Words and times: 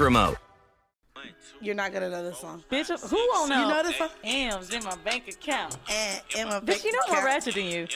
remote. 0.00 0.36
You're 1.60 1.74
not 1.74 1.94
gonna 1.94 2.10
know 2.10 2.22
this 2.22 2.38
song. 2.40 2.62
Bitch, 2.70 2.88
who 3.08 3.16
won't 3.32 3.48
know? 3.48 3.62
You 3.62 3.68
know 3.68 3.82
this 3.82 3.96
song? 3.96 4.08
M's 4.22 4.70
in 4.74 4.84
my 4.84 4.96
bank 4.96 5.28
account. 5.28 5.78
And 5.90 6.20
in 6.36 6.48
my 6.48 6.60
Bitch, 6.60 6.84
you 6.84 6.92
know 6.92 6.98
I'm 7.06 7.12
more 7.12 7.18
account. 7.20 7.24
ratchet 7.24 7.54
than 7.54 7.64
you. 7.64 7.86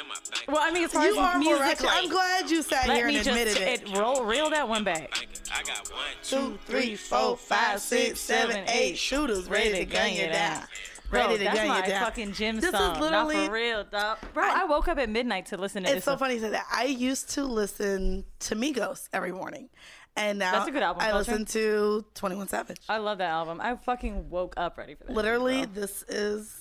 Well, 0.46 0.58
I 0.62 0.70
mean, 0.70 0.84
as 0.84 0.92
far 0.92 1.04
You 1.04 1.12
as 1.12 1.18
are 1.18 1.32
more 1.38 1.58
musically, 1.58 1.86
ratchet. 1.86 1.86
I'm 1.90 2.08
glad 2.08 2.50
you 2.50 2.62
sat 2.62 2.88
Let 2.88 2.96
here 2.96 3.06
me 3.08 3.16
and 3.16 3.24
just 3.24 3.38
admitted 3.38 3.62
it. 3.62 3.82
it, 3.90 3.98
roll, 3.98 4.24
reel 4.24 4.48
that 4.50 4.66
one 4.66 4.84
back. 4.84 5.26
I 5.52 5.62
got 5.64 5.86
one, 5.90 6.00
Two, 6.22 6.58
three, 6.64 6.94
four, 6.96 7.36
five, 7.36 7.80
six, 7.80 8.20
seven, 8.20 8.64
eight 8.68 8.96
shooters 8.96 9.50
ready 9.50 9.72
to 9.72 9.84
gun 9.84 10.12
you 10.14 10.28
down. 10.28 10.62
Bro, 11.10 11.20
Ready 11.20 11.38
to 11.38 11.44
that's 11.44 11.56
gun 11.56 11.68
my 11.68 11.82
fucking 11.88 12.32
gym 12.32 12.56
This 12.56 12.66
is 12.66 12.70
song. 12.72 13.00
Not 13.00 13.00
literally- 13.28 13.46
for 13.46 13.52
real, 13.52 13.84
dog. 13.84 14.18
Bro, 14.34 14.44
I, 14.44 14.64
woke 14.64 14.88
up 14.88 14.98
at 14.98 15.08
midnight 15.08 15.46
to 15.46 15.56
listen 15.56 15.82
to 15.84 15.88
It's 15.88 15.96
this. 15.96 16.04
so 16.04 16.12
song. 16.12 16.18
funny 16.18 16.34
you 16.34 16.40
say 16.40 16.50
that. 16.50 16.66
I 16.70 16.84
used 16.84 17.30
to 17.30 17.44
listen 17.44 18.24
to 18.40 18.54
Migos 18.54 19.08
every 19.12 19.32
morning, 19.32 19.70
and 20.16 20.38
now 20.38 20.52
That's 20.52 20.68
a 20.68 20.70
good 20.70 20.82
album 20.82 21.02
I 21.02 21.10
culture. 21.10 21.30
listen 21.32 21.44
to 21.46 22.04
Twenty 22.14 22.36
One 22.36 22.48
Savage. 22.48 22.80
I 22.88 22.98
love 22.98 23.18
that 23.18 23.30
album. 23.30 23.58
I 23.60 23.76
fucking 23.76 24.28
woke 24.28 24.52
up 24.58 24.76
ready 24.76 24.94
for 24.94 25.04
that. 25.04 25.08
shit, 25.10 25.16
Literally, 25.16 25.64
this 25.64 26.02
is 26.08 26.54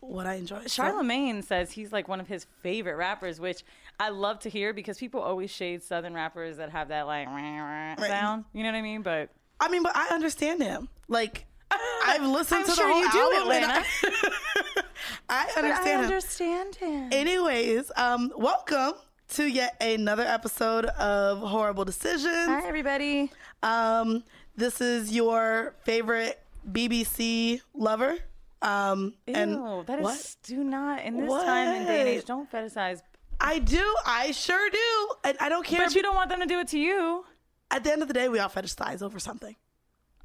what 0.00 0.26
I 0.26 0.34
enjoy. 0.34 0.66
So- 0.66 1.42
says 1.42 1.70
he's 1.70 1.92
like 1.92 2.08
one 2.08 2.18
of 2.20 2.26
his 2.26 2.46
favorite 2.62 2.96
rappers, 2.96 3.38
which 3.38 3.62
I 4.00 4.08
love 4.08 4.40
to 4.40 4.50
hear 4.50 4.72
because 4.72 4.98
people 4.98 5.20
always 5.20 5.50
shade 5.50 5.82
Southern 5.84 6.14
rappers 6.14 6.56
that 6.56 6.70
have 6.70 6.88
that 6.88 7.06
like 7.06 7.28
sound. 7.28 8.44
You 8.52 8.62
know 8.64 8.70
what 8.70 8.78
I 8.78 8.82
mean? 8.82 9.02
But 9.02 9.30
I 9.60 9.68
mean, 9.68 9.82
but 9.84 9.96
I 9.96 10.08
understand 10.08 10.60
him. 10.62 10.88
Like, 11.08 11.46
I've 12.06 12.22
listened 12.22 12.60
I'm 12.60 12.66
to 12.66 12.72
sure 12.72 12.86
the 12.86 12.92
whole 12.92 13.02
you 13.02 13.38
album, 13.48 13.62
and. 13.62 13.72
I, 13.72 14.82
I 15.28 15.52
understand 15.56 16.00
I 16.00 16.04
understand 16.04 16.74
him. 16.76 17.08
Anyways, 17.12 17.90
um, 17.96 18.32
welcome 18.36 18.92
to 19.30 19.44
yet 19.44 19.76
another 19.80 20.22
episode 20.22 20.86
of 20.86 21.38
Horrible 21.40 21.84
Decisions. 21.84 22.46
Hi, 22.46 22.66
everybody. 22.66 23.30
Um, 23.62 24.22
this 24.56 24.80
is 24.80 25.12
your 25.12 25.74
favorite 25.84 26.40
BBC 26.70 27.60
lover. 27.74 28.16
Um, 28.62 29.14
and 29.26 29.52
Ew, 29.52 29.84
that 29.86 29.98
is 29.98 30.04
what? 30.04 30.36
do 30.44 30.64
not 30.64 31.04
in 31.04 31.20
this 31.20 31.30
time 31.30 31.68
and 31.68 31.86
day 31.86 32.00
and 32.00 32.08
age. 32.08 32.24
Don't 32.24 32.50
fetishize. 32.50 33.02
I 33.40 33.58
do. 33.58 33.84
I 34.06 34.30
sure 34.30 34.70
do. 34.70 35.14
And 35.24 35.36
I 35.40 35.48
don't 35.48 35.66
care. 35.66 35.84
But 35.84 35.94
you 35.94 36.02
don't 36.02 36.14
want 36.14 36.30
them 36.30 36.40
to 36.40 36.46
do 36.46 36.60
it 36.60 36.68
to 36.68 36.78
you. 36.78 37.24
At 37.70 37.84
the 37.84 37.92
end 37.92 38.02
of 38.02 38.08
the 38.08 38.14
day, 38.14 38.28
we 38.28 38.38
all 38.38 38.48
fetishize 38.48 39.02
over 39.02 39.18
something, 39.18 39.56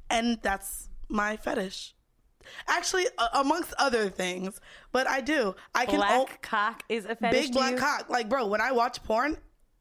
and 0.08 0.38
that's 0.42 0.88
my 1.12 1.36
fetish. 1.36 1.94
Actually, 2.66 3.06
a- 3.18 3.38
amongst 3.40 3.72
other 3.78 4.08
things, 4.10 4.60
but 4.90 5.06
I 5.06 5.20
do. 5.20 5.54
I 5.74 5.86
can 5.86 5.96
Black 5.96 6.20
o- 6.20 6.28
cock 6.42 6.82
is 6.88 7.04
a 7.04 7.14
fetish. 7.14 7.40
big 7.46 7.52
black 7.52 7.72
you? 7.72 7.78
cock. 7.78 8.08
Like, 8.10 8.28
bro, 8.28 8.46
when 8.46 8.60
I 8.60 8.72
watch 8.72 9.02
porn, 9.04 9.36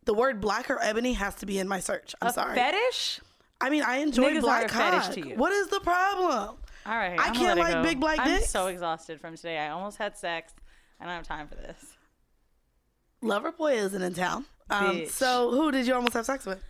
the 0.06 0.14
word 0.14 0.40
black 0.42 0.70
or 0.70 0.80
ebony 0.82 1.14
has 1.14 1.36
to 1.36 1.46
be 1.48 1.58
in 1.58 1.68
my 1.68 1.80
search. 1.80 2.14
I'm 2.22 2.28
A 2.28 2.34
sorry. 2.34 2.56
fetish? 2.56 3.20
I 3.60 3.70
mean, 3.70 3.84
I 3.84 3.98
enjoy 3.98 4.34
Niggas 4.36 4.42
black 4.42 4.68
cock. 4.68 5.16
What 5.38 5.52
is 5.54 5.68
the 5.70 5.80
problem? 5.80 6.58
All 6.86 6.96
right. 6.98 7.20
I 7.20 7.28
I'm 7.28 7.34
gonna 7.34 7.46
can't 7.46 7.60
like 7.60 7.74
go. 7.74 7.84
big 7.84 8.00
black 8.00 8.18
this. 8.18 8.28
I'm 8.28 8.40
dicks. 8.40 8.50
so 8.52 8.68
exhausted 8.68 9.20
from 9.22 9.36
today. 9.36 9.58
I 9.58 9.70
almost 9.70 9.98
had 9.98 10.18
sex. 10.18 10.54
I 11.00 11.06
don't 11.06 11.14
have 11.16 11.28
time 11.28 11.48
for 11.48 11.56
this. 11.56 11.78
Loverboy 13.24 13.74
isn't 13.76 14.02
in 14.02 14.14
town. 14.14 14.46
Um, 14.70 15.06
so 15.08 15.52
who 15.52 15.72
did 15.72 15.86
you 15.86 15.94
almost 15.94 16.14
have 16.14 16.26
sex 16.26 16.46
with? 16.46 16.64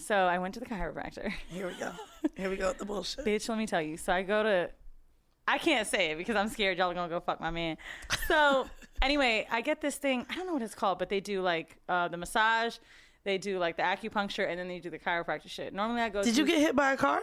So 0.00 0.14
I 0.14 0.38
went 0.38 0.54
to 0.54 0.60
the 0.60 0.66
chiropractor. 0.66 1.32
Here 1.48 1.66
we 1.66 1.74
go. 1.74 1.92
Here 2.36 2.50
we 2.50 2.56
go 2.56 2.68
with 2.68 2.78
the 2.78 2.84
bullshit. 2.84 3.24
Bitch, 3.24 3.48
let 3.48 3.58
me 3.58 3.66
tell 3.66 3.82
you. 3.82 3.96
So 3.96 4.12
I 4.12 4.22
go 4.22 4.42
to, 4.42 4.70
I 5.46 5.58
can't 5.58 5.86
say 5.86 6.12
it 6.12 6.18
because 6.18 6.36
I'm 6.36 6.48
scared 6.48 6.78
y'all 6.78 6.90
are 6.90 6.94
gonna 6.94 7.08
go 7.08 7.20
fuck 7.20 7.40
my 7.40 7.50
man. 7.50 7.76
So 8.26 8.66
anyway, 9.02 9.46
I 9.50 9.60
get 9.60 9.80
this 9.80 9.96
thing. 9.96 10.26
I 10.30 10.34
don't 10.34 10.46
know 10.46 10.54
what 10.54 10.62
it's 10.62 10.74
called, 10.74 10.98
but 10.98 11.08
they 11.08 11.20
do 11.20 11.42
like 11.42 11.76
uh, 11.88 12.08
the 12.08 12.16
massage, 12.16 12.78
they 13.24 13.38
do 13.38 13.58
like 13.58 13.76
the 13.76 13.82
acupuncture, 13.82 14.48
and 14.48 14.58
then 14.58 14.68
they 14.68 14.78
do 14.78 14.90
the 14.90 14.98
chiropractor 14.98 15.48
shit. 15.48 15.74
Normally 15.74 16.02
I 16.02 16.08
go. 16.08 16.22
Did 16.22 16.34
to, 16.34 16.40
you 16.40 16.46
get 16.46 16.58
hit 16.58 16.74
by 16.74 16.92
a 16.92 16.96
car? 16.96 17.22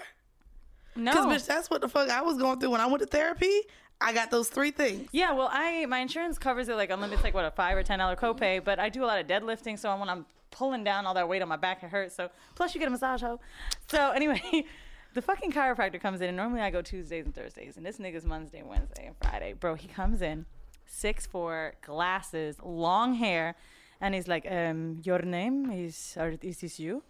no? 0.96 1.12
Because 1.12 1.44
bitch, 1.44 1.48
that's 1.48 1.70
what 1.70 1.82
the 1.82 1.90
fuck 1.90 2.10
I 2.10 2.22
was 2.22 2.38
going 2.38 2.60
through 2.60 2.72
when 2.72 2.82
I 2.82 2.86
went 2.86 3.02
to 3.02 3.08
therapy. 3.08 3.62
I 4.00 4.14
got 4.14 4.30
those 4.30 4.50
three 4.50 4.72
things. 4.72 5.10
Yeah, 5.12 5.34
well, 5.34 5.50
I 5.52 5.86
my 5.88 6.00
insurance 6.00 6.38
covers 6.38 6.70
it 6.70 6.76
like 6.76 6.92
unlimited, 6.92 7.16
it's 7.16 7.24
like 7.24 7.34
what 7.34 7.46
a 7.46 7.52
five 7.52 7.78
or 7.78 7.84
ten 7.84 8.00
dollar 8.00 8.16
copay. 8.16 8.64
But 8.64 8.80
I 8.80 8.90
do 8.90 9.04
a 9.04 9.08
lot 9.08 9.20
of 9.20 9.28
deadlifting, 9.28 9.80
so 9.80 9.96
when 9.98 10.10
I'm 10.10 10.26
pulling 10.58 10.84
down 10.84 11.06
all 11.06 11.14
that 11.14 11.30
weight 11.30 11.42
on 11.42 11.48
my 11.48 11.56
back, 11.56 11.84
it 11.84 11.90
hurts. 11.90 12.16
So 12.16 12.30
plus 12.56 12.74
you 12.74 12.80
get 12.80 12.88
a 12.88 12.92
massage, 12.92 13.22
hoe. 13.22 13.40
So 13.88 14.12
anyway, 14.12 14.42
the 15.14 15.22
fucking 15.22 15.52
chiropractor 15.52 16.02
comes 16.02 16.20
in, 16.22 16.28
and 16.28 16.38
normally 16.38 16.62
I 16.62 16.72
go 16.72 16.82
Tuesdays 16.82 17.26
and 17.26 17.36
Thursdays, 17.36 17.78
and 17.78 17.86
this 17.86 17.98
nigga's 17.98 18.26
Monday, 18.26 18.64
Wednesday, 18.64 19.06
and 19.06 19.16
Friday. 19.22 19.54
Bro, 19.54 19.76
he 19.76 19.88
comes 19.88 20.22
in, 20.22 20.46
six 20.88 21.26
four, 21.28 21.76
glasses, 21.84 22.58
long 22.64 23.14
hair, 23.14 23.56
and 24.02 24.16
he's 24.16 24.28
like, 24.28 24.46
um, 24.50 25.02
"Your 25.04 25.20
name 25.20 25.72
is, 25.72 26.16
or 26.18 26.36
is 26.42 26.60
this 26.62 26.80
you?" 26.80 27.04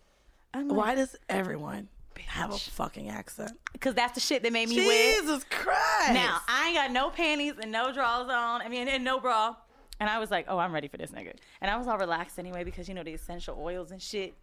I'm 0.53 0.67
like, 0.67 0.77
Why 0.77 0.95
does 0.95 1.15
everyone 1.29 1.87
have 2.25 2.51
a 2.51 2.57
fucking 2.57 3.09
accent? 3.09 3.51
Because 3.71 3.93
that's 3.93 4.13
the 4.13 4.19
shit 4.19 4.43
that 4.43 4.51
made 4.51 4.69
me. 4.69 4.75
Jesus 4.75 5.45
Christ! 5.49 6.13
Now 6.13 6.39
I 6.47 6.67
ain't 6.67 6.75
got 6.75 6.91
no 6.91 7.09
panties 7.11 7.53
and 7.61 7.71
no 7.71 7.93
drawers 7.93 8.29
on. 8.29 8.61
I 8.61 8.67
mean, 8.67 8.87
and 8.87 9.03
no 9.03 9.19
bra. 9.19 9.55
And 9.99 10.09
I 10.09 10.19
was 10.19 10.29
like, 10.29 10.45
oh, 10.47 10.59
I'm 10.59 10.73
ready 10.73 10.87
for 10.87 10.97
this 10.97 11.11
nigga. 11.11 11.33
And 11.61 11.71
I 11.71 11.77
was 11.77 11.87
all 11.87 11.97
relaxed 11.97 12.37
anyway 12.37 12.63
because 12.63 12.87
you 12.87 12.93
know 12.93 13.03
the 13.03 13.13
essential 13.13 13.57
oils 13.59 13.91
and 13.91 14.01
shit. 14.01 14.35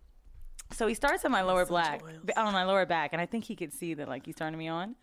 So 0.73 0.87
he 0.87 0.95
starts 0.95 1.25
on 1.25 1.31
my 1.31 1.43
lower 1.43 1.67
black, 1.67 2.03
oils. 2.03 2.21
on 2.37 2.53
my 2.53 2.65
lower 2.65 2.87
back, 2.87 3.13
and 3.13 3.21
I 3.21 3.27
think 3.27 3.45
he 3.45 3.55
could 3.55 3.73
see 3.73 3.95
that 3.95 4.09
like 4.09 4.27
he's 4.27 4.35
turning 4.37 4.59
me 4.59 4.69
on. 4.69 4.97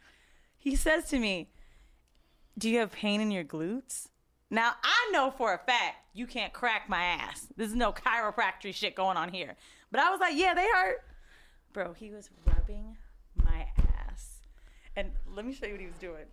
He 0.58 0.76
says 0.76 1.06
to 1.10 1.20
me, 1.20 1.50
"Do 2.58 2.70
you 2.70 2.80
have 2.80 2.92
pain 2.92 3.22
in 3.22 3.32
your 3.32 3.44
glutes?" 3.44 4.08
Now 4.50 4.74
I 4.84 5.10
know 5.14 5.32
for 5.32 5.54
a 5.54 5.58
fact 5.58 5.96
you 6.14 6.28
can't 6.28 6.52
crack 6.52 6.90
my 6.90 7.02
ass. 7.04 7.48
There's 7.56 7.74
no 7.76 7.94
chiropractic 7.94 8.76
shit 8.76 8.96
going 8.96 9.18
on 9.18 9.32
here. 9.32 9.56
But 9.92 10.02
I 10.02 10.10
was 10.10 10.20
like, 10.20 10.36
yeah, 10.36 10.54
they 10.54 10.68
hurt, 10.68 11.04
bro. 11.74 11.94
He 11.94 12.12
was 12.12 12.30
rubbing 12.46 12.98
my 13.36 13.68
ass, 14.08 14.42
and 14.96 15.12
let 15.34 15.46
me 15.46 15.54
show 15.54 15.66
you 15.66 15.74
what 15.74 15.82
he 15.82 15.88
was 15.88 15.98
doing. 15.98 16.26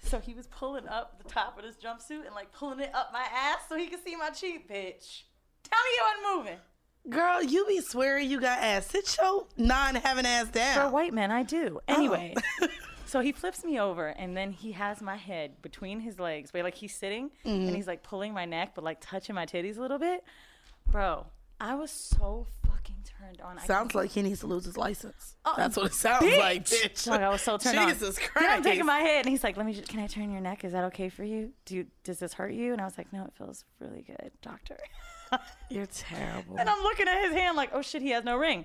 So 0.00 0.18
he 0.18 0.32
was 0.34 0.46
pulling 0.46 0.88
up 0.88 1.22
the 1.22 1.28
top 1.28 1.58
of 1.58 1.64
this 1.64 1.76
jumpsuit 1.76 2.24
and 2.24 2.34
like 2.34 2.52
pulling 2.52 2.80
it 2.80 2.90
up 2.94 3.10
my 3.12 3.26
ass 3.34 3.60
so 3.68 3.76
he 3.76 3.86
could 3.86 4.02
see 4.02 4.16
my 4.16 4.30
cheek, 4.30 4.68
bitch. 4.68 5.22
Tell 5.64 5.78
me 5.78 5.90
you 5.94 6.02
wasn't 6.02 6.38
moving. 6.38 6.58
Girl, 7.10 7.42
you 7.42 7.66
be 7.66 7.80
swearing 7.80 8.30
you 8.30 8.40
got 8.40 8.58
ass. 8.58 8.86
Sit 8.86 9.16
your 9.20 9.46
non-having 9.56 10.26
ass 10.26 10.48
down. 10.48 10.74
For 10.74 10.82
a 10.82 10.90
white 10.90 11.14
man, 11.14 11.30
I 11.30 11.42
do. 11.42 11.80
Oh. 11.88 11.94
Anyway, 11.94 12.34
so 13.06 13.20
he 13.20 13.32
flips 13.32 13.64
me 13.64 13.78
over 13.78 14.08
and 14.08 14.36
then 14.36 14.52
he 14.52 14.72
has 14.72 15.00
my 15.00 15.16
head 15.16 15.60
between 15.62 16.00
his 16.00 16.18
legs, 16.18 16.50
but 16.52 16.62
like 16.62 16.74
he's 16.74 16.94
sitting 16.94 17.30
and 17.44 17.66
mm-hmm. 17.66 17.74
he's 17.74 17.86
like 17.86 18.02
pulling 18.02 18.32
my 18.32 18.44
neck, 18.44 18.72
but 18.74 18.84
like 18.84 18.98
touching 19.00 19.34
my 19.34 19.46
titties 19.46 19.78
a 19.78 19.80
little 19.80 19.98
bit. 19.98 20.22
Bro, 20.86 21.26
I 21.60 21.74
was 21.74 21.90
so 21.90 22.46
fucking 22.62 22.67
turned 23.04 23.40
on. 23.40 23.58
I 23.58 23.66
Sounds 23.66 23.94
like 23.94 24.10
he 24.10 24.22
needs 24.22 24.40
to 24.40 24.46
lose 24.46 24.64
his 24.64 24.76
license. 24.76 25.36
Oh, 25.44 25.54
That's 25.56 25.76
what 25.76 25.86
it 25.86 25.94
sounds 25.94 26.24
bitch. 26.24 26.38
like, 26.38 26.64
bitch. 26.64 27.04
Dog, 27.04 27.20
I 27.20 27.28
was 27.28 27.42
so 27.42 27.56
turned 27.58 27.78
on. 27.78 27.88
Jesus 27.88 28.18
Christ. 28.18 28.34
Then 28.34 28.50
I'm 28.50 28.62
taking 28.62 28.86
my 28.86 28.98
head, 28.98 29.24
and 29.24 29.28
he's 29.30 29.42
like, 29.44 29.56
"Let 29.56 29.66
me. 29.66 29.72
Just, 29.74 29.88
can 29.88 30.00
I 30.00 30.06
turn 30.06 30.30
your 30.30 30.40
neck? 30.40 30.64
Is 30.64 30.72
that 30.72 30.84
okay 30.84 31.08
for 31.08 31.24
you? 31.24 31.52
Do 31.64 31.76
you, 31.76 31.86
does 32.04 32.18
this 32.18 32.34
hurt 32.34 32.52
you?" 32.52 32.72
And 32.72 32.80
I 32.80 32.84
was 32.84 32.96
like, 32.98 33.12
"No, 33.12 33.24
it 33.24 33.32
feels 33.36 33.64
really 33.80 34.02
good, 34.02 34.30
doctor." 34.42 34.76
You're 35.70 35.86
terrible. 35.86 36.56
and 36.58 36.68
I'm 36.68 36.82
looking 36.82 37.06
at 37.08 37.22
his 37.22 37.32
hand 37.32 37.56
like, 37.56 37.70
"Oh 37.72 37.82
shit, 37.82 38.02
he 38.02 38.10
has 38.10 38.24
no 38.24 38.36
ring." 38.36 38.64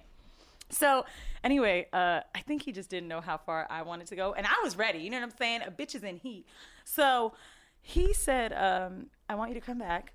So 0.70 1.06
anyway, 1.44 1.88
uh, 1.94 2.22
I 2.34 2.40
think 2.48 2.64
he 2.64 2.72
just 2.72 2.90
didn't 2.90 3.08
know 3.10 3.22
how 3.22 3.38
far 3.38 3.68
I 3.70 3.82
wanted 3.84 4.08
to 4.08 4.16
go, 4.16 4.34
and 4.34 4.48
I 4.48 4.56
was 4.64 4.76
ready. 4.78 5.00
You 5.00 5.10
know 5.10 5.18
what 5.18 5.24
I'm 5.32 5.38
saying? 5.38 5.62
A 5.68 5.72
bitch 5.72 5.94
is 5.96 6.04
in 6.04 6.18
heat. 6.18 6.46
So 6.86 7.34
he 7.82 8.14
said, 8.14 8.54
um, 8.54 9.08
"I 9.30 9.36
want 9.36 9.50
you 9.50 9.56
to 9.60 9.66
come 9.66 9.78
back." 9.80 10.14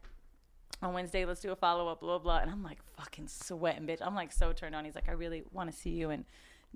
On 0.82 0.94
Wednesday, 0.94 1.24
let's 1.24 1.40
do 1.40 1.50
a 1.50 1.56
follow 1.56 1.88
up, 1.88 2.00
blah, 2.00 2.18
blah. 2.18 2.38
And 2.38 2.50
I'm 2.50 2.62
like 2.62 2.78
fucking 2.96 3.28
sweating, 3.28 3.86
bitch. 3.86 3.98
I'm 4.00 4.14
like 4.14 4.32
so 4.32 4.52
turned 4.52 4.74
on. 4.74 4.84
He's 4.84 4.94
like, 4.94 5.08
I 5.08 5.12
really 5.12 5.42
want 5.52 5.70
to 5.70 5.76
see 5.76 5.90
you 5.90 6.10
and 6.10 6.24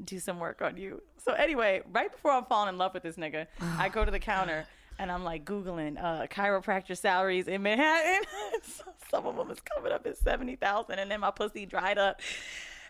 do 0.04 0.18
some 0.18 0.40
work 0.40 0.62
on 0.62 0.76
you. 0.76 1.02
So 1.18 1.32
anyway, 1.32 1.82
right 1.92 2.10
before 2.10 2.32
I'm 2.32 2.44
falling 2.46 2.70
in 2.70 2.78
love 2.78 2.94
with 2.94 3.02
this 3.02 3.16
nigga, 3.16 3.46
I 3.60 3.88
go 3.88 4.04
to 4.04 4.10
the 4.10 4.18
counter 4.18 4.66
and 4.98 5.10
I'm 5.10 5.24
like 5.24 5.44
Googling 5.44 6.02
uh, 6.02 6.26
chiropractor 6.26 6.96
salaries 6.96 7.48
in 7.48 7.62
Manhattan. 7.62 8.22
some 9.10 9.26
of 9.26 9.36
them 9.36 9.50
is 9.50 9.60
coming 9.60 9.92
up 9.92 10.06
at 10.06 10.16
70,000 10.16 10.98
and 10.98 11.10
then 11.10 11.20
my 11.20 11.30
pussy 11.30 11.66
dried 11.66 11.98
up. 11.98 12.20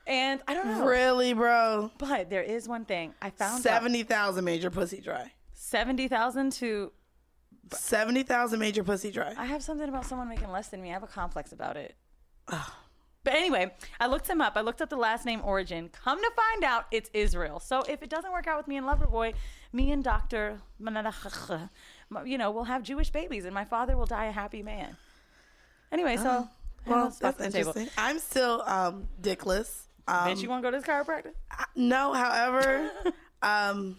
And 0.07 0.41
I 0.49 0.55
don't 0.55 0.67
know. 0.67 0.85
Really, 0.85 1.33
bro? 1.33 1.91
But 1.99 2.29
there 2.29 2.43
is 2.43 2.69
one 2.69 2.85
thing. 2.85 3.15
I 3.23 3.31
found 3.31 3.59
out 3.59 3.63
70,000 3.63 4.45
made 4.45 4.63
your 4.63 4.71
pussy 4.71 5.01
dry. 5.01 5.33
70,000 5.55 6.53
to 6.55 6.93
70,000 7.71 8.59
made 8.59 8.77
your 8.77 8.85
pussy 8.85 9.11
dry. 9.11 9.35
I 9.37 9.47
have 9.47 9.63
something 9.63 9.89
about 9.89 10.05
someone 10.07 10.29
making 10.29 10.51
less 10.51 10.69
than 10.69 10.83
me. 10.83 10.91
I 10.91 10.93
have 10.95 11.03
a 11.03 11.07
complex 11.09 11.53
about 11.53 11.77
it. 11.77 11.95
But 13.25 13.35
anyway, 13.35 13.73
I 14.01 14.09
looked 14.09 14.29
him 14.29 14.41
up. 14.41 14.55
I 14.57 14.63
looked 14.63 14.83
up 14.83 14.91
the 14.91 14.97
last 14.97 15.25
name 15.25 15.41
origin. 15.45 15.91
Come 16.05 16.19
to 16.19 16.31
find 16.35 16.65
out, 16.65 16.87
it's 16.91 17.09
Israel. 17.15 17.61
So 17.61 17.83
if 17.89 18.03
it 18.03 18.11
doesn't 18.11 18.33
work 18.33 18.49
out 18.49 18.57
with 18.57 18.67
me 18.67 18.77
and 18.79 18.87
Loverboy, 18.87 19.35
me 19.73 19.93
and 19.93 20.03
Doctor, 20.03 20.61
you 22.25 22.39
know, 22.39 22.51
we'll 22.51 22.65
have 22.65 22.83
Jewish 22.83 23.11
babies, 23.11 23.45
and 23.45 23.55
my 23.55 23.65
father 23.65 23.97
will 23.97 24.07
die 24.07 24.25
a 24.27 24.33
happy 24.33 24.63
man. 24.63 24.97
Anyway, 25.93 26.17
so 26.17 26.29
I 26.31 26.33
have 26.33 26.49
Well, 26.87 27.17
that's 27.21 27.37
the 27.39 27.45
table. 27.51 27.71
interesting. 27.71 27.89
I'm 27.97 28.19
still 28.19 28.63
um, 28.67 29.07
dickless. 29.21 29.83
Um, 30.09 30.27
Bitch, 30.29 30.43
you 30.43 30.49
want 30.49 30.65
to 30.65 30.67
go 30.67 30.73
to 30.73 30.79
this 30.79 30.87
chiropractor? 30.87 31.31
no, 31.77 32.13
however, 32.13 32.91
um, 33.43 33.99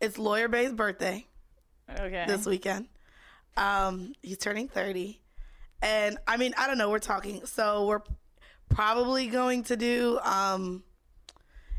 it's 0.00 0.16
Loverboy's 0.16 0.72
birthday 0.72 1.26
Okay. 1.90 2.24
this 2.26 2.46
weekend. 2.46 2.86
Um, 3.56 4.14
he's 4.22 4.38
turning 4.38 4.68
30. 4.68 5.20
And 5.82 6.18
I 6.26 6.36
mean, 6.36 6.54
I 6.56 6.66
don't 6.66 6.78
know, 6.78 6.90
we're 6.90 6.98
talking. 6.98 7.44
So 7.46 7.86
we're 7.86 8.02
probably 8.68 9.26
going 9.26 9.64
to 9.64 9.76
do 9.76 10.18
um, 10.22 10.82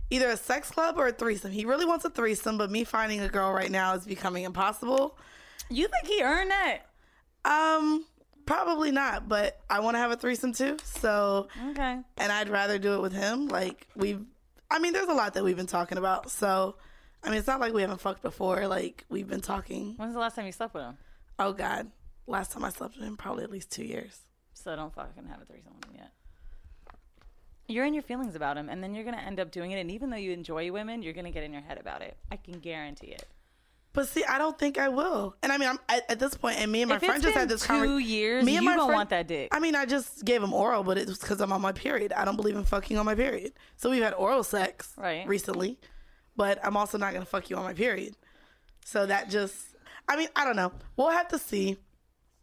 either 0.09 0.29
a 0.29 0.37
sex 0.37 0.69
club 0.71 0.95
or 0.97 1.07
a 1.07 1.11
threesome. 1.11 1.51
He 1.51 1.65
really 1.65 1.85
wants 1.85 2.05
a 2.05 2.09
threesome, 2.09 2.57
but 2.57 2.69
me 2.71 2.83
finding 2.83 3.21
a 3.21 3.29
girl 3.29 3.51
right 3.51 3.71
now 3.71 3.93
is 3.95 4.05
becoming 4.05 4.43
impossible. 4.43 5.17
You 5.69 5.87
think 5.87 6.07
he 6.07 6.21
earned 6.21 6.51
that? 6.51 6.79
Um, 7.43 8.05
probably 8.45 8.91
not, 8.91 9.27
but 9.27 9.59
I 9.69 9.79
want 9.79 9.95
to 9.95 9.99
have 9.99 10.11
a 10.11 10.15
threesome 10.15 10.53
too. 10.53 10.77
So, 10.83 11.47
Okay. 11.71 11.99
and 12.17 12.31
I'd 12.31 12.49
rather 12.49 12.77
do 12.77 12.93
it 12.95 13.01
with 13.01 13.13
him. 13.13 13.47
Like 13.47 13.87
we've, 13.95 14.23
I 14.69 14.79
mean, 14.79 14.93
there's 14.93 15.07
a 15.07 15.13
lot 15.13 15.33
that 15.33 15.43
we've 15.43 15.57
been 15.57 15.65
talking 15.67 15.97
about. 15.97 16.29
So, 16.29 16.75
I 17.23 17.29
mean, 17.29 17.39
it's 17.39 17.47
not 17.47 17.59
like 17.59 17.73
we 17.73 17.81
haven't 17.81 18.01
fucked 18.01 18.21
before. 18.21 18.67
Like 18.67 19.05
we've 19.09 19.27
been 19.27 19.41
talking. 19.41 19.95
When's 19.97 20.13
the 20.13 20.19
last 20.19 20.35
time 20.35 20.45
you 20.45 20.51
slept 20.51 20.73
with 20.75 20.83
him? 20.83 20.97
Oh 21.37 21.53
God, 21.53 21.91
last 22.27 22.51
time 22.51 22.63
I 22.63 22.69
slept 22.69 22.95
with 22.95 23.05
him, 23.05 23.17
probably 23.17 23.43
at 23.43 23.51
least 23.51 23.71
two 23.71 23.83
years. 23.85 24.19
So 24.53 24.75
don't 24.75 24.93
fucking 24.93 25.25
have 25.27 25.41
a 25.41 25.45
threesome 25.45 25.73
with 25.75 25.85
him 25.89 25.95
yet. 25.99 26.11
You're 27.67 27.85
in 27.85 27.93
your 27.93 28.03
feelings 28.03 28.35
about 28.35 28.57
him, 28.57 28.69
and 28.69 28.83
then 28.83 28.93
you're 28.93 29.03
gonna 29.03 29.17
end 29.17 29.39
up 29.39 29.51
doing 29.51 29.71
it. 29.71 29.79
And 29.79 29.89
even 29.91 30.09
though 30.11 30.17
you 30.17 30.31
enjoy 30.31 30.71
women, 30.71 31.01
you're 31.01 31.13
gonna 31.13 31.31
get 31.31 31.43
in 31.43 31.51
your 31.51 31.63
head 31.63 31.79
about 31.79 32.01
it. 32.01 32.15
I 32.31 32.37
can 32.37 32.59
guarantee 32.59 33.07
it. 33.07 33.27
But 33.91 34.07
see, 34.09 34.23
I 34.25 34.37
don't 34.37 34.59
think 34.59 34.77
I 34.77 34.89
will. 34.89 35.35
And 35.41 35.51
I 35.53 35.57
mean, 35.57 35.69
I'm 35.69 35.79
at, 35.87 36.09
at 36.11 36.19
this 36.19 36.35
point, 36.35 36.59
and 36.59 36.69
me 36.71 36.81
and 36.81 36.89
my 36.89 36.97
If 36.97 37.03
friend 37.03 37.23
just 37.23 37.33
had 37.35 37.47
this 37.49 37.61
two 37.65 37.71
conver- 37.73 38.05
years, 38.05 38.43
Me 38.45 38.57
and 38.57 38.63
you 38.65 38.69
my 38.69 38.75
don't 38.75 38.87
friend- 38.87 38.97
want 38.97 39.09
that 39.11 39.25
dick. 39.27 39.49
I 39.53 39.59
mean, 39.59 39.73
I 39.73 39.85
just 39.85 40.25
gave 40.25 40.43
him 40.43 40.53
oral, 40.53 40.83
but 40.83 40.97
it 40.97 41.07
was 41.07 41.17
because 41.17 41.39
I'm 41.41 41.51
on 41.53 41.61
my 41.61 41.71
period. 41.71 42.11
I 42.13 42.25
don't 42.25 42.35
believe 42.35 42.55
in 42.57 42.65
fucking 42.65 42.97
on 42.97 43.05
my 43.05 43.15
period. 43.15 43.53
So 43.77 43.89
we've 43.89 44.03
had 44.03 44.13
oral 44.13 44.43
sex 44.43 44.93
Right. 44.97 45.25
recently, 45.27 45.79
but 46.35 46.59
I'm 46.63 46.75
also 46.77 46.97
not 46.97 47.13
gonna 47.13 47.25
fuck 47.25 47.49
you 47.49 47.55
on 47.55 47.63
my 47.63 47.73
period. 47.73 48.15
So 48.83 49.05
that 49.05 49.29
just, 49.29 49.55
I 50.07 50.17
mean, 50.17 50.27
I 50.35 50.45
don't 50.45 50.55
know. 50.55 50.71
We'll 50.97 51.09
have 51.09 51.27
to 51.29 51.39
see. 51.39 51.77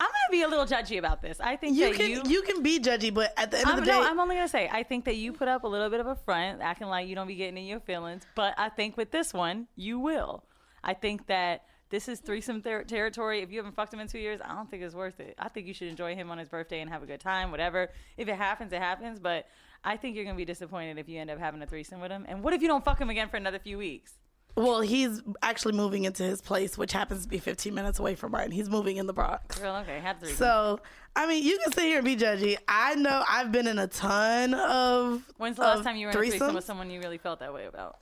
I'm 0.00 0.08
gonna 0.08 0.32
be 0.32 0.42
a 0.42 0.48
little 0.48 0.66
judgy 0.66 0.98
about 0.98 1.22
this. 1.22 1.38
I 1.38 1.54
think 1.54 1.76
You 1.76 1.90
that 1.90 1.94
can 1.94 2.10
you. 2.10 2.22
you, 2.26 2.42
can 2.42 2.60
be 2.60 2.80
judgy, 2.80 3.14
but 3.14 3.32
at 3.36 3.52
the 3.52 3.58
end 3.58 3.68
I'm, 3.68 3.78
of 3.78 3.84
the 3.84 3.90
day, 3.90 4.00
no, 4.00 4.04
I'm 4.04 4.18
only 4.18 4.34
gonna 4.34 4.48
say 4.48 4.68
I 4.72 4.82
think 4.82 5.04
that 5.04 5.14
you 5.14 5.32
put 5.32 5.46
up 5.46 5.62
a 5.62 5.68
little 5.68 5.90
bit 5.90 6.00
of 6.00 6.08
a 6.08 6.16
front, 6.16 6.60
acting 6.60 6.88
like 6.88 7.06
you 7.06 7.14
don't 7.14 7.28
be 7.28 7.36
getting 7.36 7.56
in 7.56 7.66
your 7.66 7.78
feelings. 7.78 8.24
But 8.34 8.54
I 8.58 8.68
think 8.68 8.96
with 8.96 9.12
this 9.12 9.32
one, 9.32 9.68
you 9.76 10.00
will. 10.00 10.44
I 10.82 10.94
think 10.94 11.28
that 11.28 11.62
this 11.90 12.08
is 12.08 12.18
threesome 12.18 12.62
ter- 12.62 12.82
territory. 12.82 13.42
If 13.42 13.52
you 13.52 13.58
haven't 13.58 13.76
fucked 13.76 13.94
him 13.94 14.00
in 14.00 14.08
two 14.08 14.18
years, 14.18 14.40
I 14.44 14.54
don't 14.56 14.68
think 14.68 14.82
it's 14.82 14.94
worth 14.94 15.20
it. 15.20 15.36
I 15.38 15.48
think 15.48 15.68
you 15.68 15.74
should 15.74 15.88
enjoy 15.88 16.16
him 16.16 16.32
on 16.32 16.38
his 16.38 16.48
birthday 16.48 16.80
and 16.80 16.90
have 16.90 17.04
a 17.04 17.06
good 17.06 17.20
time, 17.20 17.52
whatever. 17.52 17.90
If 18.16 18.26
it 18.26 18.34
happens, 18.34 18.72
it 18.72 18.80
happens. 18.80 19.20
But 19.20 19.46
I 19.84 19.96
think 19.96 20.16
you're 20.16 20.24
gonna 20.24 20.36
be 20.36 20.44
disappointed 20.44 20.98
if 20.98 21.08
you 21.08 21.20
end 21.20 21.30
up 21.30 21.38
having 21.38 21.62
a 21.62 21.66
threesome 21.66 22.00
with 22.00 22.10
him. 22.10 22.24
And 22.28 22.42
what 22.42 22.54
if 22.54 22.60
you 22.62 22.66
don't 22.66 22.84
fuck 22.84 23.00
him 23.00 23.10
again 23.10 23.28
for 23.28 23.36
another 23.36 23.60
few 23.60 23.78
weeks? 23.78 24.14
Well, 24.56 24.80
he's 24.80 25.22
actually 25.42 25.74
moving 25.74 26.04
into 26.04 26.22
his 26.22 26.40
place, 26.40 26.76
which 26.76 26.92
happens 26.92 27.22
to 27.22 27.28
be 27.28 27.38
15 27.38 27.74
minutes 27.74 27.98
away 27.98 28.14
from 28.14 28.32
mine. 28.32 28.50
He's 28.50 28.68
moving 28.68 28.96
in 28.98 29.06
the 29.06 29.12
Bronx. 29.12 29.58
Girl, 29.58 29.76
okay, 29.76 30.00
have 30.00 30.18
threesome. 30.18 30.36
So, 30.36 30.80
I 31.16 31.26
mean, 31.26 31.44
you 31.44 31.58
can 31.62 31.72
sit 31.72 31.84
here 31.84 31.98
and 31.98 32.04
be 32.04 32.16
judgy. 32.16 32.56
I 32.68 32.94
know 32.94 33.22
I've 33.28 33.52
been 33.52 33.66
in 33.66 33.78
a 33.78 33.86
ton 33.86 34.54
of. 34.54 35.22
When's 35.38 35.56
the 35.56 35.62
last 35.62 35.84
time 35.84 35.96
you 35.96 36.06
were 36.06 36.10
in 36.12 36.16
a 36.16 36.20
threesome 36.20 36.54
with 36.54 36.64
someone 36.64 36.90
you 36.90 37.00
really 37.00 37.18
felt 37.18 37.40
that 37.40 37.54
way 37.54 37.66
about? 37.66 37.98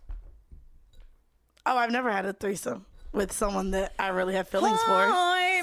Oh, 1.66 1.76
I've 1.76 1.90
never 1.92 2.10
had 2.10 2.26
a 2.26 2.32
threesome 2.32 2.86
with 3.12 3.32
someone 3.32 3.72
that 3.72 3.92
I 3.98 4.08
really 4.08 4.34
have 4.34 4.48
feelings 4.48 4.80
for. 4.82 5.08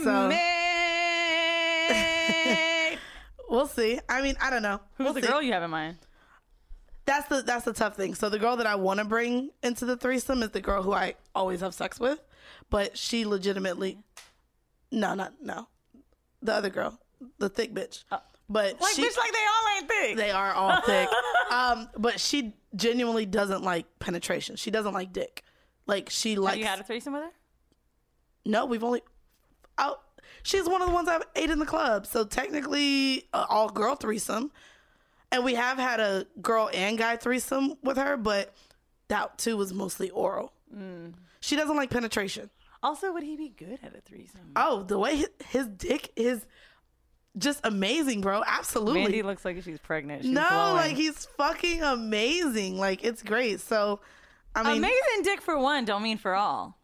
So 0.03 0.29
we'll 3.49 3.67
see. 3.67 3.99
I 4.07 4.21
mean, 4.21 4.35
I 4.41 4.49
don't 4.49 4.61
know. 4.61 4.79
Who's 4.97 5.05
We'll 5.05 5.13
the 5.13 5.21
see. 5.21 5.27
girl 5.27 5.41
you 5.41 5.53
have 5.53 5.63
in 5.63 5.71
mind? 5.71 5.97
That's 7.07 7.27
the 7.29 7.41
that's 7.41 7.65
the 7.65 7.73
tough 7.73 7.95
thing. 7.95 8.13
So 8.13 8.29
the 8.29 8.37
girl 8.37 8.55
that 8.57 8.67
I 8.67 8.75
want 8.75 8.99
to 8.99 9.05
bring 9.05 9.49
into 9.63 9.85
the 9.85 9.97
threesome 9.97 10.43
is 10.43 10.51
the 10.51 10.61
girl 10.61 10.83
who 10.83 10.93
I 10.93 11.15
always 11.33 11.61
have 11.61 11.73
sex 11.73 11.99
with, 11.99 12.19
but 12.69 12.95
she 12.97 13.25
legitimately, 13.25 13.97
no, 14.91 15.15
not 15.15 15.33
no, 15.41 15.67
the 16.43 16.53
other 16.53 16.69
girl, 16.69 16.99
the 17.39 17.49
thick 17.49 17.73
bitch. 17.73 18.03
but 18.49 18.73
Uh, 18.73 18.77
Like, 18.81 18.93
she, 18.93 19.03
bitch, 19.07 19.17
like 19.17 19.31
they 19.31 19.39
all 19.39 19.77
ain't 19.77 19.87
thick. 19.89 20.17
they 20.17 20.31
are 20.31 20.51
all 20.53 20.81
thick. 20.81 21.09
um, 21.51 21.89
but 21.97 22.19
she 22.19 22.53
genuinely 22.75 23.25
doesn't 23.25 23.63
like 23.63 23.85
penetration. 23.99 24.55
She 24.57 24.69
doesn't 24.69 24.93
like 24.93 25.11
dick. 25.13 25.43
Like 25.87 26.09
she 26.09 26.31
Have 26.31 26.39
likes. 26.43 26.57
you 26.57 26.65
had 26.65 26.79
a 26.79 26.83
threesome 26.83 27.13
with 27.13 27.23
her? 27.23 27.31
No, 28.45 28.65
we've 28.65 28.83
only. 28.83 29.01
Oh, 29.77 29.97
she's 30.43 30.67
one 30.67 30.81
of 30.81 30.89
the 30.89 30.93
ones 30.93 31.07
I've 31.07 31.23
ate 31.37 31.49
in 31.49 31.59
the 31.59 31.65
club. 31.65 32.05
So 32.05 32.25
technically, 32.25 33.29
uh, 33.33 33.45
all 33.49 33.69
girl 33.69 33.95
threesome, 33.95 34.51
and 35.31 35.43
we 35.43 35.55
have 35.55 35.77
had 35.77 35.99
a 35.99 36.25
girl 36.41 36.69
and 36.73 36.97
guy 36.97 37.17
threesome 37.17 37.75
with 37.83 37.97
her, 37.97 38.17
but 38.17 38.53
that 39.07 39.37
too 39.37 39.57
was 39.57 39.73
mostly 39.73 40.09
oral. 40.09 40.53
Mm. 40.75 41.13
She 41.39 41.55
doesn't 41.55 41.75
like 41.75 41.89
penetration. 41.89 42.49
Also, 42.83 43.11
would 43.11 43.23
he 43.23 43.35
be 43.35 43.49
good 43.49 43.79
at 43.83 43.95
a 43.95 44.01
threesome? 44.01 44.51
Oh, 44.55 44.83
the 44.83 44.99
way 44.99 45.17
his, 45.17 45.29
his 45.49 45.67
dick 45.67 46.11
is 46.15 46.45
just 47.37 47.59
amazing, 47.63 48.21
bro. 48.21 48.43
Absolutely. 48.45 49.01
Mandy 49.01 49.23
looks 49.23 49.43
like 49.43 49.61
she's 49.63 49.79
pregnant. 49.79 50.23
She's 50.23 50.31
no, 50.31 50.47
glowing. 50.47 50.75
like 50.75 50.95
he's 50.95 51.25
fucking 51.37 51.83
amazing. 51.83 52.77
Like 52.77 53.03
it's 53.03 53.23
great. 53.23 53.61
So, 53.61 53.99
I 54.55 54.63
mean, 54.63 54.77
amazing 54.77 55.23
dick 55.23 55.41
for 55.41 55.57
one. 55.57 55.85
Don't 55.85 56.03
mean 56.03 56.17
for 56.17 56.35
all. 56.35 56.77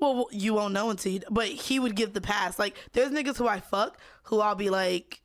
Well, 0.00 0.26
you 0.30 0.54
won't 0.54 0.74
know 0.74 0.90
until 0.90 1.12
you. 1.12 1.20
But 1.30 1.48
he 1.48 1.80
would 1.80 1.96
give 1.96 2.12
the 2.12 2.20
pass. 2.20 2.58
Like, 2.58 2.76
there's 2.92 3.10
niggas 3.10 3.36
who 3.36 3.48
I 3.48 3.60
fuck 3.60 3.98
who 4.24 4.40
I'll 4.40 4.54
be 4.54 4.70
like, 4.70 5.20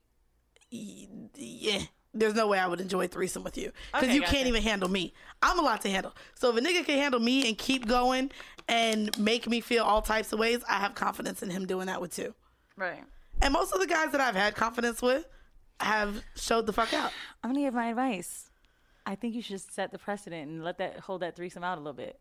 yeah. 0.70 1.82
There's 2.14 2.36
no 2.36 2.48
way 2.48 2.60
I 2.60 2.68
would 2.68 2.80
enjoy 2.80 3.06
a 3.06 3.08
threesome 3.08 3.44
with 3.44 3.58
you 3.58 3.72
because 3.92 4.04
Okay, 4.04 4.14
you 4.14 4.22
gotcha. 4.22 4.34
can't 4.34 4.48
even 4.48 4.62
handle 4.62 4.90
me. 4.90 5.14
I'm 5.42 5.58
a 5.58 5.62
lot 5.64 5.82
to 5.82 5.90
handle. 5.90 6.14
So 6.36 6.50
if 6.52 6.58
a 6.58 6.62
nigga 6.62 6.86
can 6.86 6.98
handle 7.00 7.20
me 7.20 7.48
and 7.48 7.58
keep 7.58 7.88
going 7.88 8.32
and 8.68 9.18
make 9.18 9.48
me 9.50 9.62
feel 9.62 9.84
all 9.84 10.02
types 10.02 10.32
of 10.32 10.38
ways, 10.40 10.60
I 10.70 10.76
have 10.76 10.94
confidence 10.94 11.42
in 11.42 11.50
him 11.50 11.66
doing 11.66 11.88
that 11.88 12.00
with 12.02 12.16
too. 12.16 12.36
Right. 12.76 13.04
And 13.42 13.52
most 13.52 13.74
of 13.74 13.80
the 13.80 13.88
guys 13.88 14.12
that 14.12 14.22
I've 14.22 14.36
had 14.36 14.54
confidence 14.56 15.02
with 15.02 15.26
have 15.80 16.22
showed 16.36 16.68
the 16.68 16.74
fuck 16.74 16.94
out. 16.94 17.12
I'm 17.44 17.50
gonna 17.52 17.66
give 17.66 17.74
my 17.74 17.88
advice. 17.88 18.52
I 19.06 19.16
think 19.16 19.34
you 19.36 19.42
should 19.42 19.60
set 19.60 19.92
the 19.92 19.98
precedent 19.98 20.50
and 20.50 20.64
let 20.64 20.78
that 20.78 21.00
hold 21.00 21.22
that 21.24 21.36
threesome 21.36 21.64
out 21.64 21.78
a 21.78 21.82
little 21.82 21.94
bit. 21.94 22.20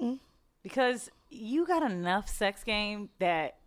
Mm. 0.00 0.18
Because 0.62 1.10
you 1.28 1.66
got 1.66 1.82
enough 1.88 2.28
sex 2.28 2.64
game 2.64 3.10
that 3.18 3.58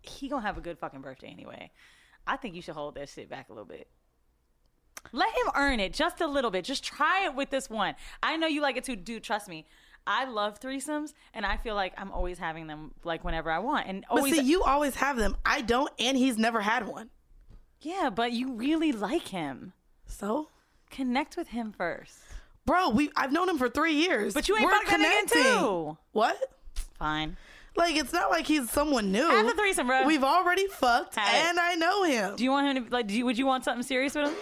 he 0.00 0.28
gonna 0.28 0.40
have 0.46 0.56
a 0.56 0.62
good 0.62 0.78
fucking 0.78 1.02
birthday 1.02 1.28
anyway. 1.28 1.70
I 2.26 2.36
think 2.38 2.54
you 2.54 2.62
should 2.62 2.74
hold 2.74 2.94
that 2.94 3.08
shit 3.10 3.28
back 3.28 3.50
a 3.50 3.52
little 3.52 3.66
bit. 3.66 3.88
Let 5.12 5.28
him 5.30 5.50
earn 5.56 5.80
it 5.80 5.92
just 5.92 6.20
a 6.20 6.26
little 6.26 6.50
bit. 6.50 6.64
Just 6.64 6.84
try 6.84 7.24
it 7.24 7.34
with 7.34 7.50
this 7.50 7.68
one. 7.68 7.94
I 8.22 8.36
know 8.36 8.46
you 8.46 8.60
like 8.62 8.76
it 8.76 8.84
too, 8.84 8.96
dude. 8.96 9.22
Trust 9.24 9.48
me. 9.48 9.66
I 10.06 10.24
love 10.24 10.60
threesomes, 10.60 11.12
and 11.34 11.44
I 11.44 11.56
feel 11.58 11.74
like 11.74 11.92
I'm 11.98 12.10
always 12.10 12.38
having 12.38 12.66
them 12.66 12.92
like 13.04 13.22
whenever 13.22 13.50
I 13.50 13.58
want, 13.58 13.86
and 13.86 14.04
But 14.10 14.24
see, 14.24 14.40
you 14.40 14.62
always 14.62 14.94
have 14.96 15.16
them. 15.16 15.36
I 15.44 15.60
don't, 15.60 15.90
and 15.98 16.16
he's 16.16 16.38
never 16.38 16.60
had 16.62 16.86
one. 16.88 17.10
yeah, 17.82 18.08
but 18.10 18.32
you 18.32 18.52
really 18.54 18.92
like 18.92 19.28
him. 19.28 19.72
So 20.06 20.48
Connect 20.90 21.36
with 21.36 21.48
him 21.48 21.72
first. 21.72 22.18
Bro, 22.66 22.90
we 22.90 23.10
I've 23.14 23.30
known 23.30 23.48
him 23.48 23.58
for 23.58 23.68
three 23.68 23.92
years. 23.94 24.34
But 24.34 24.48
you 24.48 24.56
ain't 24.56 24.64
We're 24.64 24.80
connecting. 24.84 25.42
too. 25.42 25.98
What? 26.12 26.36
Fine. 26.98 27.36
Like 27.76 27.94
it's 27.96 28.12
not 28.12 28.30
like 28.30 28.46
he's 28.46 28.70
someone 28.70 29.12
new. 29.12 29.28
Have 29.28 29.46
a 29.46 29.52
threesome, 29.52 29.86
bro. 29.86 30.04
We've 30.04 30.24
already 30.24 30.66
fucked, 30.66 31.14
Have 31.16 31.32
it. 31.34 31.48
and 31.50 31.60
I 31.60 31.74
know 31.74 32.02
him. 32.04 32.36
Do 32.36 32.42
you 32.44 32.50
want 32.50 32.76
him 32.76 32.86
to 32.86 32.90
like? 32.92 33.06
Do 33.06 33.14
you, 33.14 33.24
would 33.26 33.38
you 33.38 33.46
want 33.46 33.64
something 33.64 33.82
serious 33.84 34.14
with 34.14 34.28
him? 34.28 34.34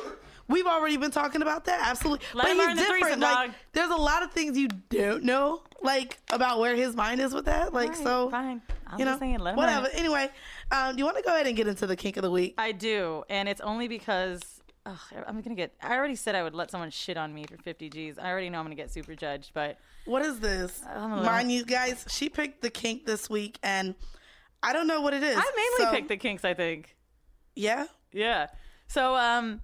We've 0.49 0.67
already 0.67 0.97
been 0.97 1.11
talking 1.11 1.43
about 1.43 1.67
that. 1.67 1.81
Absolutely. 1.89 2.25
Let 2.35 2.45
but 2.45 2.53
he's 2.57 2.69
earn 2.69 2.77
the 2.77 2.83
different. 2.83 3.21
like 3.21 3.51
there's 3.73 3.91
a 3.91 3.97
lot 3.97 4.23
of 4.23 4.33
things 4.33 4.57
you 4.57 4.69
don't 4.89 5.25
know, 5.25 5.63
like 5.83 6.19
about 6.31 6.59
where 6.59 6.75
his 6.75 6.97
mind 6.97 7.21
is 7.21 7.35
with 7.35 7.45
that. 7.45 7.73
Like 7.75 7.91
Alright, 7.91 8.03
so 8.03 8.31
fine. 8.31 8.63
I'm 8.87 8.99
you 8.99 9.05
know, 9.05 9.11
just 9.13 9.21
saying, 9.21 9.39
let 9.39 9.51
him 9.53 9.57
whatever. 9.57 9.87
earn 9.87 9.93
it. 9.93 9.99
Anyway, 9.99 10.31
um, 10.71 10.93
do 10.95 10.99
you 11.01 11.05
want 11.05 11.19
to 11.19 11.23
go 11.23 11.35
ahead 11.35 11.47
and 11.47 11.55
get 11.57 11.69
into 11.69 11.87
the 11.87 11.97
kink 11.97 12.17
of 12.17 12.23
the 12.23 12.31
week? 12.31 12.55
I 12.57 12.73
do, 12.73 13.25
and 13.29 13.49
it's 13.49 13.61
only 13.61 13.89
because 13.89 14.41
ugh, 14.87 14.99
I'm 15.27 15.41
gonna 15.43 15.55
get. 15.55 15.75
I 15.83 15.95
already 15.97 16.17
said 16.17 16.35
I 16.35 16.43
would 16.43 16.55
let 16.55 16.71
someone 16.71 16.91
shit 16.91 17.19
on 17.19 17.35
me 17.35 17.45
for 17.45 17.59
50 17.59 17.91
G's. 17.91 18.19
I 18.19 18.31
already 18.31 18.49
know 18.49 18.59
I'm 18.59 18.65
gonna 18.65 18.75
get 18.75 18.91
super 18.91 19.15
judged, 19.15 19.51
but 19.53 19.79
What 20.07 20.23
is 20.23 20.41
this? 20.41 20.83
Mind 20.97 21.53
you 21.53 21.65
guys, 21.67 22.07
she 22.09 22.31
picked 22.31 22.63
the 22.63 22.71
kink 22.71 23.05
this 23.05 23.29
week, 23.29 23.59
and 23.63 23.95
I 24.63 24.73
don't 24.73 24.87
know 24.87 25.03
what 25.03 25.13
it 25.13 25.23
is. 25.23 25.37
I 25.37 25.43
mainly 25.55 25.91
So, 25.91 25.91
picked 25.95 26.09
the 26.09 26.17
kinks. 26.17 26.45
I 26.47 26.55
think. 26.55 26.97
Yeah. 27.55 27.87
Yeah. 28.13 28.47
So 28.87 29.15
um 29.15 29.61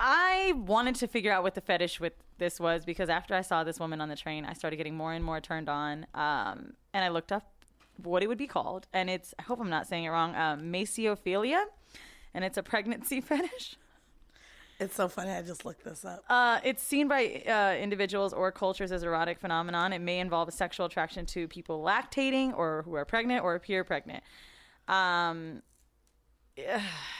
I 0.00 0.54
wanted 0.56 0.94
to 0.96 1.06
figure 1.06 1.30
out 1.30 1.42
what 1.42 1.54
the 1.54 1.60
fetish 1.60 2.00
with 2.00 2.14
this 2.38 2.58
was 2.58 2.86
because 2.86 3.10
after 3.10 3.34
I 3.34 3.42
saw 3.42 3.62
this 3.64 3.78
woman 3.78 4.00
on 4.00 4.08
the 4.08 4.16
train, 4.16 4.46
I 4.46 4.54
started 4.54 4.76
getting 4.76 4.96
more 4.96 5.12
and 5.12 5.22
more 5.22 5.40
turned 5.40 5.68
on. 5.68 6.06
Um 6.14 6.72
and 6.94 7.04
I 7.04 7.08
looked 7.08 7.30
up 7.30 7.52
what 8.02 8.22
it 8.22 8.28
would 8.28 8.38
be 8.38 8.46
called 8.46 8.86
and 8.94 9.10
it's 9.10 9.34
I 9.38 9.42
hope 9.42 9.60
I'm 9.60 9.68
not 9.68 9.86
saying 9.86 10.04
it 10.04 10.08
wrong, 10.08 10.34
um 10.34 10.72
Maiesiophilia 10.72 11.64
and 12.32 12.44
it's 12.44 12.56
a 12.56 12.62
pregnancy 12.62 13.20
fetish. 13.30 13.76
It's 14.80 14.94
so 14.94 15.08
funny. 15.08 15.30
I 15.30 15.42
just 15.42 15.66
looked 15.66 15.84
this 15.84 16.06
up. 16.06 16.24
Uh, 16.26 16.58
it's 16.64 16.82
seen 16.82 17.06
by 17.06 17.42
uh, 17.46 17.76
individuals 17.78 18.32
or 18.32 18.50
cultures 18.50 18.92
as 18.92 19.02
erotic 19.02 19.38
phenomenon. 19.38 19.92
It 19.92 19.98
may 19.98 20.20
involve 20.20 20.48
a 20.48 20.52
sexual 20.52 20.86
attraction 20.86 21.26
to 21.26 21.46
people 21.48 21.84
lactating 21.84 22.56
or 22.56 22.80
who 22.86 22.94
are 22.94 23.04
pregnant 23.04 23.44
or 23.44 23.54
appear 23.54 23.84
pregnant. 23.84 24.24
Um, 24.88 25.60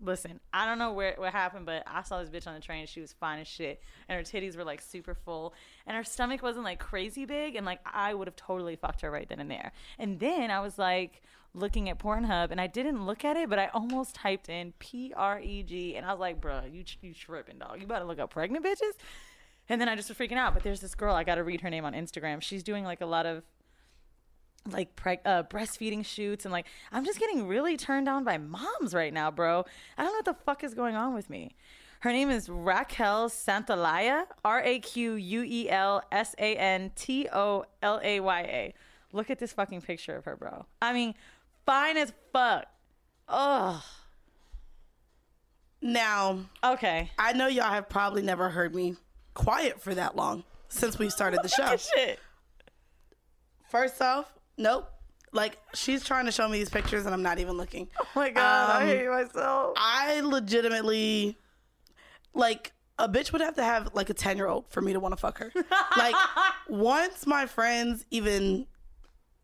listen, 0.00 0.40
I 0.52 0.66
don't 0.66 0.78
know 0.78 0.92
where 0.92 1.14
what 1.16 1.32
happened, 1.32 1.66
but 1.66 1.82
I 1.86 2.02
saw 2.02 2.20
this 2.20 2.30
bitch 2.30 2.46
on 2.46 2.54
the 2.54 2.60
train. 2.60 2.86
She 2.86 3.00
was 3.00 3.12
fine 3.12 3.40
as 3.40 3.48
shit, 3.48 3.80
and 4.08 4.16
her 4.16 4.22
titties 4.22 4.56
were 4.56 4.64
like 4.64 4.80
super 4.80 5.14
full, 5.14 5.54
and 5.86 5.96
her 5.96 6.04
stomach 6.04 6.42
wasn't 6.42 6.64
like 6.64 6.78
crazy 6.78 7.24
big, 7.24 7.56
and 7.56 7.64
like 7.64 7.80
I 7.84 8.14
would 8.14 8.28
have 8.28 8.36
totally 8.36 8.76
fucked 8.76 9.00
her 9.00 9.10
right 9.10 9.28
then 9.28 9.40
and 9.40 9.50
there. 9.50 9.72
And 9.98 10.20
then 10.20 10.50
I 10.50 10.60
was 10.60 10.78
like 10.78 11.22
looking 11.54 11.88
at 11.88 11.98
Pornhub, 11.98 12.50
and 12.50 12.60
I 12.60 12.66
didn't 12.66 13.06
look 13.06 13.24
at 13.24 13.36
it, 13.36 13.48
but 13.48 13.58
I 13.58 13.68
almost 13.72 14.14
typed 14.14 14.48
in 14.48 14.72
P 14.78 15.12
R 15.16 15.40
E 15.40 15.62
G, 15.62 15.96
and 15.96 16.04
I 16.04 16.12
was 16.12 16.20
like, 16.20 16.40
bruh, 16.40 16.72
you 16.72 16.84
you 17.00 17.14
tripping, 17.14 17.58
dog? 17.58 17.80
You 17.80 17.86
better 17.86 18.04
look 18.04 18.18
up 18.18 18.30
pregnant 18.30 18.64
bitches. 18.64 18.92
And 19.68 19.80
then 19.80 19.88
I 19.88 19.96
just 19.96 20.08
was 20.08 20.16
freaking 20.16 20.36
out. 20.36 20.54
But 20.54 20.62
there's 20.62 20.80
this 20.80 20.94
girl, 20.94 21.14
I 21.14 21.24
got 21.24 21.34
to 21.34 21.42
read 21.42 21.60
her 21.62 21.70
name 21.70 21.84
on 21.84 21.92
Instagram. 21.92 22.40
She's 22.40 22.62
doing 22.62 22.84
like 22.84 23.00
a 23.00 23.06
lot 23.06 23.26
of 23.26 23.42
like 24.70 24.94
preg- 24.96 25.20
uh, 25.24 25.42
breastfeeding 25.44 26.04
shoots 26.04 26.44
and 26.44 26.52
like 26.52 26.66
I'm 26.92 27.04
just 27.04 27.18
getting 27.18 27.46
really 27.46 27.76
turned 27.76 28.08
on 28.08 28.24
by 28.24 28.38
moms 28.38 28.94
right 28.94 29.12
now, 29.12 29.30
bro. 29.30 29.64
I 29.96 30.02
don't 30.04 30.12
know 30.12 30.18
what 30.18 30.24
the 30.24 30.44
fuck 30.44 30.64
is 30.64 30.74
going 30.74 30.94
on 30.96 31.14
with 31.14 31.30
me. 31.30 31.54
Her 32.00 32.12
name 32.12 32.30
is 32.30 32.48
Raquel 32.48 33.28
Santolaya, 33.30 34.26
R 34.44 34.62
A 34.62 34.78
Q 34.80 35.14
U 35.14 35.42
E 35.42 35.70
L 35.70 36.02
S 36.12 36.34
A 36.38 36.54
N 36.56 36.92
T 36.94 37.28
O 37.32 37.64
L 37.82 38.00
A 38.02 38.20
Y 38.20 38.40
A. 38.42 38.74
Look 39.12 39.30
at 39.30 39.38
this 39.38 39.52
fucking 39.52 39.80
picture 39.80 40.16
of 40.16 40.24
her, 40.26 40.36
bro. 40.36 40.66
I 40.82 40.92
mean, 40.92 41.14
fine 41.64 41.96
as 41.96 42.12
fuck. 42.32 42.66
Oh, 43.28 43.82
Now, 45.80 46.40
okay. 46.62 47.10
I 47.18 47.32
know 47.32 47.46
y'all 47.48 47.70
have 47.72 47.88
probably 47.88 48.22
never 48.22 48.48
heard 48.50 48.74
me 48.74 48.96
quiet 49.34 49.80
for 49.80 49.94
that 49.94 50.16
long 50.16 50.44
since 50.68 50.98
we 50.98 51.08
started 51.10 51.40
the 51.42 51.48
show. 51.48 51.76
Shit. 51.76 52.18
First 53.68 54.00
off, 54.00 54.32
nope. 54.56 54.90
Like 55.32 55.58
she's 55.74 56.02
trying 56.04 56.24
to 56.26 56.32
show 56.32 56.48
me 56.48 56.58
these 56.58 56.70
pictures 56.70 57.04
and 57.04 57.14
I'm 57.14 57.22
not 57.22 57.38
even 57.38 57.56
looking. 57.56 57.88
Oh 58.00 58.06
my 58.14 58.30
god, 58.30 58.70
I 58.70 58.82
Um, 58.82 58.88
hate 58.88 59.08
myself. 59.08 59.74
I 59.76 60.20
legitimately 60.20 61.36
like 62.34 62.72
a 62.98 63.08
bitch 63.08 63.32
would 63.32 63.40
have 63.42 63.56
to 63.56 63.62
have 63.64 63.90
like 63.94 64.08
a 64.08 64.14
10 64.14 64.36
year 64.38 64.46
old 64.48 64.64
for 64.70 64.80
me 64.80 64.92
to 64.94 65.00
want 65.00 65.12
to 65.12 65.16
fuck 65.20 65.38
her. 65.38 65.52
like 65.98 66.14
once 66.68 67.26
my 67.26 67.44
friends 67.46 68.06
even 68.10 68.66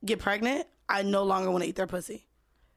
get 0.05 0.19
pregnant, 0.21 0.67
I 0.89 1.03
no 1.03 1.23
longer 1.25 1.51
want 1.51 1.63
to 1.65 1.69
eat 1.69 1.77
their 1.77 1.87
pussy. 1.87 2.27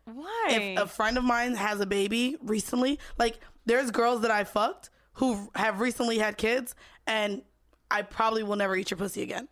Why? 0.06 0.48
If 0.50 0.80
a 0.80 0.88
friend 0.88 1.18
of 1.18 1.24
mine 1.24 1.56
has 1.56 1.80
a 1.80 1.86
baby 1.86 2.38
recently, 2.42 3.00
like 3.18 3.40
there's 3.66 3.90
girls 3.92 4.22
that 4.22 4.32
I 4.32 4.44
fucked 4.44 4.90
who 5.14 5.50
have 5.56 5.80
recently 5.80 6.18
had 6.20 6.38
kids 6.38 6.76
and 7.08 7.42
I 7.90 8.02
probably 8.02 8.44
will 8.44 8.58
never 8.58 8.76
eat 8.76 8.92
your 8.92 8.98
pussy 8.98 9.22
again. 9.22 9.48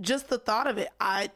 Just 0.00 0.28
the 0.28 0.38
thought 0.38 0.66
of 0.66 0.76
it, 0.76 0.90
I 1.00 1.30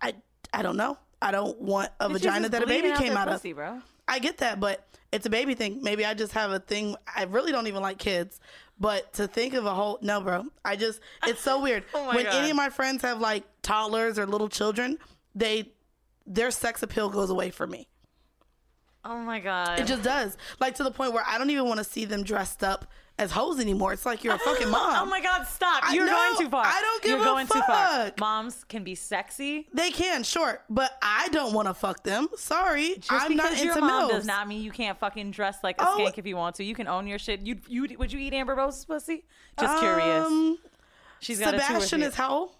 I 0.00 0.14
I 0.52 0.62
don't 0.62 0.76
know. 0.76 0.98
I 1.20 1.30
don't 1.30 1.60
want 1.60 1.90
a 2.00 2.08
vagina 2.08 2.48
that 2.48 2.62
a 2.62 2.66
baby 2.66 2.82
bleeding 2.82 2.92
out 2.92 2.98
came 2.98 3.16
out 3.16 3.28
pussy, 3.28 3.50
of. 3.52 3.56
bro. 3.56 3.80
I 4.08 4.18
get 4.18 4.38
that, 4.38 4.58
but 4.58 4.86
it's 5.12 5.26
a 5.26 5.30
baby 5.30 5.54
thing. 5.54 5.82
Maybe 5.82 6.04
I 6.04 6.14
just 6.14 6.32
have 6.32 6.50
a 6.50 6.58
thing. 6.58 6.96
I 7.14 7.24
really 7.24 7.52
don't 7.52 7.66
even 7.68 7.80
like 7.82 7.98
kids, 7.98 8.40
but 8.80 9.12
to 9.14 9.28
think 9.28 9.54
of 9.54 9.64
a 9.64 9.72
whole 9.74 9.98
no, 10.02 10.20
bro. 10.20 10.46
I 10.64 10.76
just 10.76 11.00
it's 11.26 11.40
so 11.40 11.60
weird. 11.62 11.84
Oh 11.94 12.14
when 12.14 12.24
God. 12.24 12.34
any 12.34 12.50
of 12.50 12.56
my 12.56 12.70
friends 12.70 13.02
have 13.02 13.20
like 13.20 13.44
toddlers 13.62 14.18
or 14.18 14.26
little 14.26 14.48
children, 14.48 14.98
they 15.34 15.70
their 16.26 16.50
sex 16.50 16.82
appeal 16.82 17.08
goes 17.08 17.30
away 17.30 17.50
from 17.50 17.70
me. 17.70 17.88
Oh 19.04 19.18
my 19.18 19.40
god. 19.40 19.80
It 19.80 19.86
just 19.86 20.02
does. 20.02 20.36
Like 20.60 20.76
to 20.76 20.84
the 20.84 20.90
point 20.90 21.12
where 21.12 21.24
I 21.26 21.38
don't 21.38 21.50
even 21.50 21.66
want 21.66 21.78
to 21.78 21.84
see 21.84 22.04
them 22.04 22.22
dressed 22.22 22.62
up 22.62 22.86
as 23.22 23.30
hoes 23.30 23.58
anymore. 23.60 23.92
It's 23.92 24.04
like 24.04 24.22
you're 24.24 24.34
a 24.34 24.38
fucking 24.50 24.68
mom. 24.68 25.06
Oh 25.06 25.06
my 25.06 25.20
god, 25.20 25.44
stop. 25.46 25.84
You're 25.92 26.06
know. 26.06 26.12
going 26.12 26.38
too 26.46 26.50
far. 26.50 26.64
I 26.66 26.80
don't 26.80 27.02
give 27.02 27.10
You're 27.12 27.20
a 27.20 27.24
going 27.24 27.46
too 27.46 27.60
far. 27.66 27.88
fuck. 28.06 28.20
Moms 28.20 28.64
can 28.64 28.84
be 28.84 28.94
sexy. 28.94 29.68
They 29.72 29.90
can, 29.90 30.22
sure, 30.22 30.62
but 30.68 30.98
I 31.02 31.28
don't 31.30 31.52
want 31.54 31.68
to 31.68 31.74
fuck 31.74 32.02
them. 32.04 32.28
Sorry, 32.36 32.96
Just 32.98 33.10
I'm 33.12 33.36
not 33.36 33.52
into 33.52 33.64
your 33.64 33.80
mom 33.80 34.08
milfs. 34.08 34.10
does 34.10 34.26
not 34.26 34.48
mean 34.48 34.62
you 34.62 34.70
can't 34.72 34.98
fucking 34.98 35.30
dress 35.30 35.58
like 35.62 35.80
a 35.80 35.88
Oh. 35.88 35.96
skank 35.98 36.18
if 36.18 36.26
you 36.26 36.36
want 36.36 36.56
to. 36.56 36.64
You 36.64 36.74
can 36.74 36.88
own 36.88 37.06
your 37.06 37.18
shit. 37.18 37.40
You 37.40 37.58
you 37.68 37.86
would 37.98 38.12
you 38.12 38.18
eat 38.18 38.34
Amber 38.34 38.54
Rose's 38.54 38.84
pussy? 38.84 39.24
Just 39.58 39.78
curious. 39.80 40.26
Um, 40.26 40.58
She's 41.20 41.38
got 41.38 41.54
a 41.54 41.58
two 41.58 41.62
Sebastian 41.64 42.00
three. 42.00 42.08
is 42.08 42.14
how 42.16 42.30
old? 42.32 42.56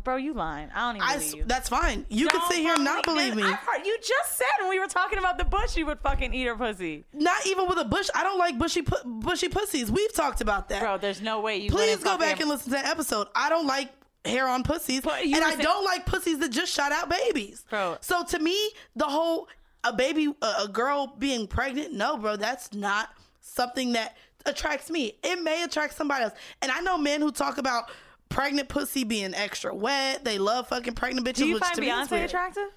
Bro, 0.00 0.16
you 0.16 0.32
lying. 0.34 0.68
I 0.74 0.80
don't 0.88 0.96
even 0.96 1.08
I, 1.08 1.14
believe 1.16 1.34
you. 1.34 1.44
that's 1.46 1.68
fine. 1.68 2.06
You 2.08 2.28
can 2.28 2.40
Don't 2.40 2.50
sit 2.52 2.58
here 2.60 2.74
and 2.74 2.84
not 2.84 3.04
believe 3.04 3.34
me. 3.34 3.42
Heard, 3.42 3.84
you 3.84 3.96
just 3.98 4.36
said 4.38 4.46
when 4.60 4.68
we 4.70 4.78
were 4.78 4.86
talking 4.86 5.18
about 5.18 5.38
the 5.38 5.44
bush, 5.44 5.76
you 5.76 5.86
would 5.86 6.00
fucking 6.00 6.32
eat 6.34 6.44
her 6.46 6.56
pussy. 6.56 7.04
Not 7.12 7.46
even 7.46 7.68
with 7.68 7.78
a 7.78 7.84
bush. 7.84 8.08
I 8.14 8.22
don't 8.22 8.38
like 8.38 8.58
bushy 8.58 8.82
pu- 8.82 9.04
bushy 9.04 9.48
pussies. 9.48 9.90
We've 9.90 10.12
talked 10.12 10.40
about 10.40 10.68
that. 10.70 10.80
Bro, 10.80 10.98
there's 10.98 11.20
no 11.20 11.40
way 11.40 11.58
you 11.58 11.70
Please 11.70 11.98
go 12.02 12.16
back 12.18 12.32
Amber- 12.32 12.42
and 12.42 12.50
listen 12.50 12.64
to 12.66 12.70
that 12.82 12.86
episode. 12.86 13.28
I 13.34 13.48
don't 13.48 13.66
like 13.66 13.90
hair 14.24 14.46
on 14.48 14.62
pussies, 14.62 15.00
But 15.02 15.22
and 15.22 15.34
I 15.36 15.50
saying- 15.50 15.58
don't 15.62 15.84
like 15.84 16.06
pussies 16.06 16.38
that 16.38 16.50
just 16.50 16.72
shot 16.72 16.92
out 16.92 17.08
babies. 17.08 17.64
Bro. 17.68 17.98
So 18.00 18.24
to 18.24 18.38
me, 18.38 18.56
the 18.96 19.06
whole 19.06 19.48
a 19.84 19.92
baby, 19.92 20.32
a 20.40 20.68
girl 20.68 21.08
being 21.18 21.46
pregnant, 21.48 21.92
no, 21.92 22.16
bro, 22.16 22.36
that's 22.36 22.72
not 22.72 23.08
something 23.40 23.92
that 23.94 24.16
attracts 24.46 24.90
me. 24.90 25.16
It 25.24 25.42
may 25.42 25.64
attract 25.64 25.94
somebody 25.96 26.22
else, 26.24 26.34
and 26.62 26.70
I 26.70 26.80
know 26.82 26.96
men 26.96 27.20
who 27.20 27.32
talk 27.32 27.58
about 27.58 27.90
pregnant 28.32 28.68
pussy 28.68 29.04
being 29.04 29.34
extra 29.34 29.74
wet. 29.74 30.24
They 30.24 30.38
love 30.38 30.68
fucking 30.68 30.94
pregnant 30.94 31.26
bitches. 31.26 31.34
Do 31.34 31.46
you 31.46 31.54
which 31.54 31.64
find 31.64 31.78
Beyonce 31.78 32.24
attractive? 32.24 32.70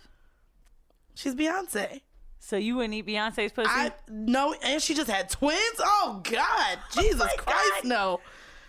She's 1.16 1.36
Beyonce. 1.36 2.02
So 2.40 2.58
you 2.58 2.76
wouldn't 2.76 2.94
eat 2.94 3.08
Beyonce's 3.08 3.52
pussy? 3.52 3.70
I 3.72 3.92
no, 4.08 4.54
and 4.62 4.82
she 4.82 4.94
just 4.94 5.10
had 5.10 5.30
twins. 5.30 5.80
Oh 5.80 6.22
God, 6.24 6.80
oh, 6.98 7.02
Jesus 7.02 7.20
my 7.20 7.34
Christ, 7.38 7.72
God. 7.82 7.86
no, 7.86 8.20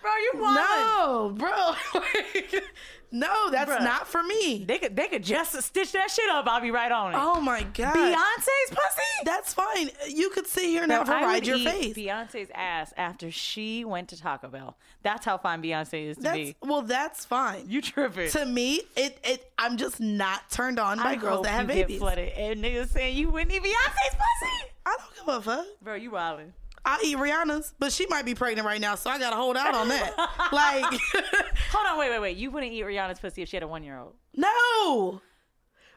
Bro, 0.06 0.14
you 0.16 0.32
wildin'. 0.44 0.54
no, 0.56 1.34
bro, 1.36 1.74
no, 3.12 3.50
that's 3.50 3.70
Bruh. 3.70 3.82
not 3.82 4.06
for 4.06 4.22
me. 4.22 4.64
They 4.66 4.78
could 4.78 4.94
they 4.96 5.08
could 5.08 5.24
just 5.24 5.60
stitch 5.62 5.92
that 5.92 6.10
shit 6.10 6.28
up. 6.30 6.46
I'll 6.46 6.60
be 6.60 6.70
right 6.70 6.90
on 6.92 7.12
it. 7.12 7.18
Oh 7.20 7.40
my 7.40 7.62
God, 7.74 7.94
Beyonce's 7.94 8.70
pussy? 8.70 9.24
that's 9.24 9.54
fine. 9.54 9.90
You 10.08 10.30
could 10.30 10.46
sit 10.46 10.64
here 10.64 10.82
and 10.82 10.90
Bro, 10.90 10.98
have 10.98 11.08
her 11.08 11.14
ride 11.14 11.46
your 11.46 11.58
face. 11.58 11.96
Beyonce's 11.96 12.50
ass 12.54 12.92
after 12.96 13.30
she 13.30 13.84
went 13.84 14.08
to 14.10 14.20
Taco 14.20 14.48
Bell. 14.48 14.76
That's 15.02 15.24
how 15.24 15.38
fine 15.38 15.62
Beyonce 15.62 16.06
is 16.10 16.16
to 16.18 16.22
That's 16.22 16.36
me. 16.36 16.56
well, 16.62 16.82
that's 16.82 17.24
fine. 17.24 17.64
You 17.68 17.80
tripping? 17.82 18.30
to 18.30 18.46
me, 18.46 18.82
it 18.96 19.18
it 19.24 19.50
I'm 19.58 19.76
just 19.76 20.00
not 20.00 20.50
turned 20.50 20.78
on 20.78 20.98
by 20.98 21.10
I 21.10 21.16
girls 21.16 21.42
that 21.44 21.50
have 21.50 21.68
you 21.68 21.74
get 21.76 21.86
babies. 21.88 21.98
flooded 22.00 22.28
and 22.36 22.62
niggas 22.62 22.88
saying 22.90 23.16
you 23.16 23.30
wouldn't 23.30 23.52
eat 23.52 23.62
Beyonce's 23.62 24.14
pussy. 24.14 24.70
I 24.84 24.96
don't 24.98 25.26
give 25.26 25.34
a 25.34 25.40
fuck. 25.56 25.66
Bro, 25.82 25.94
you 25.96 26.10
wildin'. 26.12 26.52
I 26.88 27.00
eat 27.04 27.16
Rihanna's, 27.16 27.74
but 27.80 27.90
she 27.92 28.06
might 28.06 28.24
be 28.24 28.34
pregnant 28.36 28.64
right 28.64 28.80
now, 28.80 28.94
so 28.94 29.10
I 29.10 29.18
gotta 29.18 29.34
hold 29.34 29.56
out 29.56 29.74
on 29.74 29.88
that. 29.88 30.14
like, 30.52 30.84
Hold 31.72 31.86
on, 31.88 31.98
wait, 31.98 32.10
wait, 32.10 32.20
wait. 32.20 32.36
You 32.36 32.52
wouldn't 32.52 32.72
eat 32.72 32.84
Rihanna's 32.84 33.18
pussy 33.18 33.42
if 33.42 33.48
she 33.48 33.56
had 33.56 33.64
a 33.64 33.68
one 33.68 33.82
year 33.82 33.98
old. 33.98 34.14
no, 34.34 35.20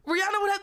Rihanna 0.08 0.42
would 0.42 0.52
have. 0.52 0.62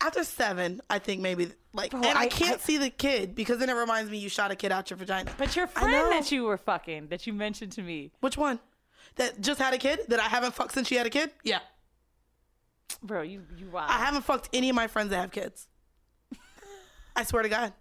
After 0.00 0.22
seven, 0.24 0.80
I 0.88 0.98
think 1.00 1.22
maybe 1.22 1.48
like, 1.72 1.90
Bro, 1.90 2.02
and 2.02 2.16
I, 2.16 2.22
I- 2.22 2.28
can't 2.28 2.60
I- 2.60 2.64
see 2.64 2.76
the 2.76 2.88
kid 2.90 3.34
because 3.34 3.58
then 3.58 3.68
it 3.68 3.72
reminds 3.74 4.10
me 4.10 4.18
you 4.18 4.28
shot 4.28 4.50
a 4.52 4.54
kid 4.56 4.70
out 4.70 4.90
your 4.90 4.96
vagina. 4.98 5.32
But 5.36 5.56
your 5.56 5.66
friend 5.66 6.12
that 6.12 6.30
you 6.30 6.44
were 6.44 6.56
fucking, 6.58 7.08
that 7.08 7.26
you 7.26 7.32
mentioned 7.32 7.72
to 7.72 7.82
me, 7.82 8.12
Which 8.20 8.36
one? 8.36 8.60
That 9.16 9.40
just 9.40 9.58
had 9.60 9.74
a 9.74 9.78
kid 9.78 10.00
that 10.08 10.20
I 10.20 10.24
haven't 10.28 10.54
fucked 10.54 10.74
since 10.74 10.86
she 10.86 10.94
had 10.96 11.06
a 11.06 11.10
kid? 11.10 11.30
Yeah, 11.42 11.60
bro, 13.02 13.22
you 13.22 13.42
you 13.56 13.70
wild. 13.70 13.90
I 13.90 13.94
haven't 13.94 14.22
fucked 14.22 14.50
any 14.52 14.68
of 14.68 14.76
my 14.76 14.86
friends 14.86 15.10
that 15.10 15.16
have 15.16 15.30
kids. 15.32 15.66
I 17.16 17.24
swear 17.24 17.42
to 17.42 17.48
God. 17.48 17.72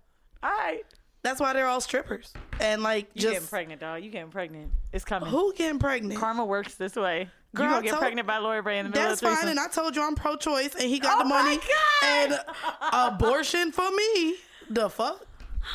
All 0.42 0.50
right. 0.50 0.84
That's 1.26 1.40
why 1.42 1.54
they're 1.54 1.66
all 1.68 1.82
strippers. 1.82 2.32
And 2.60 2.84
like 2.84 3.08
You 3.16 3.30
getting 3.32 3.48
pregnant, 3.48 3.82
dog. 3.82 4.04
You 4.04 4.12
getting 4.12 4.30
pregnant. 4.30 4.72
It's 4.94 5.04
coming. 5.04 5.30
who 5.30 5.54
getting 5.56 5.80
pregnant? 5.80 6.20
Karma 6.20 6.46
works 6.46 6.76
this 6.76 6.96
way. 6.96 7.30
Girl, 7.56 7.66
you 7.66 7.72
gonna 7.72 7.84
get 7.84 7.90
told- 7.92 8.02
pregnant 8.02 8.28
by 8.28 8.36
Loverboy 8.38 8.76
in 8.78 8.86
the 8.86 8.90
middle 8.92 8.92
That's 8.92 9.14
of 9.14 9.20
the 9.22 9.26
day. 9.26 9.30
That's 9.32 9.42
fine. 9.42 9.50
And 9.50 9.60
I 9.60 9.68
told 9.70 9.96
you 9.96 10.04
I'm 10.04 10.14
pro-choice, 10.16 10.76
and 10.76 10.84
he 10.90 11.00
got 11.00 11.18
the 11.20 11.26
money. 11.26 11.58
Oh 11.58 11.60
the 11.60 11.66
my 12.06 12.28
money 12.28 12.38
God! 12.38 12.46
and 12.92 13.14
abortion 13.16 13.72
for 13.72 13.90
me. 13.90 14.36
The 14.70 14.90
fuck. 14.90 15.26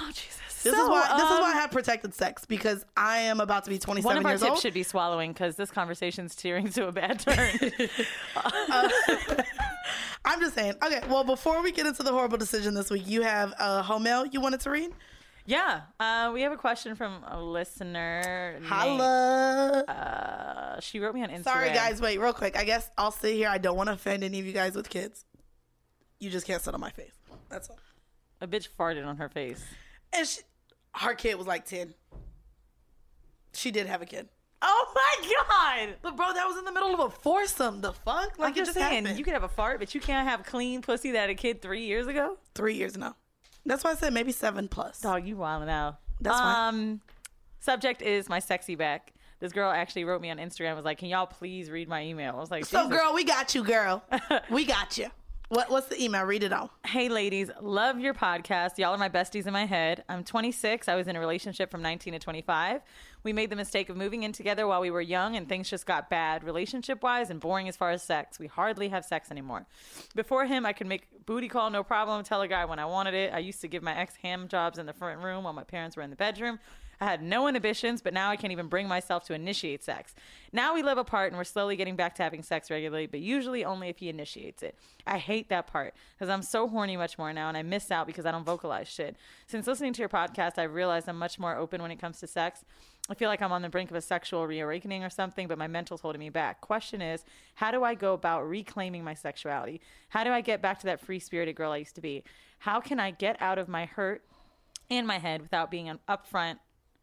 Oh 0.00 0.06
Jesus. 0.08 0.36
This 0.62 0.74
So, 0.74 0.82
is 0.82 0.88
why. 0.90 1.00
This 1.16 1.24
is 1.24 1.30
um, 1.30 1.40
why 1.40 1.52
I 1.52 1.54
have 1.54 1.70
protected 1.70 2.12
sex 2.14 2.44
because 2.44 2.84
I 2.94 3.18
am 3.20 3.40
about 3.40 3.64
to 3.64 3.70
be 3.70 3.78
27 3.78 4.04
One 4.06 4.18
of 4.18 4.24
our 4.26 4.32
years 4.32 4.40
tips 4.42 4.50
old. 4.50 4.60
should 4.60 4.74
be 4.74 4.82
swallowing 4.82 5.32
because 5.32 5.56
this 5.56 5.70
conversation's 5.70 6.34
tearing 6.34 6.68
to 6.72 6.86
a 6.86 6.92
bad 6.92 7.18
turn. 7.18 7.50
I'm 10.24 10.38
just 10.40 10.54
saying. 10.54 10.74
Okay. 10.84 11.00
Well, 11.08 11.24
before 11.24 11.62
we 11.62 11.72
get 11.72 11.86
into 11.86 12.02
the 12.02 12.12
horrible 12.12 12.36
decision 12.38 12.74
this 12.74 12.90
week, 12.90 13.06
you 13.06 13.22
have 13.22 13.54
a 13.58 13.82
home 13.82 14.02
mail 14.02 14.26
you 14.26 14.40
wanted 14.40 14.60
to 14.60 14.70
read. 14.70 14.90
Yeah, 15.46 15.82
uh, 15.98 16.30
we 16.32 16.42
have 16.42 16.52
a 16.52 16.56
question 16.56 16.94
from 16.94 17.22
a 17.26 17.40
listener. 17.42 18.52
named- 18.54 18.66
Holla. 18.66 19.84
Uh, 19.88 20.80
she 20.80 20.98
wrote 21.00 21.14
me 21.14 21.22
on 21.22 21.30
Instagram. 21.30 21.44
Sorry, 21.44 21.68
guys. 21.70 22.00
Wait, 22.00 22.18
real 22.18 22.32
quick. 22.32 22.56
I 22.56 22.64
guess 22.64 22.88
I'll 22.98 23.10
sit 23.10 23.34
here. 23.34 23.48
I 23.48 23.58
don't 23.58 23.76
want 23.76 23.88
to 23.88 23.94
offend 23.94 24.22
any 24.24 24.38
of 24.40 24.46
you 24.46 24.52
guys 24.52 24.74
with 24.74 24.88
kids. 24.88 25.24
You 26.18 26.30
just 26.30 26.46
can't 26.46 26.62
sit 26.62 26.74
on 26.74 26.80
my 26.80 26.90
face. 26.90 27.12
That's 27.48 27.68
all. 27.70 27.78
A 28.40 28.46
bitch 28.46 28.68
farted 28.78 29.06
on 29.06 29.16
her 29.16 29.28
face. 29.28 29.62
And 30.12 30.26
she, 30.26 30.40
her 30.94 31.14
kid 31.14 31.36
was 31.36 31.46
like 31.46 31.64
10. 31.66 31.94
She 33.52 33.70
did 33.70 33.86
have 33.86 34.02
a 34.02 34.06
kid. 34.06 34.28
Oh 34.62 34.92
my 34.94 35.32
god! 35.88 35.96
But 36.02 36.16
bro, 36.16 36.34
that 36.34 36.46
was 36.46 36.58
in 36.58 36.66
the 36.66 36.72
middle 36.72 36.92
of 36.92 37.00
a 37.00 37.08
foursome. 37.08 37.80
The 37.80 37.94
fuck? 37.94 38.38
Like 38.38 38.52
I'm 38.56 38.62
it 38.62 38.66
just 38.66 38.74
saying, 38.74 39.04
happened. 39.04 39.18
you 39.18 39.24
could 39.24 39.32
have 39.32 39.42
a 39.42 39.48
fart, 39.48 39.78
but 39.80 39.94
you 39.94 40.00
can't 40.02 40.28
have 40.28 40.44
clean 40.44 40.82
pussy 40.82 41.12
that 41.12 41.20
had 41.20 41.30
a 41.30 41.34
kid 41.34 41.62
three 41.62 41.86
years 41.86 42.06
ago. 42.06 42.36
Three 42.54 42.74
years 42.74 42.94
now. 42.96 43.16
That's 43.66 43.84
why 43.84 43.90
I 43.90 43.94
said 43.94 44.12
maybe 44.12 44.32
seven 44.32 44.68
plus. 44.68 45.00
Dog, 45.00 45.26
you 45.26 45.36
wildin' 45.36 45.68
out. 45.68 45.96
That's 46.20 46.38
fine. 46.38 46.68
Um, 46.74 47.00
subject 47.60 48.02
is 48.02 48.28
my 48.28 48.38
sexy 48.38 48.74
back. 48.74 49.12
This 49.40 49.52
girl 49.52 49.70
actually 49.70 50.04
wrote 50.04 50.20
me 50.20 50.30
on 50.30 50.36
Instagram. 50.38 50.76
Was 50.76 50.84
like, 50.84 50.98
"Can 50.98 51.08
y'all 51.08 51.26
please 51.26 51.70
read 51.70 51.88
my 51.88 52.04
email?" 52.04 52.34
I 52.36 52.40
was 52.40 52.50
like, 52.50 52.64
So, 52.66 52.84
Jesus. 52.84 52.98
girl, 52.98 53.14
we 53.14 53.24
got 53.24 53.54
you, 53.54 53.64
girl. 53.64 54.02
we 54.50 54.64
got 54.64 54.98
you. 54.98 55.08
What, 55.48 55.68
what's 55.68 55.88
the 55.88 56.00
email? 56.00 56.22
Read 56.24 56.44
it 56.44 56.52
all. 56.52 56.70
Hey, 56.86 57.08
ladies, 57.08 57.50
love 57.60 57.98
your 57.98 58.14
podcast. 58.14 58.78
Y'all 58.78 58.92
are 58.94 58.98
my 58.98 59.08
besties 59.08 59.46
in 59.48 59.52
my 59.52 59.64
head. 59.66 60.04
I'm 60.08 60.22
26. 60.22 60.86
I 60.88 60.94
was 60.94 61.08
in 61.08 61.16
a 61.16 61.20
relationship 61.20 61.72
from 61.72 61.82
19 61.82 62.12
to 62.12 62.18
25. 62.20 62.80
We 63.22 63.32
made 63.32 63.50
the 63.50 63.56
mistake 63.56 63.88
of 63.88 63.96
moving 63.96 64.22
in 64.22 64.32
together 64.32 64.66
while 64.66 64.80
we 64.80 64.90
were 64.90 65.00
young, 65.00 65.36
and 65.36 65.48
things 65.48 65.68
just 65.68 65.86
got 65.86 66.08
bad 66.08 66.44
relationship 66.44 67.02
wise 67.02 67.30
and 67.30 67.40
boring 67.40 67.68
as 67.68 67.76
far 67.76 67.90
as 67.90 68.02
sex. 68.02 68.38
We 68.38 68.46
hardly 68.46 68.88
have 68.88 69.04
sex 69.04 69.30
anymore. 69.30 69.66
Before 70.14 70.46
him, 70.46 70.64
I 70.64 70.72
could 70.72 70.86
make 70.86 71.26
booty 71.26 71.48
call 71.48 71.70
no 71.70 71.82
problem, 71.82 72.24
tell 72.24 72.42
a 72.42 72.48
guy 72.48 72.64
when 72.64 72.78
I 72.78 72.86
wanted 72.86 73.14
it. 73.14 73.32
I 73.32 73.38
used 73.38 73.60
to 73.60 73.68
give 73.68 73.82
my 73.82 73.96
ex 73.96 74.16
ham 74.16 74.48
jobs 74.48 74.78
in 74.78 74.86
the 74.86 74.92
front 74.92 75.22
room 75.22 75.44
while 75.44 75.52
my 75.52 75.64
parents 75.64 75.96
were 75.96 76.02
in 76.02 76.10
the 76.10 76.16
bedroom. 76.16 76.58
I 77.02 77.06
had 77.06 77.22
no 77.22 77.48
inhibitions, 77.48 78.02
but 78.02 78.12
now 78.12 78.28
I 78.28 78.36
can't 78.36 78.52
even 78.52 78.68
bring 78.68 78.86
myself 78.86 79.24
to 79.24 79.34
initiate 79.34 79.82
sex. 79.82 80.14
Now 80.52 80.74
we 80.74 80.82
live 80.82 80.98
apart 80.98 81.28
and 81.28 81.38
we're 81.38 81.44
slowly 81.44 81.74
getting 81.76 81.96
back 81.96 82.14
to 82.16 82.22
having 82.22 82.42
sex 82.42 82.70
regularly, 82.70 83.06
but 83.06 83.20
usually 83.20 83.64
only 83.64 83.88
if 83.88 83.98
he 83.98 84.10
initiates 84.10 84.62
it. 84.62 84.76
I 85.06 85.16
hate 85.16 85.48
that 85.48 85.66
part 85.66 85.94
because 86.14 86.28
I'm 86.28 86.42
so 86.42 86.68
horny 86.68 86.98
much 86.98 87.16
more 87.16 87.32
now 87.32 87.48
and 87.48 87.56
I 87.56 87.62
miss 87.62 87.90
out 87.90 88.06
because 88.06 88.26
I 88.26 88.30
don't 88.32 88.44
vocalize 88.44 88.86
shit. 88.86 89.16
Since 89.46 89.66
listening 89.66 89.94
to 89.94 90.00
your 90.00 90.10
podcast, 90.10 90.58
I've 90.58 90.74
realized 90.74 91.08
I'm 91.08 91.18
much 91.18 91.38
more 91.38 91.56
open 91.56 91.80
when 91.80 91.90
it 91.90 91.98
comes 91.98 92.20
to 92.20 92.26
sex. 92.26 92.64
I 93.10 93.14
feel 93.14 93.28
like 93.28 93.42
I'm 93.42 93.52
on 93.52 93.62
the 93.62 93.68
brink 93.68 93.90
of 93.90 93.96
a 93.96 94.00
sexual 94.00 94.46
reawakening 94.46 95.02
or 95.02 95.10
something, 95.10 95.48
but 95.48 95.58
my 95.58 95.66
mental's 95.66 96.00
holding 96.00 96.20
me 96.20 96.30
back. 96.30 96.60
Question 96.60 97.02
is, 97.02 97.24
how 97.56 97.72
do 97.72 97.82
I 97.82 97.94
go 97.94 98.14
about 98.14 98.48
reclaiming 98.48 99.02
my 99.02 99.14
sexuality? 99.14 99.80
How 100.10 100.22
do 100.22 100.30
I 100.30 100.40
get 100.40 100.62
back 100.62 100.78
to 100.80 100.86
that 100.86 101.00
free 101.00 101.18
spirited 101.18 101.56
girl 101.56 101.72
I 101.72 101.78
used 101.78 101.96
to 101.96 102.00
be? 102.00 102.22
How 102.60 102.80
can 102.80 103.00
I 103.00 103.10
get 103.10 103.40
out 103.42 103.58
of 103.58 103.68
my 103.68 103.86
hurt 103.86 104.22
and 104.90 105.06
my 105.06 105.18
head 105.18 105.42
without 105.42 105.70
being 105.70 105.90
upfront 106.08 106.58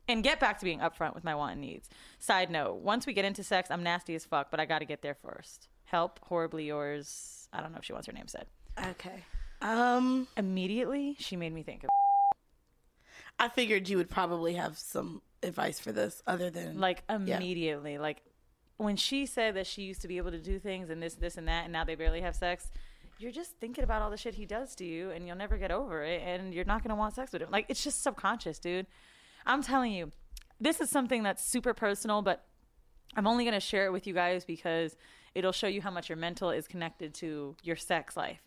and 0.07 0.23
get 0.23 0.39
back 0.39 0.59
to 0.59 0.65
being 0.65 0.79
upfront 0.79 1.15
with 1.15 1.23
my 1.23 1.35
want 1.35 1.53
and 1.53 1.61
needs. 1.61 1.89
Side 2.19 2.49
note, 2.49 2.75
once 2.75 3.05
we 3.05 3.13
get 3.13 3.25
into 3.25 3.43
sex, 3.43 3.69
I'm 3.69 3.83
nasty 3.83 4.15
as 4.15 4.25
fuck, 4.25 4.49
but 4.51 4.59
I 4.59 4.65
got 4.65 4.79
to 4.79 4.85
get 4.85 5.01
there 5.01 5.15
first. 5.15 5.67
Help, 5.85 6.19
horribly 6.23 6.65
yours. 6.65 7.49
I 7.51 7.61
don't 7.61 7.71
know 7.71 7.79
if 7.79 7.85
she 7.85 7.93
wants 7.93 8.07
her 8.07 8.13
name 8.13 8.27
said. 8.27 8.45
Okay. 8.87 9.25
Um, 9.61 10.27
Immediately, 10.37 11.15
she 11.19 11.35
made 11.35 11.53
me 11.53 11.63
think 11.63 11.83
of 11.83 11.89
I 13.39 13.49
figured 13.49 13.89
you 13.89 13.97
would 13.97 14.09
probably 14.09 14.53
have 14.53 14.77
some 14.77 15.21
advice 15.43 15.79
for 15.79 15.91
this 15.91 16.21
other 16.25 16.49
than 16.49 16.79
like 16.79 17.03
immediately. 17.09 17.97
Like 17.97 18.23
when 18.77 18.95
she 18.95 19.25
said 19.25 19.55
that 19.55 19.67
she 19.67 19.83
used 19.83 20.01
to 20.01 20.07
be 20.07 20.17
able 20.17 20.31
to 20.31 20.39
do 20.39 20.59
things 20.59 20.89
and 20.89 21.01
this, 21.01 21.15
this, 21.15 21.37
and 21.37 21.47
that, 21.47 21.65
and 21.65 21.73
now 21.73 21.83
they 21.83 21.95
barely 21.95 22.21
have 22.21 22.35
sex. 22.35 22.71
You're 23.19 23.31
just 23.31 23.57
thinking 23.59 23.83
about 23.83 24.01
all 24.01 24.11
the 24.11 24.17
shit 24.17 24.35
he 24.35 24.45
does 24.45 24.75
to 24.75 24.85
you, 24.85 25.09
and 25.09 25.25
you'll 25.25 25.37
never 25.37 25.57
get 25.57 25.71
over 25.71 26.03
it, 26.03 26.21
and 26.23 26.53
you're 26.53 26.65
not 26.65 26.83
gonna 26.83 26.95
want 26.95 27.15
sex 27.15 27.31
with 27.31 27.41
him. 27.41 27.49
Like 27.51 27.65
it's 27.69 27.83
just 27.83 28.03
subconscious, 28.03 28.59
dude. 28.59 28.85
I'm 29.45 29.63
telling 29.63 29.91
you, 29.93 30.11
this 30.59 30.81
is 30.81 30.89
something 30.89 31.23
that's 31.23 31.43
super 31.43 31.73
personal, 31.73 32.21
but 32.21 32.43
I'm 33.15 33.27
only 33.27 33.43
going 33.43 33.53
to 33.53 33.59
share 33.59 33.85
it 33.85 33.91
with 33.91 34.05
you 34.05 34.13
guys 34.13 34.43
because 34.45 34.95
it'll 35.33 35.51
show 35.51 35.67
you 35.67 35.81
how 35.81 35.91
much 35.91 36.09
your 36.09 36.17
mental 36.17 36.49
is 36.49 36.67
connected 36.67 37.13
to 37.15 37.55
your 37.63 37.75
sex 37.75 38.17
life. 38.17 38.41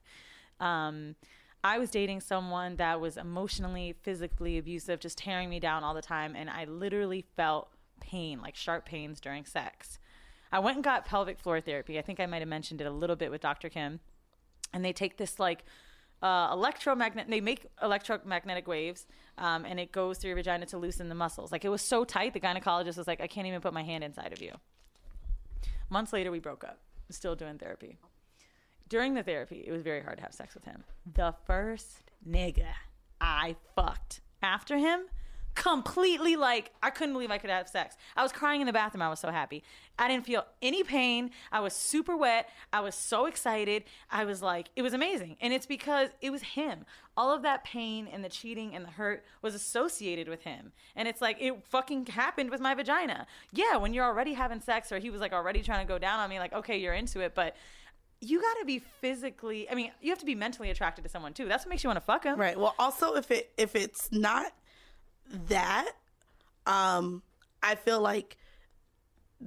Um, 0.61 1.17
I 1.63 1.79
was 1.79 1.91
dating 1.91 2.21
someone 2.21 2.77
that 2.77 3.01
was 3.01 3.17
emotionally, 3.17 3.95
physically 4.03 4.57
abusive, 4.57 5.01
just 5.01 5.19
tearing 5.19 5.51
me 5.51 5.61
down 5.61 5.85
all 5.85 5.95
the 5.95 6.03
time, 6.03 6.35
and 6.35 6.49
I 6.49 6.65
literally 6.65 7.27
felt 7.37 7.69
pain, 8.01 8.41
like 8.41 8.57
sharp 8.57 8.87
pains 8.87 9.21
during 9.21 9.45
sex. 9.45 9.99
I 10.51 10.59
went 10.59 10.77
and 10.77 10.85
got 10.85 11.05
pelvic 11.05 11.39
floor 11.39 11.61
therapy. 11.61 11.99
I 11.99 12.03
think 12.03 12.19
I 12.19 12.27
might 12.27 12.41
have 12.41 12.49
mentioned 12.49 12.81
it 12.81 12.87
a 12.87 12.91
little 12.91 13.17
bit 13.17 13.31
with 13.31 13.41
Dr. 13.41 13.69
Kim. 13.69 14.01
And 14.73 14.85
they 14.85 14.93
take 14.93 15.17
this 15.17 15.39
like 15.39 15.65
uh, 16.23 16.49
electromagnet. 16.53 17.29
They 17.29 17.41
make 17.41 17.67
electromagnetic 17.83 18.67
waves, 18.67 19.07
um, 19.39 19.65
and 19.65 19.79
it 19.79 19.93
goes 19.93 20.19
through 20.19 20.29
your 20.29 20.37
vagina 20.37 20.67
to 20.67 20.79
loosen 20.79 21.09
the 21.09 21.15
muscles. 21.15 21.53
Like 21.53 21.65
it 21.65 21.69
was 21.69 21.83
so 21.83 22.05
tight, 22.05 22.33
the 22.33 22.41
gynecologist 22.41 22.97
was 22.97 23.07
like, 23.07 23.21
"I 23.21 23.27
can't 23.27 23.47
even 23.47 23.61
put 23.61 23.73
my 23.73 23.83
hand 23.83 24.05
inside 24.05 24.33
of 24.33 24.41
you." 24.41 24.53
Months 25.89 26.13
later, 26.13 26.31
we 26.31 26.39
broke 26.39 26.63
up. 26.63 26.79
Still 27.11 27.35
doing 27.35 27.59
therapy. 27.59 27.99
During 28.91 29.15
the 29.15 29.23
therapy, 29.23 29.65
it 29.67 29.71
was 29.71 29.83
very 29.83 30.03
hard 30.03 30.19
to 30.19 30.23
have 30.25 30.35
sex 30.35 30.53
with 30.53 30.65
him. 30.65 30.83
The 31.15 31.33
first 31.47 32.03
nigga 32.29 32.67
I 33.21 33.55
fucked 33.77 34.21
after 34.43 34.77
him, 34.79 35.03
completely 35.55 36.35
like 36.35 36.73
I 36.83 36.91
couldn't 36.91 37.13
believe 37.13 37.31
I 37.31 37.39
could 37.39 37.51
have 37.51 37.69
sex. 37.69 37.97
I 38.17 38.25
was 38.25 38.33
crying 38.33 38.61
in 38.61 38.67
the 38.67 38.73
bathroom. 38.73 39.03
I 39.03 39.09
was 39.09 39.21
so 39.21 39.31
happy. 39.31 39.63
I 39.97 40.09
didn't 40.09 40.27
feel 40.27 40.45
any 40.61 40.83
pain. 40.83 41.31
I 41.53 41.61
was 41.61 41.73
super 41.73 42.17
wet. 42.17 42.49
I 42.73 42.81
was 42.81 42.97
so 42.97 43.27
excited. 43.27 43.85
I 44.11 44.25
was 44.25 44.43
like, 44.43 44.71
it 44.75 44.83
was 44.83 44.93
amazing. 44.93 45.37
And 45.41 45.53
it's 45.53 45.67
because 45.67 46.09
it 46.21 46.31
was 46.31 46.43
him. 46.43 46.85
All 47.17 47.33
of 47.33 47.43
that 47.43 47.63
pain 47.63 48.09
and 48.11 48.25
the 48.25 48.29
cheating 48.29 48.75
and 48.75 48.85
the 48.85 48.91
hurt 48.91 49.25
was 49.41 49.55
associated 49.55 50.29
with 50.29 50.43
him. 50.43 50.73
And 50.97 51.07
it's 51.07 51.21
like 51.21 51.37
it 51.41 51.55
fucking 51.69 52.07
happened 52.07 52.51
with 52.51 52.61
my 52.61 52.75
vagina. 52.75 53.29
Yeah, 53.53 53.77
when 53.77 53.95
you're 53.95 54.07
already 54.07 54.35
having 54.35 54.61
sex 54.61 54.91
or 54.91 54.99
he 54.99 55.11
was 55.11 55.21
like 55.21 55.33
already 55.33 55.63
trying 55.63 55.87
to 55.87 55.89
go 55.89 55.99
down 55.99 56.19
on 56.19 56.29
me, 56.29 56.41
like, 56.41 56.55
okay, 56.55 56.79
you're 56.79 56.95
into 56.95 57.21
it, 57.21 57.35
but 57.37 57.55
you 58.21 58.41
got 58.41 58.59
to 58.61 58.65
be 58.67 58.79
physically 59.01 59.69
i 59.71 59.75
mean 59.75 59.91
you 60.01 60.11
have 60.11 60.19
to 60.19 60.27
be 60.27 60.35
mentally 60.35 60.71
attracted 60.71 61.03
to 61.03 61.09
someone 61.09 61.33
too 61.33 61.47
that's 61.47 61.65
what 61.65 61.71
makes 61.71 61.83
you 61.83 61.89
want 61.89 61.97
to 61.97 62.05
fuck 62.05 62.23
them 62.25 62.39
Right. 62.39 62.59
Well, 62.59 62.75
also 62.79 63.15
if 63.15 63.31
it 63.31 63.51
if 63.57 63.75
it's 63.75 64.11
not 64.13 64.53
that, 65.49 65.93
um, 66.67 67.23
I 67.63 67.75
feel 67.77 68.01
like 68.01 68.37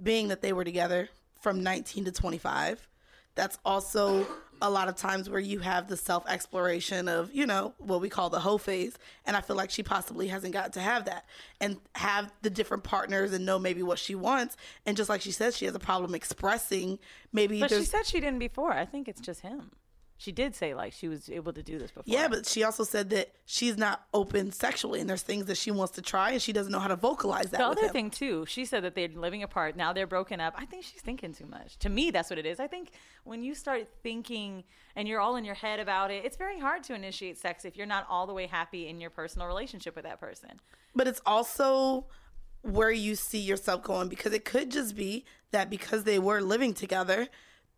being 0.02 0.30
that 0.30 0.42
they 0.42 0.54
were 0.54 0.64
together 0.64 1.10
from 1.42 1.62
19 1.62 2.06
to 2.06 2.12
25, 2.12 2.88
that's 3.36 3.58
also 3.66 4.26
a 4.62 4.70
lot 4.70 4.88
of 4.88 4.96
times 4.96 5.30
where 5.30 5.40
you 5.40 5.60
have 5.60 5.88
the 5.88 5.98
self 5.98 6.28
exploration 6.28 7.08
of, 7.08 7.34
you 7.34 7.46
know, 7.46 7.74
what 7.80 8.02
we 8.02 8.10
call 8.10 8.30
the 8.30 8.40
hoe 8.40 8.58
phase. 8.58 8.98
And 9.26 9.36
I 9.36 9.42
feel 9.42 9.56
like 9.56 9.72
she 9.72 9.84
possibly 9.84 10.28
hasn't 10.28 10.54
got 10.54 10.74
to 10.74 10.80
have 10.80 11.06
that 11.06 11.26
and 11.60 11.78
have 11.96 12.32
the 12.42 12.50
different 12.50 12.84
partners 12.84 13.34
and 13.34 13.46
know 13.46 13.60
maybe 13.60 13.84
what 13.84 14.00
she 14.00 14.16
wants. 14.16 14.56
And 14.86 14.96
just 14.96 15.10
like 15.10 15.22
she 15.22 15.32
says, 15.32 15.58
she 15.58 15.66
has 15.66 15.76
a 15.76 15.80
problem 15.80 16.16
expressing 16.16 17.00
maybe 17.34 17.60
but 17.60 17.70
she 17.70 17.84
said 17.84 18.06
she 18.06 18.20
didn't 18.20 18.40
before 18.40 18.72
i 18.72 18.86
think 18.86 19.08
it's 19.08 19.20
just 19.20 19.42
him 19.42 19.72
she 20.24 20.32
did 20.32 20.56
say 20.56 20.74
like 20.74 20.94
she 20.94 21.10
was 21.10 21.30
able 21.30 21.52
to 21.52 21.62
do 21.62 21.78
this 21.78 21.92
before. 21.92 22.06
Yeah, 22.06 22.30
but 22.30 22.48
she 22.48 22.64
also 22.64 22.86
said 22.86 23.10
that 23.10 23.34
she's 23.44 23.78
not 23.78 24.06
open 24.14 24.54
sexually, 24.54 25.02
and 25.02 25.10
there's 25.10 25.22
things 25.22 25.48
that 25.48 25.58
she 25.58 25.70
wants 25.70 25.96
to 25.96 26.02
try, 26.02 26.32
and 26.32 26.42
she 26.42 26.54
doesn't 26.54 26.72
know 26.72 26.80
how 26.80 26.88
to 26.88 26.96
vocalize 26.96 27.50
that. 27.50 27.58
the 27.58 27.66
other 27.66 27.90
thing 27.90 28.10
too 28.10 28.46
she 28.46 28.64
said 28.64 28.86
that 28.86 28.96
they're 28.96 29.10
living 29.10 29.44
apart. 29.44 29.76
Now 29.76 29.92
they're 29.92 30.08
broken 30.08 30.40
up. 30.40 30.54
I 30.58 30.66
think 30.66 30.86
she's 30.86 31.02
thinking 31.02 31.34
too 31.34 31.46
much. 31.46 31.78
To 31.80 31.90
me 31.90 32.10
that's 32.10 32.30
what 32.30 32.40
it 32.40 32.46
is. 32.46 32.62
I 32.62 32.68
think 32.68 32.92
when 33.26 33.44
you 33.44 33.54
start 33.54 33.90
thinking 34.02 34.64
and 34.96 35.10
you're 35.10 35.20
all 35.20 35.36
in 35.36 35.44
your 35.44 35.56
head 35.56 35.80
about 35.80 36.12
it 36.12 36.24
it's 36.24 36.38
very 36.38 36.60
hard 36.60 36.84
to 36.84 36.94
initiate 36.94 37.38
sex 37.38 37.66
if 37.66 37.76
you're 37.76 37.86
not 37.86 38.06
all 38.10 38.26
the 38.26 38.34
way 38.34 38.48
happy 38.48 38.88
in 38.88 39.02
your 39.02 39.10
personal 39.10 39.46
relationship 39.46 39.94
with 39.94 40.06
that 40.06 40.22
person. 40.22 40.62
But 40.96 41.08
it's 41.08 41.22
also 41.26 42.06
where 42.62 42.92
you 42.92 43.16
see 43.16 43.40
yourself 43.40 43.84
going 43.84 44.08
because 44.08 44.32
it 44.32 44.46
could 44.46 44.72
just 44.72 44.96
be 44.96 45.26
that 45.52 45.70
because 45.70 46.06
they 46.06 46.18
were 46.18 46.40
living 46.40 46.74
together, 46.74 47.28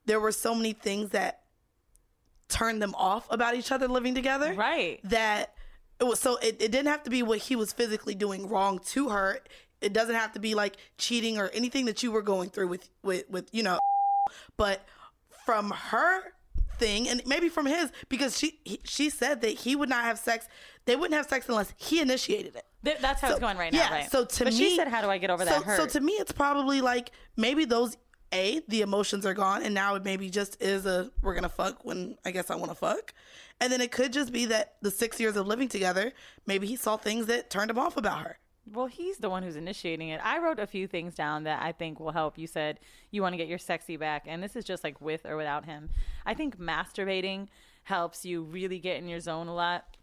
there 0.06 0.20
were 0.20 0.32
so 0.32 0.54
many 0.54 0.74
things 0.74 1.10
that 1.10 1.42
turned 2.50 2.82
them 2.82 2.94
off 2.96 3.28
about 3.30 3.56
each 3.56 3.72
other 3.72 3.88
living 3.88 4.16
together. 4.16 4.54
Right. 4.54 5.00
That 5.04 5.54
it 6.00 6.04
was 6.04 6.20
so 6.20 6.38
it, 6.38 6.62
it 6.62 6.72
didn't 6.72 6.88
have 6.88 7.04
to 7.04 7.10
be 7.10 7.24
what 7.24 7.40
he 7.40 7.56
was 7.56 7.74
physically 7.74 8.16
doing 8.16 8.48
wrong 8.48 8.80
to 8.88 9.10
her. 9.10 9.40
It 9.82 9.94
doesn't 9.94 10.16
have 10.16 10.34
to 10.34 10.40
be 10.40 10.56
like 10.56 10.78
cheating 10.98 11.38
or 11.38 11.50
anything 11.50 11.86
that 11.86 12.04
you 12.04 12.12
were 12.12 12.22
going 12.22 12.50
through 12.50 12.68
with 12.68 12.90
with 13.04 13.30
with 13.30 13.50
you 13.52 13.64
know, 13.64 13.80
but 14.58 14.86
from 15.46 15.72
her 15.72 16.34
thing, 16.78 17.08
and 17.08 17.22
maybe 17.26 17.50
from 17.50 17.66
his 17.66 17.92
because 18.10 18.38
she 18.38 18.60
he, 18.66 18.80
she 18.84 19.10
said 19.10 19.42
that 19.42 19.52
he 19.52 19.76
would 19.76 19.90
not 19.90 20.04
have 20.04 20.20
sex. 20.20 20.48
They 20.86 20.96
wouldn't 20.96 21.16
have 21.16 21.28
sex 21.28 21.48
unless 21.50 21.74
he 21.78 22.02
initiated 22.02 22.56
it. 22.56 22.66
Th- 22.84 22.98
that's 23.00 23.22
how 23.22 23.32
it's 23.32 23.40
going 23.40 23.58
right 23.58 23.74
now, 23.74 23.80
yeah, 23.80 23.92
right? 23.92 24.12
So 24.12 24.26
to 24.26 24.44
but 24.44 24.54
me, 24.54 24.60
she 24.60 24.76
said, 24.76 24.88
"How 24.88 25.02
do 25.02 25.10
I 25.10 25.18
get 25.18 25.30
over 25.30 25.44
so, 25.44 25.50
that 25.50 25.64
hurt?" 25.64 25.78
So 25.78 25.88
to 25.88 26.00
me, 26.00 26.14
it's 26.14 26.32
probably 26.32 26.82
like 26.82 27.12
maybe 27.36 27.66
those 27.66 27.98
a 28.36 28.62
the 28.68 28.82
emotions 28.82 29.26
are 29.26 29.34
gone, 29.34 29.64
and 29.64 29.74
now 29.74 29.96
it 29.96 30.04
maybe 30.04 30.30
just 30.30 30.62
is 30.62 30.86
a 30.86 31.10
we're 31.22 31.34
gonna 31.34 31.50
fuck 31.50 31.84
when 31.86 32.18
I 32.26 32.32
guess 32.32 32.52
I 32.52 32.56
want 32.56 32.72
to 32.72 32.76
fuck, 32.76 33.14
and 33.60 33.72
then 33.72 33.82
it 33.82 33.92
could 33.92 34.14
just 34.14 34.32
be 34.32 34.46
that 34.48 34.76
the 34.82 34.92
six 34.92 35.20
years 35.20 35.36
of 35.36 35.48
living 35.48 35.70
together, 35.70 36.12
maybe 36.46 36.68
he 36.68 36.76
saw 36.76 36.98
things 36.98 37.28
that 37.28 37.50
turned 37.50 37.72
him 37.72 37.80
off 37.80 37.98
about 37.98 38.20
her. 38.24 38.38
Well, 38.72 38.88
he's 38.88 39.18
the 39.18 39.30
one 39.30 39.44
who's 39.44 39.56
initiating 39.56 40.10
it. 40.10 40.20
I 40.24 40.40
wrote 40.40 40.60
a 40.60 40.66
few 40.66 40.88
things 40.88 41.14
down 41.14 41.44
that 41.44 41.62
I 41.62 41.72
think 41.72 42.00
will 42.00 42.12
help. 42.12 42.38
You 42.38 42.48
said 42.48 42.80
you 43.12 43.22
want 43.22 43.34
to 43.34 43.38
get 43.38 43.48
your 43.48 43.60
sexy 43.60 43.96
back, 43.96 44.24
and 44.28 44.44
this 44.44 44.56
is 44.56 44.66
just 44.66 44.84
like 44.84 45.00
with 45.00 45.26
or 45.26 45.38
without 45.38 45.66
him. 45.66 45.90
I 46.26 46.34
think 46.34 46.58
masturbating 46.60 47.48
helps 47.84 48.26
you 48.26 48.44
really 48.44 48.80
get 48.80 48.98
in 48.98 49.08
your 49.08 49.20
zone 49.20 49.48
a 49.48 49.54
lot. 49.54 49.95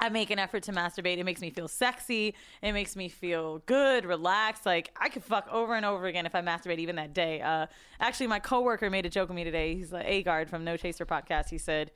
I 0.00 0.08
make 0.08 0.30
an 0.30 0.38
effort 0.38 0.64
to 0.64 0.72
masturbate. 0.72 1.18
It 1.18 1.24
makes 1.24 1.40
me 1.40 1.50
feel 1.50 1.68
sexy. 1.68 2.34
It 2.62 2.72
makes 2.72 2.96
me 2.96 3.08
feel 3.08 3.58
good, 3.66 4.04
relaxed. 4.04 4.66
Like 4.66 4.90
I 5.00 5.08
could 5.08 5.22
fuck 5.22 5.46
over 5.52 5.74
and 5.74 5.86
over 5.86 6.06
again 6.06 6.26
if 6.26 6.34
I 6.34 6.42
masturbate 6.42 6.78
even 6.78 6.96
that 6.96 7.14
day. 7.14 7.40
Uh, 7.40 7.66
actually, 8.00 8.26
my 8.26 8.40
coworker 8.40 8.90
made 8.90 9.06
a 9.06 9.10
joke 9.10 9.28
with 9.28 9.36
me 9.36 9.44
today. 9.44 9.74
He's 9.76 9.92
like 9.92 10.06
A 10.06 10.22
guard 10.22 10.50
from 10.50 10.64
No 10.64 10.76
Chaser 10.76 11.06
podcast. 11.06 11.48
He 11.48 11.58
said, 11.58 11.92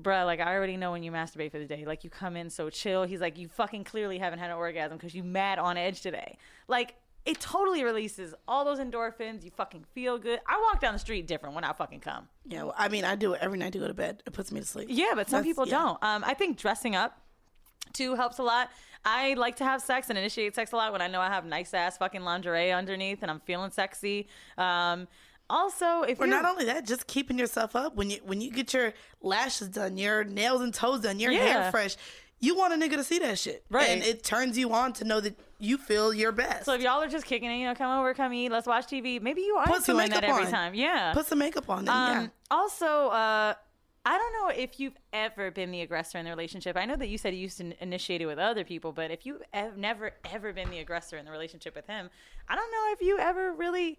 bruh, 0.00 0.24
like 0.24 0.40
I 0.40 0.54
already 0.54 0.76
know 0.76 0.92
when 0.92 1.02
you 1.02 1.10
masturbate 1.10 1.50
for 1.50 1.58
the 1.58 1.66
day. 1.66 1.84
Like 1.84 2.04
you 2.04 2.10
come 2.10 2.36
in 2.36 2.50
so 2.50 2.70
chill. 2.70 3.04
He's 3.04 3.20
like, 3.20 3.36
you 3.38 3.48
fucking 3.48 3.84
clearly 3.84 4.18
haven't 4.18 4.38
had 4.38 4.50
an 4.50 4.56
orgasm 4.56 4.96
because 4.96 5.14
you 5.14 5.24
mad 5.24 5.58
on 5.58 5.76
edge 5.76 6.02
today. 6.02 6.38
Like 6.68 6.94
it 7.26 7.40
totally 7.40 7.82
releases 7.84 8.34
all 8.48 8.64
those 8.64 8.78
endorphins. 8.78 9.44
You 9.44 9.50
fucking 9.50 9.84
feel 9.94 10.16
good. 10.18 10.40
I 10.46 10.58
walk 10.70 10.80
down 10.80 10.92
the 10.94 10.98
street 10.98 11.26
different 11.26 11.54
when 11.54 11.64
I 11.64 11.72
fucking 11.72 12.00
come. 12.00 12.28
Yeah, 12.46 12.62
well, 12.64 12.74
I 12.78 12.88
mean, 12.88 13.04
I 13.04 13.16
do 13.16 13.32
it 13.34 13.40
every 13.42 13.58
night 13.58 13.72
to 13.74 13.78
go 13.78 13.88
to 13.88 13.94
bed. 13.94 14.22
It 14.26 14.32
puts 14.32 14.52
me 14.52 14.60
to 14.60 14.66
sleep. 14.66 14.88
Yeah, 14.90 15.12
but 15.14 15.28
some 15.28 15.38
That's- 15.38 15.44
people 15.44 15.66
yeah. 15.66 15.74
don't. 15.78 16.02
Um, 16.02 16.24
I 16.24 16.34
think 16.34 16.56
dressing 16.56 16.94
up 16.96 17.18
too 17.92 18.14
helps 18.14 18.38
a 18.38 18.42
lot. 18.42 18.70
I 19.04 19.34
like 19.34 19.56
to 19.56 19.64
have 19.64 19.82
sex 19.82 20.08
and 20.08 20.18
initiate 20.18 20.54
sex 20.54 20.72
a 20.72 20.76
lot 20.76 20.92
when 20.92 21.00
I 21.02 21.06
know 21.06 21.20
I 21.20 21.28
have 21.28 21.44
nice 21.44 21.72
ass 21.74 21.98
fucking 21.98 22.22
lingerie 22.22 22.72
underneath 22.72 23.18
and 23.22 23.30
I'm 23.30 23.40
feeling 23.40 23.70
sexy. 23.70 24.26
Um, 24.58 25.06
also, 25.48 26.02
if 26.02 26.18
Or 26.20 26.26
you're 26.26 26.42
not 26.42 26.44
only 26.50 26.64
that, 26.64 26.86
just 26.86 27.06
keeping 27.06 27.38
yourself 27.38 27.76
up 27.76 27.94
when 27.94 28.10
you 28.10 28.18
when 28.24 28.40
you 28.40 28.50
get 28.50 28.74
your 28.74 28.92
lashes 29.20 29.68
done, 29.68 29.96
your 29.96 30.24
nails 30.24 30.60
and 30.60 30.74
toes 30.74 31.00
done, 31.02 31.20
your 31.20 31.30
Yeah. 31.30 31.38
hair 31.62 31.70
fresh. 31.70 31.96
You 32.40 32.56
want 32.56 32.72
a 32.74 32.76
nigga 32.76 32.96
to 32.96 33.04
see 33.04 33.18
that 33.20 33.38
shit, 33.38 33.64
Right. 33.70 33.88
And 33.88 34.02
it 34.02 34.22
turns 34.24 34.58
you 34.58 34.72
on 34.72 34.92
to 34.94 35.04
know 35.04 35.20
that 35.20 35.38
you 35.58 35.78
feel 35.78 36.12
your 36.12 36.32
best. 36.32 36.64
so 36.66 36.74
if 36.74 36.82
y'all 36.82 37.02
are 37.02 37.08
just 37.08 37.24
kicking 37.26 37.50
it, 37.50 37.56
you 37.58 37.66
know, 37.66 37.74
come 37.74 37.90
over, 37.98 38.12
come 38.14 38.32
eat, 38.34 38.50
let's 38.50 38.66
watch 38.66 38.86
TV. 38.86 39.20
Maybe 39.20 39.42
you 39.42 39.56
are 39.56 39.66
Put 39.66 39.84
some 39.84 39.96
doing 39.96 40.08
makeup 40.08 40.20
that 40.22 40.30
every 40.30 40.44
on. 40.44 40.50
time. 40.50 40.74
Yeah. 40.74 41.12
Put 41.14 41.26
some 41.26 41.38
makeup 41.38 41.68
on. 41.70 41.84
Then, 41.84 41.94
yeah. 41.94 42.18
Um, 42.20 42.30
Also, 42.50 42.86
uh, 42.86 43.54
I 44.04 44.18
don't 44.18 44.32
know 44.34 44.62
if 44.62 44.78
you've 44.78 44.96
ever 45.12 45.50
been 45.50 45.70
the 45.72 45.80
aggressor 45.80 46.18
in 46.18 46.24
the 46.24 46.30
relationship. 46.30 46.76
I 46.76 46.84
know 46.84 46.94
that 46.96 47.08
you 47.08 47.18
said 47.18 47.34
you 47.34 47.40
used 47.40 47.58
to 47.58 47.72
initiate 47.82 48.20
it 48.20 48.26
with 48.26 48.38
other 48.38 48.62
people, 48.64 48.92
but 48.92 49.10
if 49.10 49.26
you 49.26 49.40
have 49.52 49.76
never 49.76 50.12
ever 50.32 50.52
been 50.52 50.70
the 50.70 50.78
aggressor 50.78 51.16
in 51.16 51.24
the 51.24 51.32
relationship 51.32 51.74
with 51.74 51.86
him, 51.86 52.08
I 52.48 52.54
don't 52.54 52.70
know 52.70 52.92
if 52.92 53.00
you 53.02 53.18
ever 53.18 53.52
really 53.52 53.98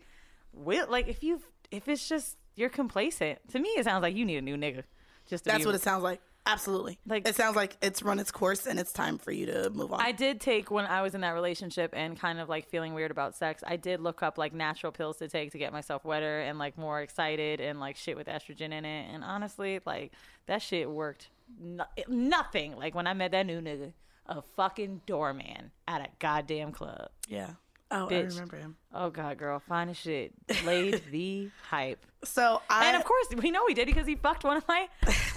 will. 0.54 0.88
Like, 0.90 1.08
if 1.10 1.24
you 1.24 1.42
if 1.72 1.88
it's 1.90 2.08
just 2.08 2.38
you're 2.56 2.70
complacent. 2.70 3.40
To 3.52 3.60
me, 3.60 3.70
it 3.78 3.84
sounds 3.84 4.02
like 4.02 4.16
you 4.16 4.26
need 4.26 4.38
a 4.38 4.42
new 4.42 4.56
nigga. 4.58 4.84
Just 5.30 5.44
to 5.44 5.52
That's 5.52 5.66
what 5.66 5.76
it 5.76 5.82
sounds 5.82 6.04
like. 6.04 6.22
Absolutely. 6.48 6.98
Like- 7.06 7.28
it 7.28 7.36
sounds 7.36 7.56
like 7.56 7.78
it's 7.82 8.02
run 8.02 8.20
its 8.20 8.32
course 8.32 8.66
and 8.66 8.80
it's 8.80 8.92
time 8.92 9.18
for 9.18 9.32
you 9.32 9.46
to 9.48 9.70
move 9.70 9.92
on. 9.94 10.02
I 10.02 10.12
did 10.12 10.40
take 10.42 10.72
when 10.72 10.86
I 10.86 11.02
was 11.02 11.14
in 11.14 11.22
that 11.22 11.32
relationship 11.32 11.94
and 11.96 12.20
kind 12.20 12.40
of 12.40 12.50
like 12.50 12.68
feeling 12.70 12.94
weird 12.94 13.12
about 13.12 13.36
sex. 13.36 13.64
I 13.68 13.76
did 13.76 14.00
look 14.00 14.24
up 14.24 14.38
like 14.38 14.54
natural 14.54 14.92
pills 14.92 15.18
to 15.18 15.28
take 15.28 15.52
to 15.52 15.58
get 15.58 15.74
myself 15.74 16.06
wetter 16.06 16.40
and 16.42 16.58
like 16.58 16.78
more 16.78 17.02
excited 17.02 17.60
and 17.62 17.80
like 17.80 17.98
shit 17.98 18.16
with 18.18 18.28
estrogen 18.28 18.72
in 18.72 18.86
it. 18.86 19.14
And 19.14 19.24
honestly, 19.24 19.80
like 19.86 20.14
that 20.48 20.62
shit 20.62 20.90
worked 20.90 21.30
no- 21.60 21.86
nothing. 22.08 22.76
Like 22.76 22.96
when 22.96 23.08
I 23.08 23.14
met 23.14 23.32
that 23.32 23.46
new 23.46 23.62
nigga, 23.62 23.94
a 24.26 24.42
fucking 24.56 25.02
doorman 25.06 25.72
at 25.88 26.02
a 26.02 26.08
goddamn 26.20 26.72
club. 26.72 27.10
yeah. 27.28 27.52
Oh, 27.90 28.10
I 28.10 28.20
remember 28.20 28.58
him. 28.58 28.76
Oh 28.94 29.10
god, 29.10 29.38
girl, 29.38 29.60
fine 29.60 29.90
as 29.90 29.98
shit. 29.98 30.34
Laid 30.66 31.02
the 31.12 31.50
hype. 31.70 32.06
So 32.24 32.62
I 32.70 32.88
And 32.88 32.98
of 32.98 33.04
course, 33.06 33.28
we 33.38 33.52
know 33.52 33.66
he 33.68 33.74
did 33.74 33.86
because 33.86 34.08
he 34.08 34.16
fucked 34.16 34.44
one 34.44 34.58
of 34.58 34.68
my 34.68 34.88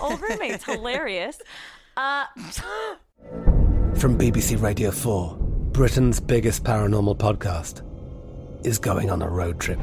old 0.00 0.20
roommates. 0.20 0.64
Hilarious. 0.66 1.40
Uh, 1.96 2.24
From 3.94 4.16
BBC 4.18 4.60
Radio 4.60 4.90
4, 4.90 5.36
Britain's 5.72 6.18
biggest 6.20 6.64
paranormal 6.64 7.18
podcast 7.18 7.82
is 8.66 8.78
going 8.78 9.10
on 9.10 9.22
a 9.22 9.28
road 9.28 9.60
trip. 9.60 9.78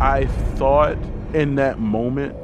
I 0.00 0.26
thought 0.54 0.96
in 1.34 1.56
that 1.56 1.78
moment, 1.78 2.34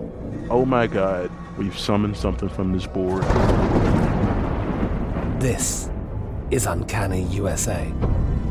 oh 0.50 0.64
my 0.64 0.86
God, 0.86 1.30
we've 1.56 1.78
summoned 1.78 2.16
something 2.16 2.48
from 2.48 2.72
this 2.72 2.86
board. 2.86 3.22
This 5.40 5.88
is 6.50 6.66
Uncanny 6.66 7.22
USA. 7.24 7.90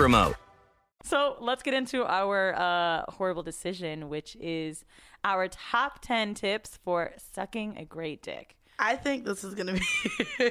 remote. 0.00 0.36
So 1.02 1.36
let's 1.40 1.62
get 1.62 1.72
into 1.74 2.04
our 2.04 2.54
uh, 2.58 3.10
horrible 3.10 3.42
decision, 3.42 4.08
which 4.08 4.36
is 4.40 4.84
our 5.24 5.48
top 5.48 6.00
10 6.02 6.34
tips 6.34 6.78
for 6.84 7.12
sucking 7.34 7.78
a 7.78 7.84
great 7.84 8.22
dick. 8.22 8.56
I 8.78 8.96
think 8.96 9.24
this 9.24 9.44
is 9.44 9.54
gonna 9.54 9.74
be. 9.74 10.50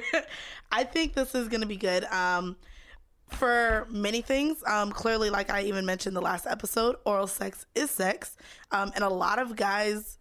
I 0.72 0.84
think 0.84 1.14
this 1.14 1.34
is 1.34 1.48
gonna 1.48 1.66
be 1.66 1.76
good. 1.76 2.04
Um, 2.04 2.56
for 3.28 3.86
many 3.90 4.22
things, 4.22 4.62
um, 4.66 4.90
clearly, 4.92 5.30
like 5.30 5.50
I 5.50 5.62
even 5.62 5.84
mentioned 5.86 6.14
the 6.16 6.20
last 6.20 6.46
episode, 6.46 6.96
oral 7.04 7.26
sex 7.26 7.66
is 7.74 7.90
sex, 7.90 8.36
um, 8.70 8.92
and 8.94 9.02
a 9.04 9.08
lot 9.08 9.38
of 9.40 9.56
guys 9.56 10.18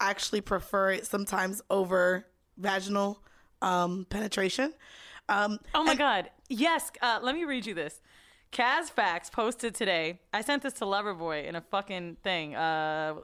actually 0.00 0.40
prefer 0.40 0.90
it 0.90 1.06
sometimes 1.06 1.62
over 1.70 2.26
vaginal 2.58 3.22
um, 3.62 4.06
penetration. 4.10 4.72
Um, 5.28 5.58
Oh 5.74 5.82
my 5.84 5.92
and- 5.92 5.98
God. 5.98 6.30
Yes. 6.48 6.90
Uh, 7.00 7.20
let 7.22 7.34
me 7.34 7.44
read 7.44 7.66
you 7.66 7.74
this. 7.74 8.00
Kaz 8.54 8.88
Facts 8.88 9.30
posted 9.30 9.74
today. 9.74 10.20
I 10.32 10.40
sent 10.40 10.62
this 10.62 10.74
to 10.74 10.84
Loverboy 10.84 11.44
in 11.44 11.56
a 11.56 11.60
fucking 11.60 12.18
thing. 12.22 12.54
Uh, 12.54 13.16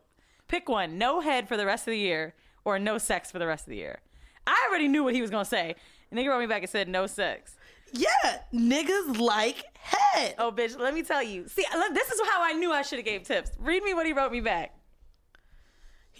pick 0.49 0.69
one 0.69 0.99
no 0.99 1.21
head 1.21 1.47
for 1.47 1.57
the 1.57 1.65
rest 1.65 1.87
of 1.87 1.93
the 1.93 1.99
year 1.99 2.35
or 2.65 2.81
no 2.81 2.99
sex 2.99 3.31
for 3.31 3.39
the 3.39 3.47
rest 3.47 3.65
of 3.65 3.71
the 3.71 3.77
year. 3.77 4.01
I 4.45 4.67
already 4.69 4.89
knew 4.89 5.05
what 5.05 5.15
he 5.15 5.23
was 5.23 5.31
going 5.31 5.45
to 5.45 5.49
say. 5.49 5.77
And 6.11 6.19
nigga 6.19 6.31
wrote 6.31 6.41
me 6.41 6.47
back 6.47 6.63
and 6.63 6.69
said 6.69 6.89
no 6.89 7.07
sex. 7.07 7.55
Yeah, 7.93 8.09
niggas 8.53 9.21
like 9.21 9.63
head. 9.79 10.35
Oh, 10.37 10.51
bitch, 10.51 10.77
let 10.77 10.95
me 10.95 11.05
tell 11.05 11.23
you. 11.23 11.47
See, 11.47 11.65
this 11.93 12.11
is 12.11 12.21
how 12.29 12.43
I 12.43 12.53
knew 12.55 12.73
I 12.73 12.83
should 12.83 12.99
have 12.99 13.07
gave 13.07 13.23
tips. 13.23 13.53
Read 13.61 13.85
me 13.85 13.95
what 13.95 14.07
he 14.07 14.13
wrote 14.13 14.33
me 14.33 14.41
back. 14.41 14.75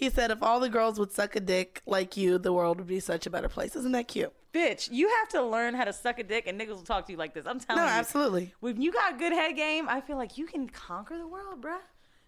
He 0.01 0.09
said, 0.09 0.31
if 0.31 0.41
all 0.41 0.59
the 0.59 0.67
girls 0.67 0.97
would 0.97 1.11
suck 1.11 1.35
a 1.35 1.39
dick 1.39 1.79
like 1.85 2.17
you, 2.17 2.39
the 2.39 2.51
world 2.51 2.79
would 2.79 2.87
be 2.87 2.99
such 2.99 3.27
a 3.27 3.29
better 3.29 3.47
place. 3.47 3.75
Isn't 3.75 3.91
that 3.91 4.07
cute? 4.07 4.33
Bitch, 4.51 4.89
you 4.91 5.07
have 5.19 5.29
to 5.29 5.43
learn 5.43 5.75
how 5.75 5.83
to 5.83 5.93
suck 5.93 6.17
a 6.17 6.23
dick, 6.23 6.47
and 6.47 6.59
niggas 6.59 6.69
will 6.69 6.81
talk 6.81 7.05
to 7.05 7.11
you 7.11 7.19
like 7.19 7.35
this. 7.35 7.45
I'm 7.45 7.59
telling 7.59 7.83
No, 7.83 7.87
you. 7.87 7.93
absolutely. 7.93 8.51
When 8.61 8.81
you 8.81 8.91
got 8.91 9.19
good 9.19 9.31
head 9.31 9.55
game, 9.55 9.87
I 9.87 10.01
feel 10.01 10.17
like 10.17 10.39
you 10.39 10.47
can 10.47 10.67
conquer 10.67 11.19
the 11.19 11.27
world, 11.27 11.61
bruh. 11.61 11.77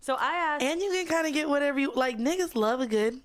So 0.02 0.14
I 0.20 0.36
asked, 0.36 0.64
And 0.64 0.80
you 0.82 0.92
can 0.92 1.08
kind 1.08 1.26
of 1.26 1.34
get 1.34 1.50
whatever 1.50 1.80
you 1.80 1.92
like. 1.96 2.20
Niggas 2.20 2.54
love 2.54 2.80
a 2.80 2.86
good 2.86 3.22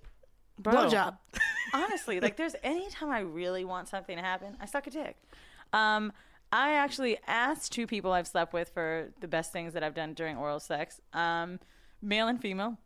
bro, 0.59 0.73
blowjob. 0.73 1.19
honestly, 1.75 2.19
like 2.19 2.39
there's 2.39 2.57
any 2.63 2.89
time 2.89 3.11
I 3.11 3.21
really 3.21 3.67
want 3.67 3.89
something 3.89 4.17
to 4.17 4.23
happen, 4.23 4.57
I 4.63 4.65
suck 4.65 4.87
a 4.87 4.91
dick. 4.91 5.17
Um, 5.75 6.11
I 6.51 6.73
actually 6.73 7.19
asked 7.27 7.73
two 7.73 7.87
people 7.87 8.13
I've 8.13 8.27
slept 8.27 8.55
with 8.55 8.71
for 8.71 9.11
the 9.21 9.29
best 9.29 9.53
things 9.53 9.75
that 9.75 9.83
I've 9.83 9.95
done 9.95 10.15
during 10.15 10.39
oral 10.39 10.59
sex, 10.61 11.03
um, 11.13 11.61
male 12.01 12.29
and 12.29 12.41
female, 12.41 12.79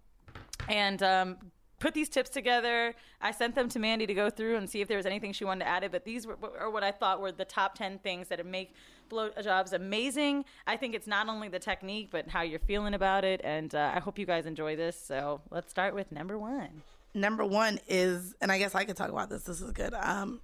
and 0.68 1.02
um, 1.02 1.36
put 1.78 1.94
these 1.94 2.08
tips 2.08 2.30
together. 2.30 2.94
I 3.20 3.32
sent 3.32 3.54
them 3.54 3.68
to 3.70 3.78
Mandy 3.78 4.06
to 4.06 4.14
go 4.14 4.30
through 4.30 4.56
and 4.56 4.70
see 4.70 4.80
if 4.80 4.88
there 4.88 4.96
was 4.96 5.06
anything 5.06 5.32
she 5.32 5.44
wanted 5.44 5.64
to 5.64 5.68
add. 5.68 5.84
It, 5.84 5.92
but 5.92 6.04
these 6.04 6.26
were, 6.26 6.36
are 6.58 6.70
what 6.70 6.84
I 6.84 6.92
thought 6.92 7.20
were 7.20 7.32
the 7.32 7.44
top 7.44 7.76
ten 7.76 7.98
things 7.98 8.28
that 8.28 8.44
make 8.46 8.74
blowjobs 9.10 9.72
amazing. 9.72 10.44
I 10.66 10.76
think 10.76 10.94
it's 10.94 11.06
not 11.06 11.28
only 11.28 11.48
the 11.48 11.58
technique, 11.58 12.08
but 12.10 12.28
how 12.28 12.42
you're 12.42 12.60
feeling 12.60 12.94
about 12.94 13.24
it. 13.24 13.40
And 13.44 13.74
uh, 13.74 13.92
I 13.94 14.00
hope 14.00 14.18
you 14.18 14.26
guys 14.26 14.46
enjoy 14.46 14.76
this. 14.76 14.96
So 14.96 15.40
let's 15.50 15.70
start 15.70 15.94
with 15.94 16.10
number 16.12 16.38
one. 16.38 16.82
Number 17.14 17.44
one 17.44 17.78
is, 17.88 18.34
and 18.40 18.50
I 18.50 18.58
guess 18.58 18.74
I 18.74 18.84
could 18.84 18.96
talk 18.96 19.10
about 19.10 19.28
this. 19.28 19.42
This 19.42 19.60
is 19.60 19.70
good. 19.72 19.92
Um, 19.92 20.40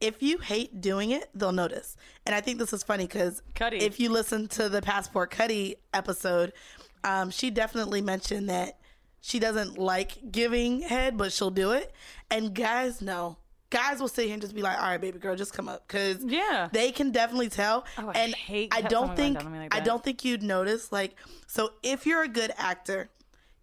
if 0.00 0.22
you 0.22 0.36
hate 0.36 0.82
doing 0.82 1.12
it, 1.12 1.30
they'll 1.34 1.52
notice. 1.52 1.96
And 2.26 2.34
I 2.34 2.42
think 2.42 2.58
this 2.58 2.74
is 2.74 2.82
funny 2.82 3.06
because 3.06 3.42
if 3.58 3.98
you 3.98 4.10
listen 4.10 4.48
to 4.48 4.68
the 4.68 4.82
Passport 4.82 5.30
Cuddy 5.30 5.76
episode, 5.94 6.52
um, 7.04 7.30
she 7.30 7.48
definitely 7.48 8.02
mentioned 8.02 8.50
that 8.50 8.78
she 9.26 9.38
doesn't 9.38 9.78
like 9.78 10.30
giving 10.30 10.82
head, 10.82 11.16
but 11.16 11.32
she'll 11.32 11.50
do 11.50 11.72
it. 11.72 11.94
And 12.30 12.54
guys 12.54 13.00
know. 13.00 13.38
Guys 13.70 13.98
will 13.98 14.08
sit 14.08 14.26
here 14.26 14.34
and 14.34 14.42
just 14.42 14.54
be 14.54 14.60
like, 14.60 14.76
"All 14.76 14.84
right, 14.84 15.00
baby 15.00 15.18
girl, 15.18 15.34
just 15.34 15.54
come 15.54 15.66
up," 15.66 15.88
because 15.88 16.22
Yeah. 16.22 16.68
they 16.72 16.92
can 16.92 17.10
definitely 17.10 17.48
tell. 17.48 17.86
Oh, 17.96 18.08
I 18.10 18.12
and 18.18 18.34
hate 18.34 18.72
I 18.74 18.82
don't 18.82 19.16
think 19.16 19.38
down 19.38 19.46
on 19.46 19.52
me 19.52 19.58
like 19.60 19.74
I 19.74 19.80
don't 19.80 20.04
think 20.04 20.24
you'd 20.26 20.42
notice. 20.42 20.92
Like, 20.92 21.16
so 21.46 21.72
if 21.82 22.04
you're 22.06 22.22
a 22.22 22.28
good 22.28 22.52
actor, 22.58 23.08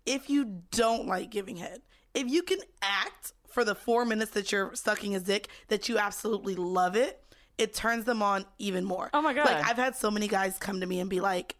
if 0.07 0.29
you 0.31 0.63
don't 0.71 1.05
like 1.07 1.29
giving 1.29 1.57
head, 1.57 1.81
if 2.15 2.27
you 2.27 2.41
can 2.41 2.57
act 2.81 3.33
for 3.47 3.63
the 3.63 3.75
four 3.75 4.03
minutes 4.03 4.31
that 4.31 4.51
you're 4.51 4.73
sucking 4.73 5.11
his 5.11 5.23
dick, 5.23 5.47
that 5.67 5.87
you 5.87 5.99
absolutely 5.99 6.55
love 6.55 6.95
it, 6.95 7.23
it 7.59 7.73
turns 7.75 8.05
them 8.05 8.23
on 8.23 8.45
even 8.57 8.83
more. 8.83 9.11
Oh 9.13 9.21
my 9.21 9.33
God. 9.33 9.45
Like 9.45 9.69
I've 9.69 9.77
had 9.77 9.95
so 9.95 10.09
many 10.09 10.27
guys 10.27 10.57
come 10.57 10.79
to 10.81 10.87
me 10.87 10.99
and 10.99 11.09
be 11.09 11.21
like, 11.21 11.55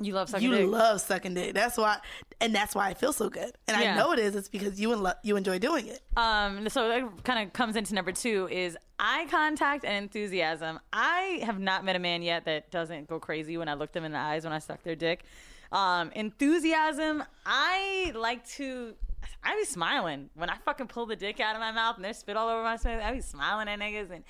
You 0.00 0.12
love 0.12 0.28
sucking 0.28 0.50
dick. 0.50 0.58
"You 0.60 0.64
dick. 0.66 0.72
love 0.72 1.00
sucking 1.00 1.34
dick." 1.34 1.54
That's 1.54 1.76
why, 1.78 1.98
and 2.40 2.54
that's 2.54 2.74
why 2.74 2.88
I 2.88 2.94
feel 2.94 3.12
so 3.12 3.28
good. 3.30 3.52
And 3.68 3.80
Yeah. 3.80 3.94
I 3.94 3.96
know 3.96 4.12
it 4.12 4.18
is. 4.18 4.34
It's 4.34 4.48
because 4.48 4.80
you 4.80 4.92
and 4.92 5.14
you 5.22 5.36
enjoy 5.36 5.58
doing 5.58 5.86
it. 5.86 6.00
Um, 6.16 6.68
so 6.68 6.88
that 6.88 7.24
kind 7.24 7.46
of 7.46 7.52
comes 7.52 7.76
into 7.76 7.94
number 7.94 8.10
two 8.12 8.48
is 8.50 8.76
eye 8.98 9.26
contact 9.30 9.84
and 9.84 9.94
enthusiasm. 10.04 10.80
I 10.92 11.40
have 11.44 11.58
not 11.60 11.84
met 11.84 11.94
a 11.94 12.00
man 12.00 12.22
yet 12.22 12.44
that 12.46 12.70
doesn't 12.70 13.08
go 13.08 13.20
crazy 13.20 13.56
when 13.56 13.68
I 13.68 13.74
look 13.74 13.92
them 13.92 14.04
in 14.04 14.12
the 14.12 14.18
eyes 14.18 14.44
when 14.44 14.52
I 14.52 14.58
suck 14.58 14.82
their 14.82 14.96
dick. 14.96 15.24
Um, 15.72 16.10
enthusiasm, 16.14 17.22
I 17.46 18.12
like 18.14 18.46
to. 18.56 18.94
I 19.42 19.56
be 19.56 19.64
smiling 19.64 20.30
when 20.34 20.50
I 20.50 20.56
fucking 20.64 20.88
pull 20.88 21.06
the 21.06 21.16
dick 21.16 21.40
out 21.40 21.54
of 21.54 21.60
my 21.60 21.72
mouth 21.72 21.96
and 21.96 22.04
there's 22.04 22.18
spit 22.18 22.36
all 22.36 22.48
over 22.48 22.62
my 22.62 22.76
face. 22.76 23.00
I 23.02 23.12
be 23.12 23.20
smiling 23.20 23.68
at 23.68 23.78
niggas 23.78 24.10
and 24.10 24.24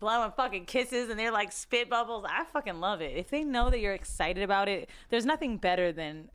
blowing 0.00 0.32
fucking 0.36 0.66
kisses 0.66 1.10
and 1.10 1.18
they're 1.18 1.32
like 1.32 1.52
spit 1.52 1.88
bubbles. 1.90 2.24
I 2.28 2.44
fucking 2.44 2.80
love 2.80 3.00
it. 3.00 3.16
If 3.16 3.30
they 3.30 3.44
know 3.44 3.70
that 3.70 3.80
you're 3.80 3.94
excited 3.94 4.42
about 4.42 4.68
it, 4.68 4.90
there's 5.10 5.26
nothing 5.26 5.58
better 5.58 5.92
than 5.92 6.30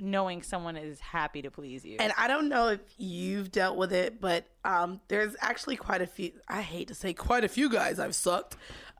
knowing 0.00 0.42
someone 0.42 0.76
is 0.76 1.00
happy 1.00 1.42
to 1.42 1.50
please 1.50 1.84
you. 1.84 1.96
And 2.00 2.12
I 2.18 2.26
don't 2.26 2.48
know 2.48 2.68
if 2.68 2.80
you've 2.98 3.52
dealt 3.52 3.76
with 3.76 3.92
it, 3.92 4.20
but 4.20 4.46
um, 4.64 5.00
there's 5.08 5.36
actually 5.40 5.76
quite 5.76 6.02
a 6.02 6.06
few. 6.06 6.32
I 6.48 6.62
hate 6.62 6.88
to 6.88 6.94
say 6.94 7.12
quite 7.12 7.44
a 7.44 7.48
few 7.48 7.68
guys 7.68 7.98
I've 7.98 8.14
sucked, 8.14 8.56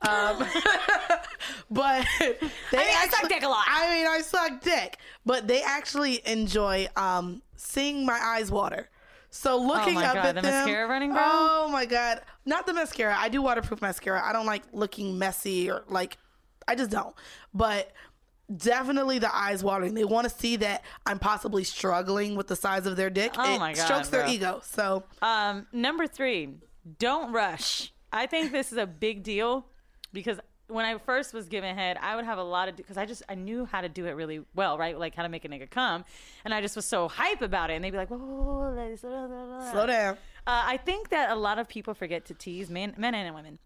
um, 0.07 0.37
but 1.71 2.05
they 2.19 2.27
mean, 2.29 2.45
I 2.73 3.03
actually, 3.03 3.09
suck 3.19 3.29
dick 3.29 3.43
a 3.43 3.47
lot. 3.47 3.65
I 3.67 3.95
mean, 3.95 4.07
I 4.07 4.21
suck 4.21 4.61
dick, 4.61 4.97
but 5.25 5.47
they 5.47 5.61
actually 5.61 6.21
enjoy 6.27 6.87
um, 6.95 7.41
seeing 7.55 8.05
my 8.05 8.19
eyes 8.21 8.51
water. 8.51 8.89
So 9.29 9.57
looking 9.57 9.97
Oh 9.97 9.99
my 9.99 10.05
up 10.05 10.13
God, 10.15 10.25
at 10.27 10.35
the 10.35 10.41
them, 10.41 10.51
mascara 10.53 10.87
running, 10.87 11.11
bro? 11.11 11.21
Oh 11.21 11.69
my 11.69 11.85
god, 11.85 12.21
not 12.45 12.65
the 12.65 12.73
mascara. 12.73 13.15
I 13.17 13.27
do 13.29 13.41
waterproof 13.41 13.81
mascara. 13.81 14.21
I 14.23 14.31
don't 14.31 14.45
like 14.45 14.63
looking 14.71 15.17
messy 15.19 15.69
or 15.69 15.83
like, 15.89 16.17
I 16.67 16.75
just 16.75 16.89
don't. 16.89 17.13
But 17.53 17.91
definitely 18.55 19.19
the 19.19 19.35
eyes 19.35 19.63
watering. 19.63 19.93
They 19.93 20.05
want 20.05 20.29
to 20.29 20.33
see 20.33 20.55
that 20.57 20.83
I'm 21.05 21.19
possibly 21.19 21.63
struggling 21.65 22.35
with 22.35 22.47
the 22.47 22.55
size 22.55 22.85
of 22.85 22.95
their 22.95 23.09
dick. 23.09 23.33
Oh 23.37 23.55
it 23.55 23.59
my 23.59 23.73
God, 23.73 23.83
strokes 23.83 24.09
their 24.09 24.27
ego. 24.27 24.61
So 24.63 25.03
Um, 25.21 25.67
number 25.73 26.07
three, 26.07 26.55
don't 26.99 27.33
rush. 27.33 27.91
I 28.13 28.27
think 28.27 28.53
this 28.53 28.71
is 28.71 28.77
a 28.77 28.87
big 28.87 29.23
deal 29.23 29.67
because 30.15 30.39
when 30.67 30.83
I 30.85 30.97
first 30.97 31.33
was 31.33 31.47
given 31.47 31.75
head, 31.75 31.97
I 32.01 32.15
would 32.15 32.25
have 32.25 32.39
a 32.39 32.43
lot 32.43 32.69
of 32.69 32.75
because 32.75 32.97
I 32.97 33.05
just 33.05 33.21
I 33.29 33.35
knew 33.35 33.65
how 33.65 33.81
to 33.81 33.89
do 33.89 34.07
it 34.07 34.11
really 34.11 34.41
well, 34.55 34.77
right? 34.77 34.97
Like 34.97 35.13
how 35.13 35.21
to 35.21 35.29
make 35.29 35.45
a 35.45 35.49
nigga 35.49 35.69
come, 35.69 36.05
and 36.43 36.53
I 36.53 36.61
just 36.61 36.75
was 36.75 36.85
so 36.85 37.07
hype 37.07 37.43
about 37.43 37.69
it, 37.69 37.73
and 37.75 37.85
they'd 37.85 37.91
be 37.91 37.97
like, 37.97 38.09
"Whoa, 38.09 38.17
whoa, 38.17 38.25
whoa, 38.25 38.43
whoa, 38.43 38.73
let's- 38.75 39.01
blah, 39.01 39.27
blah, 39.27 39.45
blah." 39.45 39.71
slow 39.71 39.85
down. 39.85 40.15
Uh, 40.47 40.63
I 40.65 40.77
think 40.77 41.09
that 41.09 41.29
a 41.29 41.35
lot 41.35 41.59
of 41.59 41.67
people 41.67 41.93
forget 41.93 42.25
to 42.25 42.33
tease 42.33 42.69
men, 42.69 42.95
men 42.97 43.13
and 43.13 43.35
women. 43.35 43.59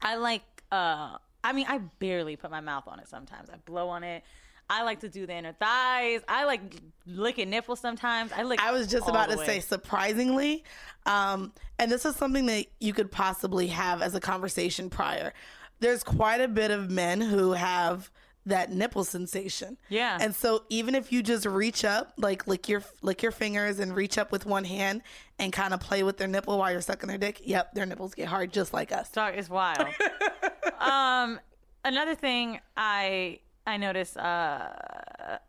I 0.00 0.16
like. 0.16 0.42
Uh, 0.72 1.18
I 1.42 1.52
mean, 1.52 1.66
I 1.68 1.78
barely 1.98 2.36
put 2.36 2.50
my 2.50 2.60
mouth 2.60 2.84
on 2.86 3.00
it. 3.00 3.08
Sometimes 3.08 3.50
I 3.50 3.56
blow 3.56 3.88
on 3.88 4.04
it. 4.04 4.22
I 4.70 4.84
like 4.84 5.00
to 5.00 5.08
do 5.08 5.26
the 5.26 5.34
inner 5.34 5.52
thighs. 5.52 6.20
I 6.28 6.44
like 6.44 6.60
licking 7.04 7.50
nipples 7.50 7.80
sometimes. 7.80 8.30
I 8.32 8.44
lick. 8.44 8.62
I 8.62 8.70
was 8.70 8.86
just 8.86 9.08
about 9.08 9.28
to 9.30 9.36
way. 9.36 9.44
say 9.44 9.60
surprisingly, 9.60 10.62
um, 11.06 11.52
and 11.78 11.90
this 11.90 12.06
is 12.06 12.14
something 12.14 12.46
that 12.46 12.66
you 12.78 12.92
could 12.92 13.10
possibly 13.10 13.66
have 13.66 14.00
as 14.00 14.14
a 14.14 14.20
conversation 14.20 14.88
prior. 14.88 15.34
There's 15.80 16.02
quite 16.02 16.40
a 16.40 16.48
bit 16.48 16.70
of 16.70 16.90
men 16.90 17.20
who 17.20 17.52
have 17.52 18.10
that 18.46 18.70
nipple 18.70 19.04
sensation. 19.04 19.76
Yeah. 19.88 20.18
And 20.20 20.34
so 20.34 20.64
even 20.68 20.94
if 20.94 21.12
you 21.12 21.22
just 21.22 21.46
reach 21.46 21.84
up, 21.84 22.12
like 22.16 22.46
lick 22.46 22.68
your 22.68 22.82
lick 23.02 23.22
your 23.22 23.32
fingers 23.32 23.78
and 23.78 23.94
reach 23.94 24.18
up 24.18 24.32
with 24.32 24.46
one 24.46 24.64
hand 24.64 25.02
and 25.38 25.52
kind 25.52 25.74
of 25.74 25.80
play 25.80 26.02
with 26.02 26.16
their 26.16 26.28
nipple 26.28 26.58
while 26.58 26.70
you're 26.70 26.80
sucking 26.80 27.08
their 27.08 27.18
dick, 27.18 27.40
yep, 27.44 27.74
their 27.74 27.86
nipples 27.86 28.14
get 28.14 28.28
hard 28.28 28.52
just 28.52 28.72
like 28.72 28.92
us. 28.92 29.10
Dog 29.10 29.36
is 29.36 29.48
wild. 29.48 29.86
um, 30.80 31.38
another 31.84 32.14
thing 32.14 32.60
I 32.76 33.40
I 33.66 33.76
noticed. 33.76 34.16
Uh, 34.16 34.70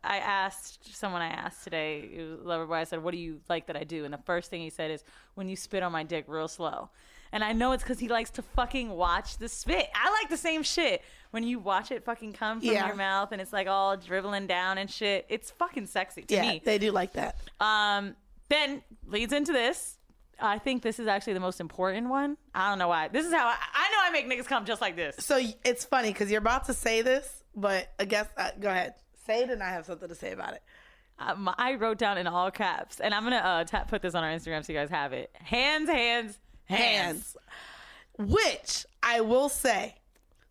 I 0.04 0.18
asked 0.18 0.94
someone 0.96 1.22
I 1.22 1.28
asked 1.28 1.64
today, 1.64 2.10
it 2.14 2.22
was 2.22 2.40
lover 2.44 2.66
boy. 2.66 2.74
I 2.74 2.84
said, 2.84 3.02
"What 3.02 3.12
do 3.12 3.18
you 3.18 3.40
like 3.48 3.66
that 3.66 3.76
I 3.76 3.84
do?" 3.84 4.04
And 4.04 4.12
the 4.12 4.18
first 4.18 4.50
thing 4.50 4.60
he 4.60 4.70
said 4.70 4.90
is, 4.90 5.02
"When 5.34 5.48
you 5.48 5.56
spit 5.56 5.82
on 5.82 5.92
my 5.92 6.02
dick 6.02 6.26
real 6.28 6.48
slow." 6.48 6.90
And 7.32 7.42
I 7.42 7.52
know 7.52 7.72
it's 7.72 7.82
because 7.82 7.98
he 7.98 8.08
likes 8.08 8.30
to 8.32 8.42
fucking 8.42 8.90
watch 8.90 9.38
the 9.38 9.48
spit. 9.48 9.88
I 9.94 10.10
like 10.10 10.28
the 10.30 10.36
same 10.36 10.62
shit. 10.62 11.02
When 11.30 11.44
you 11.44 11.58
watch 11.58 11.90
it 11.90 12.04
fucking 12.04 12.34
come 12.34 12.60
from 12.60 12.68
Yeah. 12.68 12.86
your 12.88 12.96
mouth 12.96 13.32
and 13.32 13.40
it's 13.40 13.52
like 13.54 13.66
all 13.66 13.96
dribbling 13.96 14.46
down 14.46 14.76
and 14.76 14.90
shit, 14.90 15.24
it's 15.30 15.50
fucking 15.50 15.86
sexy 15.86 16.22
to 16.22 16.34
Yeah, 16.34 16.42
me. 16.42 16.62
they 16.62 16.76
do 16.78 16.90
like 16.92 17.14
that. 17.14 17.36
Um, 17.58 18.14
then 18.50 18.82
leads 19.06 19.32
into 19.32 19.52
this. 19.52 19.96
I 20.38 20.58
think 20.58 20.82
this 20.82 20.98
is 20.98 21.06
actually 21.06 21.32
the 21.34 21.40
most 21.40 21.58
important 21.60 22.08
one. 22.10 22.36
I 22.54 22.68
don't 22.68 22.78
know 22.78 22.88
why. 22.88 23.08
This 23.08 23.24
is 23.24 23.32
how 23.32 23.46
I, 23.46 23.54
I 23.74 23.90
know 23.90 23.98
I 24.02 24.10
make 24.10 24.28
niggas 24.28 24.46
come 24.46 24.66
just 24.66 24.80
like 24.82 24.96
this. 24.96 25.16
So 25.20 25.40
it's 25.64 25.84
funny 25.86 26.08
because 26.12 26.30
you're 26.30 26.38
about 26.40 26.64
to 26.66 26.74
say 26.74 27.00
this, 27.00 27.44
but 27.54 27.88
I 27.98 28.04
guess 28.04 28.26
uh, 28.36 28.50
go 28.60 28.68
ahead, 28.68 28.94
say 29.26 29.42
it, 29.44 29.50
and 29.50 29.62
I 29.62 29.70
have 29.70 29.86
something 29.86 30.08
to 30.08 30.14
say 30.14 30.32
about 30.32 30.52
it. 30.54 30.62
Um, 31.18 31.48
I 31.56 31.74
wrote 31.74 31.96
down 31.98 32.18
in 32.18 32.26
all 32.26 32.50
caps, 32.50 32.98
and 32.98 33.14
I'm 33.14 33.22
gonna 33.22 33.36
uh, 33.36 33.64
ta 33.64 33.84
put 33.84 34.02
this 34.02 34.14
on 34.14 34.24
our 34.24 34.30
Instagram 34.30 34.64
so 34.66 34.72
you 34.72 34.78
guys 34.78 34.90
have 34.90 35.12
it. 35.12 35.30
Hands, 35.34 35.88
hands, 35.88 36.38
hands. 36.76 37.36
Which 38.18 38.86
I 39.02 39.20
will 39.20 39.48
say. 39.48 39.96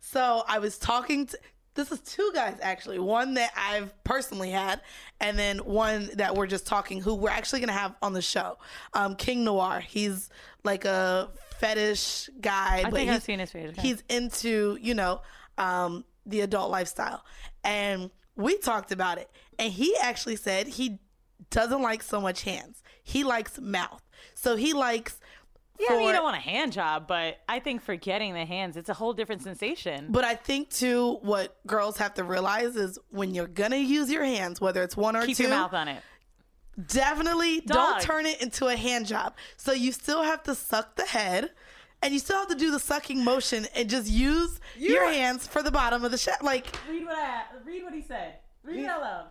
So 0.00 0.42
I 0.46 0.58
was 0.58 0.78
talking 0.78 1.26
to 1.26 1.38
this 1.74 1.90
is 1.90 2.00
two 2.00 2.30
guys 2.34 2.58
actually. 2.60 2.98
One 2.98 3.34
that 3.34 3.50
I've 3.56 3.92
personally 4.04 4.50
had, 4.50 4.80
and 5.20 5.38
then 5.38 5.58
one 5.58 6.10
that 6.14 6.34
we're 6.34 6.46
just 6.46 6.66
talking 6.66 7.00
who 7.00 7.14
we're 7.14 7.30
actually 7.30 7.60
gonna 7.60 7.72
have 7.72 7.94
on 8.02 8.12
the 8.12 8.20
show. 8.20 8.58
Um, 8.92 9.16
King 9.16 9.44
Noir. 9.44 9.80
He's 9.80 10.28
like 10.64 10.84
a 10.84 11.30
fetish 11.58 12.28
guy. 12.40 12.80
I 12.80 12.82
but 12.82 12.92
think 12.92 13.08
I've 13.08 13.14
he's- 13.14 13.24
seen 13.24 13.38
his 13.38 13.54
okay. 13.54 13.80
He's 13.80 14.02
into, 14.10 14.76
you 14.82 14.94
know, 14.94 15.22
um, 15.56 16.04
the 16.26 16.40
adult 16.42 16.70
lifestyle. 16.70 17.24
And 17.64 18.10
we 18.36 18.58
talked 18.58 18.92
about 18.92 19.16
it. 19.18 19.30
And 19.58 19.72
he 19.72 19.94
actually 20.02 20.36
said 20.36 20.66
he 20.66 20.98
doesn't 21.50 21.80
like 21.80 22.02
so 22.02 22.20
much 22.20 22.42
hands. 22.42 22.82
He 23.02 23.24
likes 23.24 23.58
mouth. 23.60 24.02
So 24.34 24.56
he 24.56 24.72
likes 24.72 25.20
Yeah, 25.88 25.94
I 25.94 25.98
mean, 25.98 26.06
you 26.06 26.12
don't 26.12 26.22
want 26.22 26.36
a 26.36 26.40
hand 26.40 26.72
job, 26.72 27.06
but 27.06 27.38
I 27.48 27.58
think 27.58 27.82
for 27.82 27.96
getting 27.96 28.34
the 28.34 28.44
hands, 28.44 28.76
it's 28.76 28.88
a 28.88 28.94
whole 28.94 29.12
different 29.12 29.42
sensation. 29.42 30.06
But 30.10 30.24
I 30.24 30.34
think 30.34 30.70
too, 30.70 31.18
what 31.22 31.58
girls 31.66 31.96
have 31.98 32.14
to 32.14 32.24
realize 32.24 32.76
is 32.76 32.98
when 33.10 33.34
you're 33.34 33.48
gonna 33.48 33.76
use 33.76 34.10
your 34.10 34.24
hands, 34.24 34.60
whether 34.60 34.82
it's 34.82 34.96
one 34.96 35.16
or 35.16 35.26
Keep 35.26 35.36
two, 35.38 35.42
your 35.44 35.50
mouth 35.50 35.72
on 35.74 35.88
it. 35.88 36.02
definitely 36.86 37.60
Dog. 37.60 37.66
don't 37.76 38.00
turn 38.02 38.26
it 38.26 38.40
into 38.40 38.66
a 38.68 38.76
hand 38.76 39.06
job. 39.06 39.34
So 39.56 39.72
you 39.72 39.92
still 39.92 40.22
have 40.22 40.42
to 40.44 40.54
suck 40.54 40.96
the 40.96 41.04
head, 41.06 41.50
and 42.02 42.12
you 42.12 42.18
still 42.18 42.38
have 42.38 42.48
to 42.48 42.54
do 42.54 42.70
the 42.70 42.78
sucking 42.80 43.22
motion, 43.24 43.66
and 43.74 43.88
just 43.88 44.08
use 44.10 44.60
your 44.76 45.06
hands 45.10 45.46
for 45.46 45.62
the 45.62 45.70
bottom 45.70 46.04
of 46.04 46.10
the 46.10 46.18
shaft. 46.18 46.42
Like 46.44 46.66
Read 46.88 47.04
what 47.04 47.16
I 47.16 47.42
read 47.64 47.82
what 47.82 47.94
he 47.94 48.02
said. 48.02 48.34
Read 48.64 48.80
it 48.84 48.86
out 48.86 49.00
loud. 49.00 49.26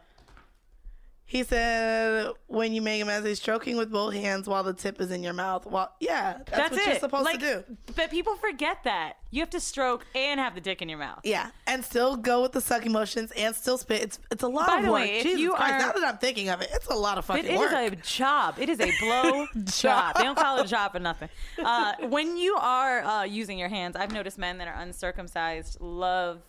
He 1.31 1.43
said, 1.43 2.29
"When 2.47 2.73
you 2.73 2.81
make 2.81 2.99
him 3.01 3.07
as 3.07 3.19
a 3.19 3.21
message, 3.23 3.37
stroking 3.39 3.77
with 3.77 3.89
both 3.89 4.13
hands 4.13 4.49
while 4.49 4.63
the 4.65 4.73
tip 4.73 4.99
is 4.99 5.11
in 5.11 5.23
your 5.23 5.31
mouth." 5.31 5.65
Well, 5.65 5.89
yeah, 6.01 6.33
that's, 6.39 6.51
That's, 6.51 6.71
what 6.71 6.81
it. 6.81 6.87
you're 6.87 6.99
supposed 6.99 7.23
Like, 7.23 7.39
to 7.39 7.63
do. 7.67 7.77
But 7.95 8.11
people 8.11 8.35
forget 8.35 8.79
that 8.83 9.13
you 9.29 9.39
have 9.39 9.49
to 9.51 9.61
stroke 9.61 10.05
and 10.13 10.41
have 10.41 10.55
the 10.55 10.59
dick 10.59 10.81
in 10.81 10.89
your 10.89 10.97
mouth. 10.99 11.21
Yeah, 11.23 11.51
and 11.67 11.85
still 11.85 12.17
go 12.17 12.41
with 12.41 12.51
the 12.51 12.59
sucking 12.59 12.91
motions 12.91 13.31
and 13.31 13.55
still 13.55 13.77
spit. 13.77 14.01
It's 14.01 14.19
it's 14.29 14.43
a 14.43 14.47
lot 14.49 14.67
By 14.67 14.79
of 14.79 14.83
the 14.85 14.91
work. 14.91 15.01
way, 15.03 15.17
if 15.19 15.23
Jesus 15.23 15.39
you 15.39 15.53
Christ! 15.53 15.71
are- 15.73 15.79
now 15.79 15.91
that 15.93 16.03
I'm 16.05 16.17
thinking 16.17 16.49
of 16.49 16.59
it, 16.61 16.69
it's 16.73 16.87
a 16.87 16.95
lot 16.95 17.17
of 17.17 17.23
fucking 17.23 17.45
It, 17.45 17.51
it 17.51 17.57
work. 17.57 17.71
is 17.71 17.91
a 17.93 17.95
job. 17.95 18.55
It 18.59 18.67
is 18.67 18.81
a 18.81 18.91
blow 18.99 19.45
job. 19.63 20.17
They 20.17 20.23
don't 20.23 20.37
call 20.37 20.57
it 20.59 20.65
a 20.65 20.67
job 20.67 20.91
for 20.91 20.99
nothing. 20.99 21.29
Uh, 21.63 21.93
when 22.09 22.35
you 22.35 22.55
are 22.59 23.03
uh, 23.05 23.23
using 23.23 23.57
your 23.57 23.69
hands, 23.69 23.95
I've 23.95 24.11
noticed 24.11 24.37
men 24.37 24.57
that 24.57 24.67
are 24.67 24.75
uncircumcised 24.81 25.79
love 25.79 26.41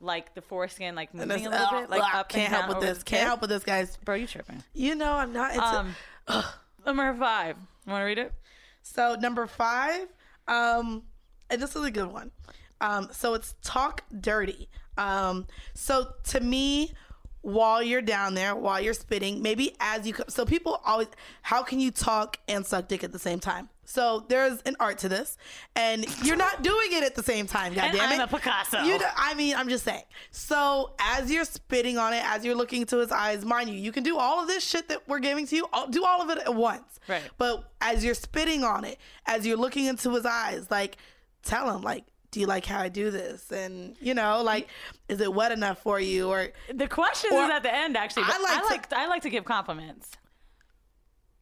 like 0.00 0.34
the 0.34 0.42
foreskin, 0.42 0.94
like 0.94 1.12
moving 1.14 1.46
a 1.46 1.50
little 1.50 1.66
oh, 1.70 1.80
bit, 1.80 1.90
like 1.90 2.02
ugh, 2.02 2.14
up 2.14 2.28
can't 2.28 2.44
and 2.44 2.52
down 2.52 2.64
help 2.64 2.78
with 2.78 2.88
this. 2.88 3.02
Can't 3.02 3.20
tip. 3.20 3.26
help 3.26 3.40
with 3.40 3.50
this, 3.50 3.64
guys. 3.64 3.98
Bro, 4.04 4.16
you 4.16 4.26
tripping? 4.26 4.62
You 4.74 4.94
know 4.94 5.12
I'm 5.12 5.32
not. 5.32 5.50
It's 5.50 5.58
a- 5.58 6.34
Um, 6.34 6.44
number 6.86 7.14
five. 7.14 7.56
You 7.86 7.92
want 7.92 8.02
to 8.02 8.06
read 8.06 8.18
it? 8.18 8.32
So 8.82 9.16
number 9.20 9.46
five, 9.46 10.08
um, 10.46 11.02
and 11.50 11.60
this 11.60 11.74
is 11.76 11.84
a 11.84 11.90
good 11.90 12.12
one. 12.12 12.30
Um, 12.80 13.08
so 13.12 13.34
it's 13.34 13.54
talk 13.62 14.02
dirty. 14.20 14.68
Um, 14.96 15.46
so 15.74 16.12
to 16.24 16.40
me, 16.40 16.92
while 17.42 17.82
you're 17.82 18.02
down 18.02 18.34
there, 18.34 18.54
while 18.54 18.80
you're 18.80 18.94
spitting, 18.94 19.42
maybe 19.42 19.74
as 19.80 20.06
you 20.06 20.12
co- 20.12 20.24
so 20.28 20.44
people 20.44 20.80
always, 20.84 21.08
how 21.42 21.62
can 21.62 21.80
you 21.80 21.90
talk 21.90 22.38
and 22.48 22.64
suck 22.66 22.88
dick 22.88 23.04
at 23.04 23.12
the 23.12 23.18
same 23.18 23.40
time? 23.40 23.68
So 23.90 24.26
there's 24.28 24.60
an 24.66 24.76
art 24.80 24.98
to 24.98 25.08
this, 25.08 25.38
and 25.74 26.04
you're 26.22 26.36
not 26.36 26.62
doing 26.62 26.88
it 26.92 27.02
at 27.02 27.14
the 27.14 27.22
same 27.22 27.46
time. 27.46 27.72
God 27.72 27.92
damn 27.92 28.12
it, 28.12 28.14
I'm 28.16 28.20
a 28.20 28.26
Picasso. 28.26 28.82
You, 28.82 28.98
know- 28.98 29.06
I 29.16 29.32
mean, 29.32 29.56
I'm 29.56 29.70
just 29.70 29.82
saying. 29.82 30.02
So 30.30 30.92
as 31.00 31.30
you're 31.32 31.46
spitting 31.46 31.96
on 31.96 32.12
it, 32.12 32.22
as 32.26 32.44
you're 32.44 32.54
looking 32.54 32.82
into 32.82 32.98
his 32.98 33.10
eyes, 33.10 33.46
mind 33.46 33.70
you, 33.70 33.76
you 33.76 33.90
can 33.90 34.02
do 34.02 34.18
all 34.18 34.42
of 34.42 34.46
this 34.46 34.62
shit 34.62 34.88
that 34.88 35.08
we're 35.08 35.20
giving 35.20 35.46
to 35.46 35.56
you. 35.56 35.66
all- 35.72 35.86
Do 35.88 36.04
all 36.04 36.20
of 36.20 36.28
it 36.28 36.36
at 36.36 36.54
once. 36.54 37.00
Right. 37.08 37.22
But 37.38 37.64
as 37.80 38.04
you're 38.04 38.12
spitting 38.14 38.62
on 38.62 38.84
it, 38.84 38.98
as 39.24 39.46
you're 39.46 39.56
looking 39.56 39.86
into 39.86 40.10
his 40.10 40.26
eyes, 40.26 40.70
like 40.70 40.98
tell 41.42 41.74
him 41.74 41.80
like, 41.80 42.04
do 42.30 42.40
you 42.40 42.46
like 42.46 42.66
how 42.66 42.80
I 42.80 42.90
do 42.90 43.10
this? 43.10 43.50
And 43.50 43.96
you 44.02 44.12
know, 44.12 44.42
like, 44.42 44.68
is 45.08 45.18
it 45.22 45.32
wet 45.32 45.50
enough 45.50 45.78
for 45.82 45.98
you? 45.98 46.28
Or 46.28 46.48
The 46.74 46.88
question 46.88 47.30
Or- 47.32 47.44
is 47.44 47.50
at 47.50 47.62
the 47.62 47.74
end, 47.74 47.96
actually. 47.96 48.24
I 48.26 48.38
like 48.38 48.70
I 48.72 48.76
to- 48.86 48.98
I 48.98 49.06
like 49.06 49.22
to 49.22 49.30
give 49.30 49.46
compliments. 49.46 50.10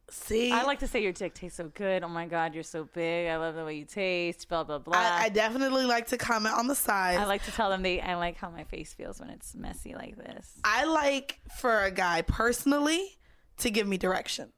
See, 0.09 0.51
I 0.51 0.63
like 0.63 0.79
to 0.79 0.87
say 0.87 1.01
your 1.01 1.11
dick 1.11 1.33
tastes 1.33 1.57
so 1.57 1.69
good. 1.73 2.03
Oh 2.03 2.07
my 2.07 2.25
god, 2.25 2.53
you're 2.53 2.63
so 2.63 2.85
big. 2.93 3.27
I 3.27 3.37
love 3.37 3.55
the 3.55 3.65
way 3.65 3.75
you 3.75 3.85
taste. 3.85 4.47
Blah 4.49 4.63
blah 4.63 4.79
blah. 4.79 4.97
I, 4.97 5.23
I 5.25 5.29
definitely 5.29 5.85
like 5.85 6.07
to 6.07 6.17
comment 6.17 6.55
on 6.55 6.67
the 6.67 6.75
sides. 6.75 7.19
I 7.19 7.25
like 7.25 7.43
to 7.45 7.51
tell 7.51 7.69
them 7.69 7.81
they. 7.81 7.99
I 8.01 8.15
like 8.15 8.37
how 8.37 8.49
my 8.49 8.63
face 8.63 8.93
feels 8.93 9.19
when 9.19 9.29
it's 9.29 9.55
messy 9.55 9.95
like 9.95 10.17
this. 10.17 10.59
I 10.63 10.85
like 10.85 11.39
for 11.57 11.83
a 11.83 11.91
guy 11.91 12.21
personally 12.21 13.17
to 13.57 13.69
give 13.69 13.87
me 13.87 13.97
direction. 13.97 14.51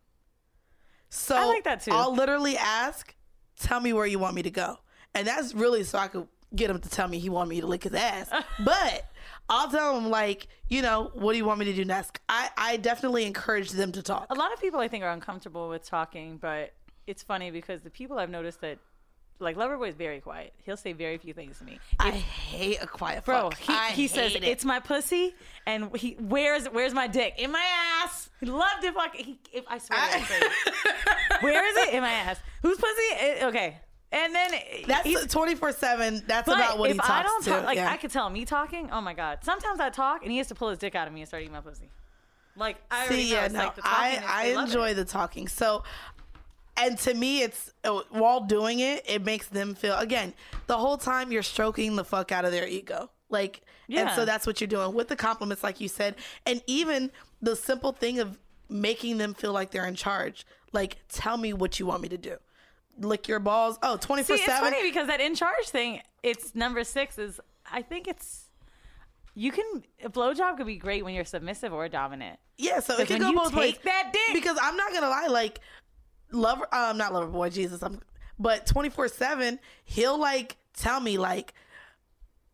So 1.10 1.36
I 1.36 1.46
like 1.46 1.64
that 1.64 1.82
too. 1.82 1.92
I'll 1.92 2.14
literally 2.14 2.58
ask, 2.58 3.16
"Tell 3.60 3.80
me 3.80 3.94
where 3.94 4.06
you 4.06 4.20
want 4.20 4.36
me 4.36 4.44
to 4.44 4.52
go," 4.52 4.78
and 5.16 5.28
that's 5.28 5.54
really 5.54 5.84
so 5.84 5.98
I 5.98 6.08
could 6.08 6.28
get 6.56 6.70
him 6.70 6.80
to 6.80 6.90
tell 6.90 7.08
me 7.08 7.20
he 7.20 7.30
wanted 7.30 7.50
me 7.50 7.62
to 7.62 7.68
lick 7.68 7.84
his 7.84 7.94
ass. 7.94 8.30
but 8.66 9.06
I'll 9.50 9.70
tell 9.70 9.98
him 9.98 10.10
like, 10.10 10.48
you 10.68 10.82
know, 10.82 11.12
what 11.14 11.32
do 11.34 11.38
you 11.38 11.46
want 11.46 11.60
me 11.60 11.66
to 11.66 11.74
do 11.74 11.84
next? 11.86 12.20
I 12.30 12.50
I 12.58 12.78
definitely 12.78 13.26
encourage 13.26 13.72
them 13.72 13.92
to 13.94 14.04
talk. 14.04 14.28
A 14.30 14.36
lot 14.36 14.54
of 14.54 14.62
people 14.62 14.80
I 14.80 14.88
think 14.88 15.04
are 15.04 15.12
uncomfortable 15.12 15.70
with 15.70 15.84
talking, 15.84 16.38
but 16.38 16.74
it's 17.08 17.24
funny 17.24 17.50
because 17.50 17.82
the 17.82 17.90
people 17.90 18.20
I've 18.20 18.30
noticed 18.30 18.62
that, 18.62 18.78
like 19.40 19.56
Loverboy 19.58 19.90
is 19.90 19.96
very 19.96 20.20
quiet. 20.22 20.54
He'll 20.64 20.78
say 20.78 20.94
very 20.94 21.18
few 21.18 21.34
things 21.34 21.58
to 21.60 21.64
me. 21.66 21.80
I 22.00 22.12
hate 22.12 22.78
a 22.82 22.88
quiet 22.88 23.26
Bro, 23.26 23.52
fuck. 23.52 23.58
he, 23.58 23.74
I 23.74 23.90
he 23.92 24.08
says 24.08 24.36
it. 24.36 24.44
it's 24.44 24.64
my 24.66 24.80
pussy, 24.80 25.34
and 25.66 25.96
he 25.96 26.16
where's 26.20 26.68
where's 26.68 26.94
my 26.94 27.08
dick 27.08 27.36
in 27.40 27.52
my 27.52 27.66
ass? 28.04 28.30
He 28.40 28.46
loved 28.46 28.84
to 28.84 28.92
fuck. 28.92 29.16
He, 29.16 29.40
if, 29.52 29.66
I 29.68 29.80
swear, 29.80 30.00
to 30.12 30.20
God. 30.20 31.42
where 31.42 31.68
is 31.70 31.88
it 31.88 31.94
in 31.96 32.02
my 32.02 32.12
ass? 32.12 32.40
Whose 32.62 32.78
pussy? 32.78 33.02
Eh, 33.20 33.48
okay, 33.48 33.78
and 34.12 34.34
then 34.34 34.52
that's 34.88 35.34
twenty 35.34 35.56
four 35.56 35.72
seven. 35.72 36.24
That's 36.28 36.48
about 36.48 36.80
what 36.80 36.90
if 36.90 36.96
he 36.96 37.00
talks 37.00 37.10
about. 37.10 37.20
I 37.20 37.24
don't 37.24 37.44
to. 37.44 37.50
talk, 37.50 37.64
like 37.66 37.76
yeah. 37.78 37.92
I 37.92 37.98
could 37.98 38.12
tell 38.12 38.30
me 38.30 38.46
talking. 38.46 38.90
Oh 38.92 39.02
my 39.02 39.14
god! 39.14 39.40
Sometimes 39.44 39.80
I 39.80 39.90
talk, 39.90 40.24
and 40.24 40.32
he 40.32 40.38
has 40.40 40.48
to 40.48 40.56
pull 40.56 40.70
his 40.70 40.80
dick 40.80 40.96
out 40.96 41.08
of 41.08 41.14
me 41.14 41.22
and 41.22 41.28
start 41.28 41.44
eating 41.44 41.54
my 41.54 41.62
pussy. 41.62 41.90
Like 42.56 42.78
I 42.92 43.08
See, 43.08 43.32
yeah, 43.32 43.48
no, 43.48 43.60
like 43.60 43.76
the 43.76 43.82
I 43.86 44.22
I 44.28 44.62
enjoy 44.62 44.90
it. 44.90 44.94
the 44.96 45.06
talking. 45.06 45.48
So, 45.48 45.84
and 46.76 46.98
to 47.00 47.14
me, 47.14 47.42
it's 47.44 47.72
uh, 47.84 48.02
while 48.10 48.42
doing 48.42 48.80
it, 48.80 49.06
it 49.08 49.24
makes 49.24 49.48
them 49.48 49.76
feel 49.76 49.96
again 49.98 50.34
the 50.68 50.78
whole 50.78 50.98
time 50.98 51.32
you're 51.32 51.44
stroking 51.44 51.96
the 51.96 52.04
fuck 52.04 52.32
out 52.32 52.46
of 52.46 52.52
their 52.52 52.68
ego, 52.68 53.12
like, 53.30 53.62
and 53.90 54.10
so 54.12 54.26
that's 54.26 54.46
what 54.46 54.60
you're 54.60 54.68
doing 54.68 54.94
with 54.94 55.08
the 55.08 55.16
compliments, 55.16 55.64
like 55.64 55.80
you 55.80 55.88
said, 55.88 56.16
and 56.46 56.62
even 56.68 57.12
the 57.42 57.56
simple 57.56 57.92
thing 57.92 58.20
of 58.20 58.38
making 58.68 59.18
them 59.18 59.34
feel 59.34 59.54
like 59.54 59.72
they're 59.72 59.88
in 59.88 59.96
charge. 59.96 60.46
Like, 60.74 60.98
tell 61.08 61.38
me 61.38 61.54
what 61.54 61.80
you 61.80 61.86
want 61.86 62.02
me 62.02 62.10
to 62.10 62.18
do. 62.18 62.38
Lick 63.00 63.28
your 63.28 63.40
balls. 63.40 63.78
Oh, 63.82 63.98
24 63.98 64.38
See, 64.38 64.44
it's 64.44 64.52
7. 64.52 64.72
funny 64.72 64.84
because 64.88 65.08
that 65.08 65.22
in 65.22 65.36
charge 65.36 65.66
thing, 65.70 66.02
it's 66.24 66.54
number 66.56 66.84
six. 66.84 67.18
Is 67.18 67.40
I 67.72 67.82
think 67.82 68.08
it's 68.08 68.46
you 69.36 69.52
can 69.52 69.84
a 70.04 70.10
blowjob 70.10 70.58
could 70.58 70.68
be 70.68 70.76
great 70.78 71.06
when 71.06 71.14
you're 71.14 71.26
submissive 71.26 71.72
or 71.74 71.88
dominant. 71.88 72.40
Yeah, 72.58 72.80
so 72.82 72.98
it 72.98 73.08
can 73.08 73.20
go 73.22 73.32
both 73.34 73.54
ways. 73.56 73.78
that 73.86 74.10
dick- 74.12 74.34
because 74.34 74.58
I'm 74.62 74.76
not 74.76 74.92
gonna 74.94 75.08
lie, 75.10 75.28
like 75.28 75.60
lover, 76.32 76.68
um, 76.74 76.98
not 76.98 77.14
lover 77.14 77.28
boy, 77.28 77.50
Jesus, 77.50 77.82
I'm, 77.82 78.02
but 78.38 78.66
24 78.66 79.08
seven, 79.08 79.60
he'll 79.86 80.18
like 80.20 80.58
tell 80.74 81.00
me 81.00 81.18
like, 81.18 81.54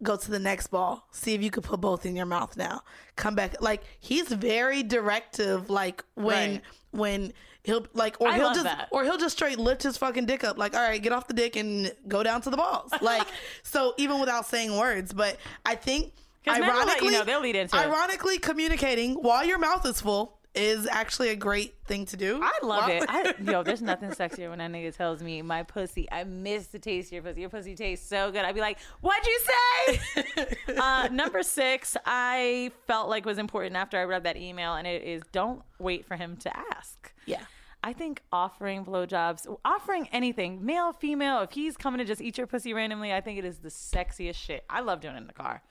go 0.03 0.15
to 0.15 0.29
the 0.29 0.37
next 0.37 0.67
ball, 0.67 1.07
see 1.11 1.33
if 1.33 1.41
you 1.41 1.49
could 1.49 1.63
put 1.63 1.81
both 1.81 2.05
in 2.05 2.15
your 2.15 2.25
mouth 2.27 2.55
now, 2.55 2.83
come 3.15 3.33
back. 3.33 3.59
Like 3.61 3.81
he's 3.99 4.27
very 4.27 4.83
directive, 4.83 5.69
like 5.71 6.03
when 6.13 6.51
Right. 6.51 6.61
when 6.91 7.33
he'll 7.65 7.85
like, 7.93 8.19
or 8.21 8.27
I 8.29 8.35
he'll 8.37 8.49
just 8.53 8.63
that. 8.63 8.87
or 8.91 9.03
he'll 9.03 9.17
just 9.17 9.35
straight 9.35 9.57
lift 9.59 9.83
his 9.83 9.97
fucking 9.97 10.25
dick 10.25 10.43
up, 10.43 10.57
like, 10.57 10.75
all 10.75 10.81
right, 10.81 11.01
get 11.01 11.11
off 11.11 11.27
the 11.27 11.33
dick 11.33 11.55
and 11.55 11.91
go 12.07 12.23
down 12.23 12.41
to 12.41 12.49
the 12.49 12.57
balls, 12.57 12.91
like 13.01 13.27
so 13.63 13.93
even 13.97 14.19
without 14.19 14.45
saying 14.45 14.75
words. 14.77 15.11
But 15.13 15.37
I 15.65 15.75
think, 15.75 16.13
let 16.47 16.57
you 16.57 16.63
Ironically, 16.63 17.11
know, 17.11 17.23
they'll 17.23 17.41
lead 17.41 17.55
into 17.55 17.75
it. 17.75 17.79
ironically, 17.79 18.37
communicating 18.37 19.15
while 19.15 19.43
your 19.45 19.57
mouth 19.59 19.85
is 19.85 19.99
full 20.01 20.37
is 20.53 20.87
actually 20.89 21.27
a 21.31 21.35
great 21.35 21.73
thing 21.85 22.05
to 22.05 22.15
do. 22.15 22.39
I 22.41 22.51
love 22.65 22.83
While- 22.87 22.89
it. 22.89 23.05
I, 23.09 23.33
yo, 23.43 23.61
there's 23.61 23.81
nothing 23.91 24.11
sexier 24.11 24.49
when 24.49 24.59
that 24.59 24.71
nigga 24.71 24.95
tells 24.95 25.21
me 25.21 25.41
my 25.41 25.63
pussy. 25.63 26.07
I 26.09 26.23
miss 26.23 26.67
the 26.67 26.79
taste 26.79 27.09
of 27.09 27.13
your 27.13 27.23
pussy. 27.23 27.41
Your 27.41 27.49
pussy 27.49 27.75
tastes 27.75 28.07
so 28.07 28.31
good. 28.31 28.45
I'd 28.45 28.55
be 28.55 28.61
like, 28.61 28.77
"What'd 29.01 29.25
you 29.27 29.39
say?" 30.15 30.57
uh, 30.77 31.09
number 31.11 31.43
six, 31.43 31.97
I 32.05 32.71
felt 32.87 33.09
like 33.09 33.25
was 33.25 33.37
important 33.37 33.75
after 33.75 33.97
I 33.97 34.03
read 34.05 34.23
that 34.23 34.37
email, 34.37 34.75
and 34.75 34.87
it 34.87 35.03
is 35.03 35.23
don't 35.33 35.61
wait 35.77 36.05
for 36.05 36.15
him 36.15 36.37
to 36.37 36.57
ask. 36.57 37.11
yeah. 37.25 37.41
I 37.85 37.93
think 37.93 38.23
offering 38.31 38.83
blowjobs, 38.83 39.45
offering 39.63 40.09
anything, 40.11 40.65
male, 40.65 40.91
female, 40.91 41.41
if 41.41 41.51
he's 41.51 41.77
coming 41.77 41.99
to 41.99 42.03
just 42.03 42.19
eat 42.19 42.35
your 42.35 42.47
pussy 42.47 42.73
randomly, 42.73 43.13
I 43.13 43.21
think 43.21 43.37
it 43.37 43.45
is 43.45 43.59
the 43.59 43.69
sexiest 43.69 44.37
shit. 44.37 44.65
I 44.67 44.79
love 44.79 45.01
doing 45.01 45.13
it 45.13 45.19
in 45.19 45.27
the 45.27 45.33
car. 45.33 45.61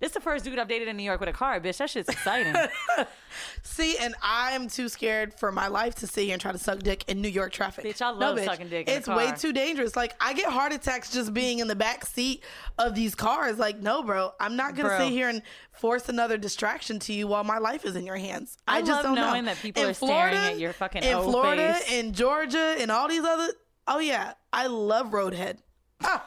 This 0.00 0.08
is 0.08 0.14
the 0.14 0.20
first 0.20 0.44
dude 0.46 0.58
I've 0.58 0.66
dated 0.66 0.88
in 0.88 0.96
New 0.96 1.02
York 1.02 1.20
with 1.20 1.28
a 1.28 1.32
car, 1.32 1.60
bitch. 1.60 1.76
That 1.76 1.90
shit's 1.90 2.08
exciting. 2.08 2.54
See, 3.62 3.98
and 3.98 4.14
I'm 4.22 4.66
too 4.66 4.88
scared 4.88 5.34
for 5.34 5.52
my 5.52 5.68
life 5.68 5.94
to 5.96 6.06
sit 6.06 6.24
here 6.24 6.32
and 6.32 6.40
try 6.40 6.52
to 6.52 6.58
suck 6.58 6.78
dick 6.78 7.04
in 7.06 7.20
New 7.20 7.28
York 7.28 7.52
traffic. 7.52 7.84
Bitch, 7.84 8.00
I 8.00 8.08
love 8.10 8.40
sucking 8.40 8.70
dick 8.70 8.88
in 8.88 8.96
It's 8.96 9.06
way 9.06 9.32
too 9.36 9.52
dangerous. 9.52 9.96
Like 9.96 10.14
I 10.18 10.32
get 10.32 10.50
heart 10.50 10.72
attacks 10.72 11.12
just 11.12 11.34
being 11.34 11.58
in 11.58 11.68
the 11.68 11.76
back 11.76 12.06
seat 12.06 12.42
of 12.78 12.94
these 12.94 13.14
cars. 13.14 13.58
Like, 13.58 13.80
no, 13.80 14.02
bro, 14.02 14.32
I'm 14.40 14.56
not 14.56 14.74
gonna 14.74 14.88
Bro. 14.88 14.98
sit 15.00 15.10
here 15.10 15.28
and 15.28 15.42
force 15.72 16.08
another 16.08 16.38
distraction 16.38 16.98
to 17.00 17.12
you 17.12 17.26
while 17.26 17.44
my 17.44 17.58
life 17.58 17.84
is 17.84 17.94
in 17.94 18.06
your 18.06 18.16
hands. 18.16 18.56
I, 18.66 18.78
I 18.78 18.80
just 18.80 18.90
love 18.90 19.02
don't 19.04 19.14
know. 19.16 19.30
knowing 19.30 19.44
that 19.44 19.58
people 19.58 19.82
in 19.82 19.90
are 19.90 19.94
staring 19.94 20.34
at 20.34 20.58
your 20.58 20.72
fucking 20.72 21.02
in 21.02 21.22
Florida, 21.22 21.74
face. 21.74 21.92
in 21.92 22.12
Georgia, 22.14 22.76
and 22.78 22.90
all 22.90 23.06
these 23.06 23.22
other. 23.24 23.52
Oh 23.86 23.98
yeah, 23.98 24.32
I 24.52 24.66
love 24.66 25.08
Roadhead. 25.10 25.58
Ah, 26.02 26.26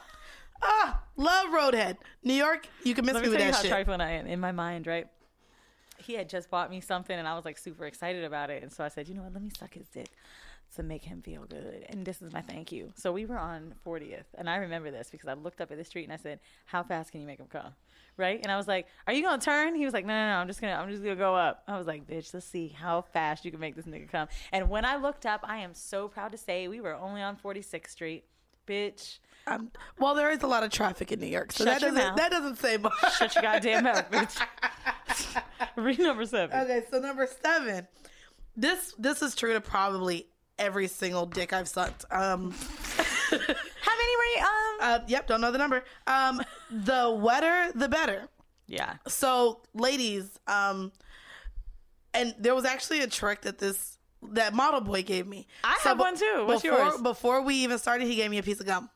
ah, 0.62 1.03
love 1.16 1.48
Roadhead. 1.48 1.98
New 2.24 2.34
York, 2.34 2.68
you 2.84 2.94
can 2.96 3.06
miss 3.06 3.14
Let 3.14 3.24
me 3.24 3.30
me 3.30 3.32
with 3.32 3.40
tell 3.40 3.48
you 3.48 3.52
that 3.52 3.58
how 3.58 3.62
shit. 3.64 3.72
trifling 3.72 4.02
I 4.02 4.12
am 4.14 4.28
in 4.28 4.40
my 4.40 4.52
mind, 4.52 4.88
right? 4.88 5.08
He 5.98 6.14
had 6.16 6.28
just 6.28 6.50
bought 6.50 6.70
me 6.70 6.82
something 6.82 7.18
and 7.18 7.28
I 7.28 7.36
was 7.36 7.46
like 7.46 7.58
super 7.58 7.86
excited 7.86 8.24
about 8.24 8.50
it. 8.50 8.62
And 8.64 8.72
so 8.72 8.84
I 8.84 8.90
said, 8.90 9.08
you 9.08 9.14
know 9.16 9.24
what, 9.24 9.34
let 9.34 9.42
me 9.42 9.52
suck 9.58 9.74
his 9.74 9.88
dick 9.88 10.10
to 10.76 10.84
make 10.84 11.04
him 11.04 11.22
feel 11.22 11.46
good. 11.46 11.86
And 11.90 12.04
this 12.04 12.22
is 12.22 12.34
my 12.34 12.42
thank 12.42 12.72
you. 12.72 12.92
So 12.96 13.12
we 13.12 13.26
were 13.26 13.38
on 13.38 13.76
40th. 13.86 14.24
And 14.36 14.50
I 14.50 14.56
remember 14.58 14.92
this 14.92 15.10
because 15.12 15.28
I 15.30 15.34
looked 15.34 15.62
up 15.62 15.72
at 15.72 15.78
the 15.78 15.84
street 15.84 16.06
and 16.06 16.12
I 16.14 16.18
said, 16.18 16.40
How 16.66 16.84
fast 16.84 17.12
can 17.12 17.22
you 17.22 17.28
make 17.28 17.40
him 17.40 17.48
come? 17.50 17.74
Right? 18.18 18.40
And 18.42 18.52
I 18.52 18.58
was 18.58 18.68
like, 18.68 18.88
Are 19.08 19.14
you 19.14 19.22
gonna 19.24 19.42
turn? 19.42 19.76
He 19.76 19.86
was 19.86 19.94
like, 19.94 20.06
No, 20.06 20.14
no, 20.14 20.28
no, 20.32 20.36
I'm 20.38 20.48
just 20.48 20.60
gonna 20.62 20.74
I'm 20.74 20.90
just 20.90 21.04
gonna 21.04 21.16
go 21.16 21.36
up. 21.36 21.64
I 21.68 21.78
was 21.78 21.88
like, 21.88 22.08
bitch, 22.08 22.34
let's 22.34 22.46
see 22.48 22.70
how 22.70 23.02
fast 23.02 23.46
you 23.46 23.52
can 23.52 23.60
make 23.60 23.76
this 23.76 23.86
nigga 23.86 24.10
come. 24.10 24.28
And 24.52 24.70
when 24.70 24.84
I 24.84 24.96
looked 24.98 25.26
up, 25.26 25.42
I 25.44 25.60
am 25.60 25.74
so 25.74 26.08
proud 26.08 26.32
to 26.32 26.38
say 26.38 26.68
we 26.68 26.82
were 26.82 26.96
only 26.96 27.22
on 27.22 27.38
46th 27.38 27.90
Street. 27.90 28.26
Bitch. 28.68 29.20
Um, 29.46 29.72
well, 30.00 30.16
there 30.16 30.32
is 30.32 30.42
a 30.44 30.48
lot 30.48 30.64
of 30.64 30.72
traffic 30.72 31.12
in 31.12 31.20
New 31.20 31.28
York, 31.28 31.52
so 31.52 31.66
Shut 31.66 31.74
that 31.74 31.82
doesn't 31.82 31.96
mouth. 31.96 32.16
that 32.18 32.32
doesn't 32.32 32.58
say 32.60 32.78
much. 32.78 32.94
Shut 33.18 33.36
your 33.36 33.42
goddamn 33.42 33.84
mouth, 33.84 34.10
bitch. 34.10 35.44
Read 35.76 36.00
number 36.00 36.26
seven. 36.26 36.58
Okay, 36.62 36.84
so 36.90 37.00
number 37.00 37.28
seven. 37.44 37.88
This 38.56 38.94
this 38.98 39.22
is 39.22 39.36
true 39.36 39.54
to 39.54 39.62
probably 39.62 40.28
every 40.58 40.88
single 40.88 41.26
dick 41.26 41.52
I've 41.52 41.68
sucked. 41.68 42.06
Um, 42.12 42.52
How 42.52 43.38
many 43.38 44.16
were 44.18 44.32
you? 44.36 44.40
Um, 44.40 44.78
uh, 44.82 45.00
yep, 45.08 45.28
don't 45.28 45.42
know 45.42 45.52
the 45.52 45.58
number. 45.58 45.84
Um, 46.08 46.42
the 46.72 47.10
wetter, 47.12 47.72
the 47.76 47.90
better. 47.90 48.28
yeah. 48.68 48.96
So, 49.08 49.62
ladies, 49.74 50.40
um, 50.48 50.92
and 52.14 52.36
there 52.40 52.54
was 52.56 52.64
actually 52.66 53.02
a 53.02 53.08
trick 53.08 53.42
that 53.42 53.58
this 53.58 53.98
that 54.32 54.54
model 54.54 54.82
boy 54.82 55.04
gave 55.04 55.28
me. 55.28 55.48
I 55.64 55.78
have 55.84 55.98
be- 55.98 56.02
one 56.02 56.16
too. 56.18 56.46
What's 56.48 56.62
before, 56.62 56.78
yours? 56.80 57.02
Before 57.02 57.42
we 57.42 57.56
even 57.56 57.78
started, 57.80 58.08
he 58.08 58.16
gave 58.16 58.30
me 58.32 58.38
a 58.38 58.44
piece 58.44 58.60
of 58.60 58.66
gum. 58.68 58.90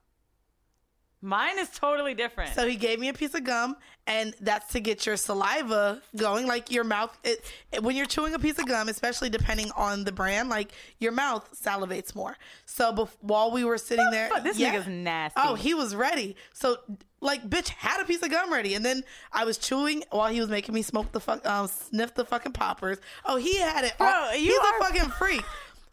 Mine 1.21 1.57
is 1.57 1.69
totally 1.69 2.13
different. 2.13 2.53
So 2.53 2.67
he 2.67 2.75
gave 2.75 2.99
me 2.99 3.09
a 3.09 3.13
piece 3.13 3.33
of 3.33 3.43
gum, 3.43 3.75
and 4.05 4.35
that's 4.39 4.71
to 4.73 4.79
get 4.79 5.05
your 5.07 5.17
saliva 5.17 5.99
going, 6.15 6.45
like 6.45 6.69
your 6.71 6.83
mouth. 6.83 7.17
It, 7.23 7.43
it- 7.71 7.81
when 7.83 7.95
you're 7.95 8.05
chewing 8.05 8.33
a 8.35 8.39
piece 8.39 8.59
of 8.59 8.67
gum, 8.67 8.87
especially 8.87 9.29
depending 9.29 9.71
on 9.75 10.03
the 10.03 10.11
brand, 10.11 10.49
like 10.49 10.71
your 10.99 11.11
mouth 11.11 11.49
salivates 11.59 12.13
more. 12.15 12.37
So 12.65 12.93
bef- 12.93 13.09
while 13.21 13.51
we 13.51 13.63
were 13.63 13.79
sitting 13.79 14.09
there? 14.11 14.29
This 14.43 14.59
nigga's 14.73 14.87
nasty. 14.87 15.39
Oh, 15.43 15.55
he 15.55 15.73
was 15.73 15.95
ready. 15.95 16.35
So 16.53 16.77
like, 17.19 17.49
bitch 17.49 17.69
had 17.69 17.99
a 17.99 18.05
piece 18.05 18.21
of 18.21 18.29
gum 18.29 18.53
ready, 18.53 18.75
and 18.75 18.85
then 18.85 19.03
I 19.33 19.43
was 19.43 19.57
chewing 19.57 20.03
while 20.11 20.31
he 20.31 20.39
was 20.39 20.49
making 20.49 20.75
me 20.75 20.83
smoke 20.83 21.11
the 21.13 21.19
fuck, 21.19 21.43
um, 21.47 21.67
sniff 21.67 22.13
the 22.13 22.25
fucking 22.25 22.51
poppers. 22.51 22.99
Oh, 23.25 23.37
he 23.37 23.57
had 23.57 23.83
it. 23.85 23.97
Bro, 23.97 24.07
all- 24.07 24.35
you 24.35 24.51
he's 24.51 24.59
are- 24.59 24.79
a 24.79 24.83
fucking 24.83 25.09
freak. 25.17 25.41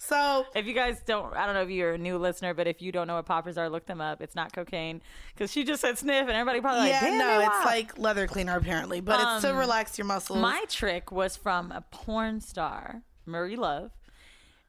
So 0.07 0.45
if 0.55 0.67
you 0.67 0.75
guys 0.75 1.01
don't, 1.07 1.35
I 1.35 1.47
don't 1.47 1.55
know 1.55 1.63
if 1.63 1.71
you're 1.71 1.95
a 1.95 1.99
new 1.99 2.19
listener, 2.19 2.53
but 2.53 2.67
if 2.67 2.83
you 2.83 2.93
don't 2.93 3.07
know 3.07 3.15
what 3.15 3.27
poppers 3.27 3.57
are, 3.57 3.71
look 3.71 3.87
them 3.87 4.01
up. 4.01 4.21
It's 4.21 4.35
not 4.35 4.53
cocaine 4.53 5.01
because 5.35 5.51
she 5.51 5.65
just 5.65 5.81
said 5.81 5.97
sniff, 5.97 6.23
and 6.29 6.33
everybody 6.33 6.61
probably 6.61 6.91
yeah, 6.91 7.01
like, 7.03 7.13
no, 7.15 7.41
it's 7.41 7.49
wild." 7.49 7.65
like 7.65 7.99
leather 7.99 8.27
cleaner 8.27 8.57
apparently, 8.57 9.01
but 9.01 9.19
it's 9.21 9.43
to 9.43 9.51
Um, 9.51 9.57
relax 9.57 9.97
your 9.97 10.07
muscles. 10.07 10.39
My 10.39 10.65
trick 10.69 11.11
was 11.11 11.37
from 11.37 11.73
a 11.73 11.81
porn 11.91 12.41
star, 12.41 13.03
Marie 13.25 13.57
Love. 13.57 13.93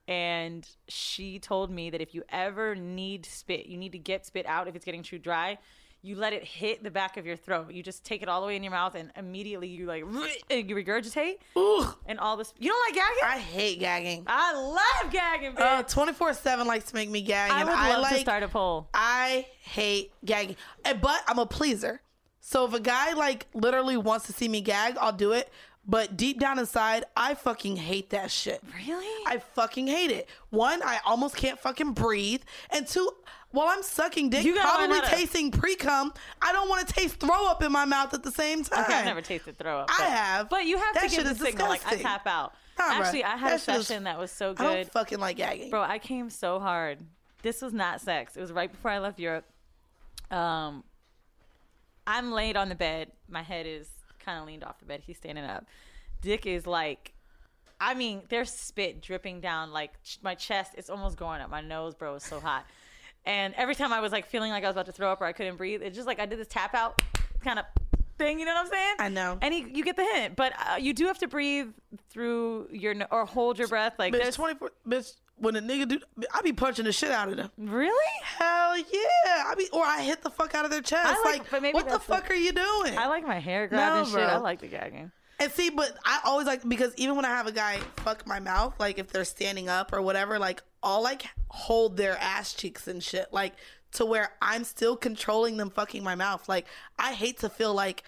And 0.07 0.67
she 0.87 1.39
told 1.39 1.71
me 1.71 1.89
that 1.89 1.99
if 1.99 2.13
you 2.13 2.23
ever 2.29 2.75
need 2.75 3.25
spit, 3.25 3.65
you 3.65 3.75
need 3.75 3.91
to 3.93 3.97
get 3.97 4.23
spit 4.25 4.45
out 4.45 4.67
if 4.67 4.75
it's 4.75 4.85
getting 4.85 5.01
too 5.01 5.17
dry. 5.17 5.57
You 6.05 6.15
let 6.15 6.33
it 6.33 6.43
hit 6.43 6.83
the 6.83 6.91
back 6.91 7.17
of 7.17 7.25
your 7.25 7.35
throat. 7.35 7.71
You 7.71 7.81
just 7.81 8.03
take 8.03 8.21
it 8.21 8.29
all 8.29 8.39
the 8.41 8.45
way 8.47 8.55
in 8.55 8.61
your 8.61 8.71
mouth, 8.71 8.93
and 8.93 9.11
immediately 9.15 9.67
you 9.67 9.87
like 9.87 10.03
and 10.51 10.69
you 10.69 10.75
regurgitate, 10.75 11.37
and 12.05 12.19
all 12.19 12.37
this. 12.37 12.53
You 12.59 12.69
don't 12.69 12.85
like 12.87 12.93
gagging? 12.93 13.23
I 13.23 13.39
hate 13.39 13.79
gagging. 13.79 14.23
I 14.27 14.53
love 14.53 15.11
gagging, 15.11 15.53
bitch. 15.53 15.79
Uh, 15.79 15.83
24-7 15.83 16.65
likes 16.67 16.85
to 16.91 16.95
make 16.95 17.09
me 17.09 17.21
gag. 17.21 17.49
I 17.49 17.61
and 17.61 17.69
would 17.69 17.77
I 17.77 17.93
love 17.93 18.03
like, 18.03 18.13
to 18.15 18.19
start 18.19 18.43
a 18.43 18.47
poll. 18.47 18.87
I 18.93 19.47
hate 19.61 20.11
gagging. 20.23 20.57
Eh, 20.83 20.93
But 20.93 21.21
I'm 21.27 21.39
a 21.39 21.45
pleaser. 21.47 22.01
So 22.39 22.65
if 22.65 22.73
a 22.75 22.79
guy 22.79 23.13
like 23.13 23.47
literally 23.55 23.97
wants 23.97 24.27
to 24.27 24.33
see 24.33 24.47
me 24.47 24.61
gag, 24.61 24.97
I'll 25.01 25.11
do 25.11 25.31
it. 25.31 25.51
But 25.87 26.17
deep 26.17 26.39
down 26.39 26.57
inside, 26.59 27.05
I 27.15 27.33
fucking 27.35 27.77
hate 27.77 28.11
that 28.11 28.29
shit. 28.31 28.61
Really? 28.87 29.05
I 29.27 29.39
fucking 29.53 29.87
hate 29.87 30.11
it. 30.11 30.29
One, 30.49 30.81
I 30.83 30.99
almost 31.05 31.35
can't 31.35 31.59
fucking 31.59 31.93
breathe. 31.93 32.41
And 32.71 32.87
two, 32.87 33.11
while 33.55 33.67
I'm 33.69 33.81
sucking 33.83 34.29
dick, 34.29 34.45
You 34.45 34.53
gotta 34.53 34.67
learn 34.81 34.89
probably 34.89 35.07
how 35.07 35.09
to- 35.15 35.15
tasting 35.21 35.49
pre 35.51 35.75
cum, 35.75 36.13
I 36.41 36.51
don't 36.53 36.69
want 36.69 36.87
to 36.87 36.93
taste 36.93 37.19
throw 37.19 37.47
up 37.47 37.63
in 37.63 37.71
my 37.71 37.85
mouth 37.85 38.13
at 38.13 38.21
the 38.23 38.31
same 38.31 38.63
time. 38.63 38.83
Okay, 38.85 38.93
I've 38.93 39.05
never 39.05 39.21
tasted 39.21 39.57
throw 39.57 39.79
up. 39.79 39.89
I 39.91 39.97
but- 39.97 40.07
have. 40.09 40.49
But 40.49 40.65
you 40.65 40.77
have 40.77 40.93
That 40.93 41.03
to 41.03 41.07
give 41.07 41.15
shit 41.15 41.25
the 41.25 41.31
is 41.31 41.39
signal. 41.39 41.67
Like 41.69 41.81
I 41.87 41.95
disgusting. 41.95 42.03
tap 42.05 42.27
out. 42.27 42.53
Nah, 42.77 42.83
bruh. 42.85 42.99
Actually, 43.05 43.23
I 43.23 43.37
had 43.37 43.51
That 43.51 43.55
a 43.55 43.63
shit 43.63 43.75
is- 43.75 43.87
session 43.87 44.03
that 44.03 44.19
was 44.19 44.31
so 44.31 44.51
I 44.51 44.53
good. 44.53 44.73
don't 44.83 44.91
fucking 44.91 45.19
like 45.19 45.37
gagging. 45.37 45.69
Bro, 45.71 45.81
I 45.83 45.97
came 45.97 46.29
so 46.29 46.59
hard. 46.59 46.99
This 47.41 47.61
was 47.61 47.73
not 47.73 48.01
sex. 48.01 48.35
It 48.35 48.41
was 48.41 48.51
right 48.51 48.71
before 48.71 48.91
I 48.91 48.99
left 48.99 49.19
Europe. 49.19 49.45
Um, 50.31 50.83
I'm 52.07 52.31
laid 52.31 52.57
on 52.57 52.69
the 52.69 52.75
bed. 52.75 53.11
My 53.29 53.41
head 53.43 53.65
is 53.65 53.87
kind 54.19 54.39
of 54.39 54.45
leaned 54.45 54.63
off 54.63 54.79
the 54.79 54.85
bed. 54.85 55.01
He's 55.05 55.17
standing 55.17 55.43
up. 55.45 55.65
Dick 56.21 56.45
is 56.45 56.65
like, 56.67 57.13
I 57.79 57.93
mean, 57.93 58.23
there's 58.29 58.49
spit 58.51 59.01
dripping 59.01 59.41
down 59.41 59.71
like 59.71 60.01
ch- 60.03 60.19
my 60.21 60.33
chest. 60.35 60.73
It's 60.77 60.89
almost 60.89 61.17
going 61.17 61.41
up 61.41 61.49
my 61.49 61.61
nose, 61.61 61.93
bro. 61.95 62.15
It's 62.15 62.27
so 62.27 62.39
hot. 62.39 62.65
And 63.25 63.53
every 63.55 63.75
time 63.75 63.91
I 63.91 63.99
was 64.01 64.11
like 64.11 64.27
feeling 64.27 64.51
like 64.51 64.63
I 64.63 64.67
was 64.67 64.75
about 64.75 64.85
to 64.87 64.91
throw 64.91 65.11
up 65.11 65.21
or 65.21 65.25
I 65.25 65.31
couldn't 65.33 65.55
breathe, 65.57 65.81
it's 65.81 65.95
just 65.95 66.07
like 66.07 66.19
I 66.19 66.25
did 66.25 66.39
this 66.39 66.47
tap 66.47 66.75
out 66.75 67.01
kind 67.43 67.59
of 67.59 67.65
thing. 68.17 68.39
You 68.39 68.45
know 68.45 68.53
what 68.53 68.65
I'm 68.65 68.71
saying? 68.71 68.95
I 68.99 69.09
know. 69.09 69.37
And 69.41 69.53
he, 69.53 69.65
you 69.73 69.83
get 69.83 69.95
the 69.95 70.03
hint, 70.03 70.35
but 70.35 70.53
uh, 70.57 70.75
you 70.75 70.93
do 70.93 71.07
have 71.07 71.17
to 71.19 71.27
breathe 71.27 71.69
through 72.09 72.67
your 72.71 72.95
or 73.11 73.25
hold 73.25 73.57
your 73.57 73.67
breath. 73.67 73.93
Like 73.97 74.13
bitch, 74.13 74.35
24, 74.35 74.71
bitch, 74.87 75.13
when 75.37 75.55
a 75.55 75.61
nigga 75.61 75.87
do, 75.87 75.99
I 76.33 76.41
be 76.41 76.53
punching 76.53 76.85
the 76.85 76.91
shit 76.91 77.11
out 77.11 77.29
of 77.29 77.35
them. 77.37 77.49
really. 77.57 78.11
Hell 78.23 78.77
yeah. 78.77 79.43
I 79.47 79.55
be, 79.57 79.67
or 79.73 79.83
I 79.83 80.01
hit 80.03 80.21
the 80.21 80.29
fuck 80.29 80.55
out 80.55 80.65
of 80.65 80.71
their 80.71 80.81
chest. 80.81 81.05
I 81.05 81.21
like- 81.23 81.51
like, 81.51 81.73
what 81.73 81.89
the 81.89 81.99
fuck 81.99 82.29
are 82.29 82.35
you 82.35 82.51
doing? 82.51 82.97
I 82.97 83.07
like 83.07 83.25
my 83.25 83.39
hair 83.39 83.67
grabbed 83.67 84.11
No, 84.11 84.17
shit. 84.17 84.27
I 84.29 84.37
like 84.37 84.61
the 84.61 84.67
gagging. 84.67 85.11
And 85.37 85.51
see, 85.51 85.69
but 85.69 85.91
I 86.05 86.21
always 86.23 86.47
like 86.47 86.67
because 86.67 86.93
even 86.95 87.17
when 87.17 87.25
I 87.25 87.29
have 87.29 87.45
a 87.45 87.51
guy 87.51 87.79
fuck 87.97 88.25
my 88.25 88.39
mouth, 88.39 88.73
like 88.79 88.99
if 88.99 89.11
they're 89.11 89.25
standing 89.25 89.67
up 89.67 89.91
or 89.91 90.01
whatever, 90.01 90.39
like 90.39 90.63
I'll 90.85 91.01
like 91.01 91.25
hold 91.49 91.97
their 91.97 92.17
ass 92.19 92.53
cheeks 92.53 92.87
and 92.87 93.03
shit, 93.03 93.33
like 93.33 93.53
to 93.93 94.05
where 94.05 94.31
I'm 94.41 94.63
still 94.63 94.95
controlling 94.95 95.57
them 95.57 95.71
fucking 95.71 96.03
my 96.03 96.15
mouth. 96.15 96.47
Like 96.47 96.67
I 96.99 97.13
hate 97.13 97.39
to 97.39 97.49
feel 97.49 97.73
like 97.73 98.03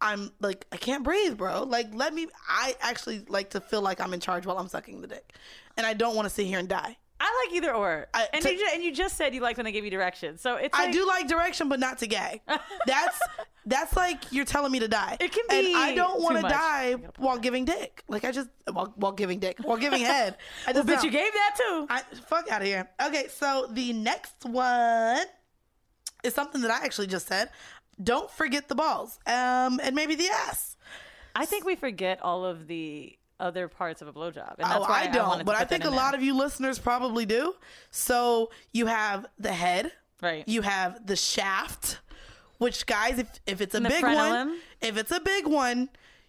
I'm 0.00 0.32
like 0.40 0.66
I 0.72 0.78
can't 0.78 1.04
breathe, 1.04 1.36
bro. 1.36 1.64
Like 1.64 1.88
let 1.92 2.14
me. 2.14 2.28
I 2.48 2.74
actually 2.80 3.24
like 3.28 3.50
to 3.50 3.60
feel 3.60 3.82
like 3.82 4.00
I'm 4.00 4.14
in 4.14 4.20
charge 4.20 4.46
while 4.46 4.58
I'm 4.58 4.68
sucking 4.68 5.02
the 5.02 5.06
dick, 5.06 5.34
and 5.76 5.86
I 5.86 5.92
don't 5.92 6.16
want 6.16 6.26
to 6.26 6.34
sit 6.34 6.46
here 6.46 6.58
and 6.58 6.68
die. 6.68 6.96
I 7.20 7.44
like 7.46 7.56
either 7.56 7.72
or. 7.74 8.06
I- 8.14 8.28
and 8.32 8.42
to- 8.42 8.52
you 8.52 8.58
ju- 8.58 8.70
and 8.74 8.82
you 8.82 8.92
just 8.92 9.16
said 9.16 9.34
you 9.34 9.40
like 9.40 9.56
when 9.56 9.64
they 9.64 9.72
give 9.72 9.84
you 9.84 9.90
direction. 9.90 10.38
So 10.38 10.54
it's 10.56 10.78
I 10.78 10.90
do 10.90 11.06
like 11.06 11.26
direction, 11.28 11.68
but 11.68 11.80
not 11.80 11.98
to 11.98 12.06
gay. 12.06 12.42
That's 12.86 13.18
that's 13.66 13.94
like 13.96 14.32
you're 14.32 14.44
telling 14.46 14.72
me 14.72 14.78
to 14.78 14.88
die. 14.88 15.16
It 15.20 15.30
can 15.32 15.44
and 15.50 15.66
be 15.66 15.74
I 15.74 15.94
don't 15.94 16.22
want 16.22 16.36
to 16.36 16.42
die 16.42 16.88
You 16.90 16.96
gotta 16.98 17.12
put 17.12 17.18
while 17.24 17.38
giving 17.38 17.64
dick. 17.66 18.02
Like 18.08 18.24
I 18.24 18.30
just 18.32 18.48
while, 18.72 18.92
while 18.96 19.12
giving 19.12 19.40
dick, 19.40 19.58
while 19.62 19.76
giving 19.76 20.00
head. 20.14 20.36
I 20.66 20.72
Well, 20.72 20.84
just 20.84 20.88
bitch, 20.88 20.94
don't. 21.02 21.04
you 21.04 21.10
gave 21.10 21.32
that 21.32 21.56
too. 21.58 21.86
I, 21.90 22.02
fuck 22.28 22.50
out 22.50 22.62
of 22.62 22.66
here. 22.68 22.88
Okay, 23.04 23.26
so 23.28 23.66
the 23.70 23.92
next 23.92 24.44
one 24.44 25.18
is 26.24 26.34
something 26.34 26.62
that 26.62 26.70
I 26.70 26.84
actually 26.84 27.08
just 27.08 27.26
said. 27.26 27.50
Don't 28.02 28.30
forget 28.30 28.68
the 28.68 28.74
balls, 28.76 29.18
um, 29.26 29.80
and 29.82 29.94
maybe 29.94 30.14
the 30.14 30.28
ass. 30.28 30.76
I 31.34 31.44
think 31.44 31.64
we 31.64 31.74
forget 31.74 32.22
all 32.22 32.44
of 32.44 32.68
the 32.68 33.18
other 33.40 33.68
parts 33.68 34.02
of 34.02 34.08
a 34.08 34.12
blowjob. 34.12 34.54
And 34.58 34.64
oh, 34.64 34.68
that's 34.68 34.76
oh, 34.76 34.88
why 34.88 35.02
I 35.02 35.06
don't, 35.06 35.38
to 35.38 35.44
but 35.44 35.56
I 35.56 35.64
think 35.64 35.84
a 35.84 35.90
lot 35.90 36.12
there. 36.12 36.20
of 36.20 36.24
you 36.24 36.34
listeners 36.36 36.78
probably 36.78 37.26
do. 37.26 37.54
So 37.90 38.50
you 38.72 38.86
have 38.86 39.26
the 39.38 39.52
head, 39.52 39.92
Right. 40.22 40.46
You 40.48 40.62
have 40.62 41.06
the 41.06 41.16
shaft, 41.16 41.98
which 42.58 42.86
guys, 42.86 43.18
if 43.18 43.28
if 43.46 43.60
it's 43.60 43.74
a 43.74 43.80
big 43.80 44.02
frenulum. 44.02 44.46
one, 44.46 44.58
if 44.80 44.96
it's 44.96 45.12
a 45.12 45.20
big 45.20 45.46
one, 45.46 45.88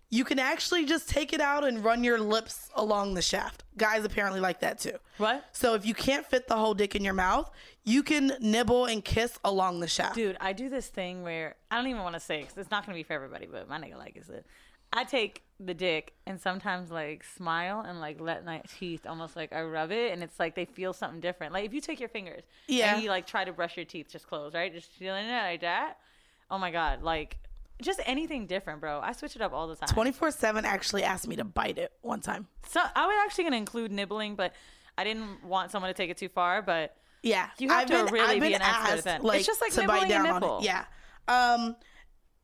you 0.10 0.24
can 0.24 0.40
actually 0.40 0.86
just 0.86 1.10
take 1.10 1.34
it 1.34 1.42
out 1.42 1.64
and 1.64 1.84
run 1.84 2.04
your 2.04 2.20
lips 2.20 2.70
along 2.76 3.16
the 3.16 3.22
shaft. 3.22 3.64
Guys 3.78 4.06
apparently 4.06 4.40
like 4.40 4.60
that 4.60 4.80
too. 4.80 4.98
What? 5.18 5.44
So 5.54 5.74
if 5.74 5.86
you 5.86 5.94
can't 5.94 6.26
fit 6.26 6.48
the 6.48 6.56
whole 6.56 6.74
dick 6.74 6.96
in 6.96 7.04
your 7.04 7.14
mouth, 7.14 7.50
you 7.84 8.04
can 8.04 8.34
nibble 8.40 8.86
and 8.86 9.04
kiss 9.04 9.40
along 9.44 9.80
the 9.80 9.88
shaft. 9.88 10.16
Dude, 10.16 10.38
I 10.40 10.54
do 10.54 10.70
this 10.70 10.88
thing 10.88 11.24
where 11.24 11.56
I 11.72 11.78
don't 11.78 11.88
even 11.88 12.04
want 12.04 12.14
to 12.14 12.20
say 12.20 12.42
because 12.42 12.58
it's 12.58 12.72
not 12.72 12.86
going 12.86 12.96
to 12.96 13.00
be 13.00 13.04
for 13.04 13.14
everybody, 13.14 13.48
but 13.48 13.68
my 13.68 13.80
nigga 13.80 13.98
like 13.98 14.18
is 14.18 14.30
it. 14.30 14.46
I 14.94 15.04
take 15.04 15.44
the 15.60 15.74
dick 15.74 16.14
and 16.26 16.40
sometimes 16.40 16.90
like 16.90 17.24
smile 17.24 17.82
and 17.86 18.00
like 18.00 18.22
let 18.22 18.46
my 18.46 18.62
teeth 18.78 19.06
almost 19.06 19.36
like 19.36 19.52
I 19.52 19.62
rub 19.64 19.92
it 19.92 20.14
and 20.14 20.24
it's 20.24 20.40
like 20.40 20.56
they 20.56 20.66
feel 20.66 20.94
something 20.94 21.20
different. 21.20 21.52
Like 21.54 21.66
if 21.66 21.74
you 21.74 21.82
take 21.82 22.00
your 22.00 22.08
fingers 22.10 22.44
Yeah. 22.68 22.94
and 22.94 23.04
you 23.04 23.10
like 23.10 23.28
try 23.28 23.44
to 23.44 23.52
brush 23.52 23.76
your 23.76 23.86
teeth 23.86 24.08
just 24.10 24.26
close, 24.28 24.54
right? 24.54 24.74
Just 24.74 24.92
feeling 24.94 25.26
it 25.26 25.32
like 25.32 25.62
that. 25.62 25.98
Oh 26.50 26.58
my 26.58 26.72
god, 26.72 27.04
like 27.04 27.38
just 27.82 28.00
anything 28.06 28.46
different, 28.48 28.80
bro. 28.82 29.00
I 29.02 29.12
switch 29.12 29.36
it 29.36 29.42
up 29.42 29.54
all 29.54 29.68
the 29.68 29.76
time. 29.76 29.90
Twenty 29.90 30.12
four 30.12 30.32
seven 30.32 30.64
actually 30.66 31.04
asked 31.04 31.28
me 31.28 31.36
to 31.36 31.44
bite 31.44 31.78
it 31.78 31.92
one 32.02 32.22
time. 32.22 32.48
So 32.68 32.80
I 32.96 33.06
was 33.06 33.16
actually 33.26 33.50
to 33.50 33.56
include 33.56 33.92
nibbling, 33.92 34.36
but 34.36 34.54
I 34.98 35.04
didn't 35.04 35.44
want 35.44 35.72
someone 35.72 35.90
to 35.90 35.94
take 35.94 36.10
it 36.10 36.18
too 36.18 36.30
far. 36.30 36.62
But 36.62 36.96
Yeah, 37.22 37.50
You 37.58 37.68
have 37.70 37.82
I've 37.82 37.88
to 37.88 38.04
been, 38.06 38.14
really 38.14 38.40
be 38.40 38.54
an 38.54 38.62
expert 38.62 38.94
asked, 38.94 39.04
that. 39.06 39.24
Like, 39.26 39.40
It's 39.40 39.48
just 39.48 39.60
like 39.62 39.74
to 39.74 39.86
bite 39.88 40.08
nibbling 40.08 40.12
a 40.12 40.14
down 40.14 40.28
on 40.28 40.42
nipple. 40.42 40.60
it. 40.60 40.64
Yeah. 40.66 40.86
Um, 41.28 41.76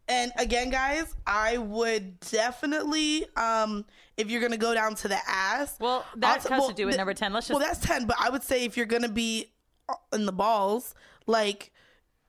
and 0.08 0.32
again, 0.38 0.70
guys, 0.70 1.14
I 1.26 1.58
would 1.58 2.20
definitely, 2.20 3.26
um, 3.36 3.86
if 4.18 4.30
you're 4.30 4.42
gonna 4.42 4.58
go 4.58 4.74
down 4.74 4.96
to 4.96 5.08
the 5.08 5.18
ass. 5.28 5.78
Well, 5.80 6.06
that 6.18 6.38
also- 6.38 6.50
has 6.50 6.60
well, 6.60 6.70
to 6.70 6.76
do 6.76 6.86
with 6.86 6.94
th- 6.94 6.98
number 7.00 7.14
ten. 7.14 7.34
Let's 7.34 7.48
just 7.48 7.60
Well, 7.60 7.68
that's 7.68 7.80
ten, 7.80 8.06
but 8.06 8.16
I 8.20 8.30
would 8.30 8.44
say 8.44 8.64
if 8.66 8.78
you're 8.78 8.86
gonna 8.86 9.10
be 9.10 9.52
uh, 9.90 9.94
in 10.14 10.26
the 10.26 10.32
balls, 10.32 10.94
like 11.28 11.72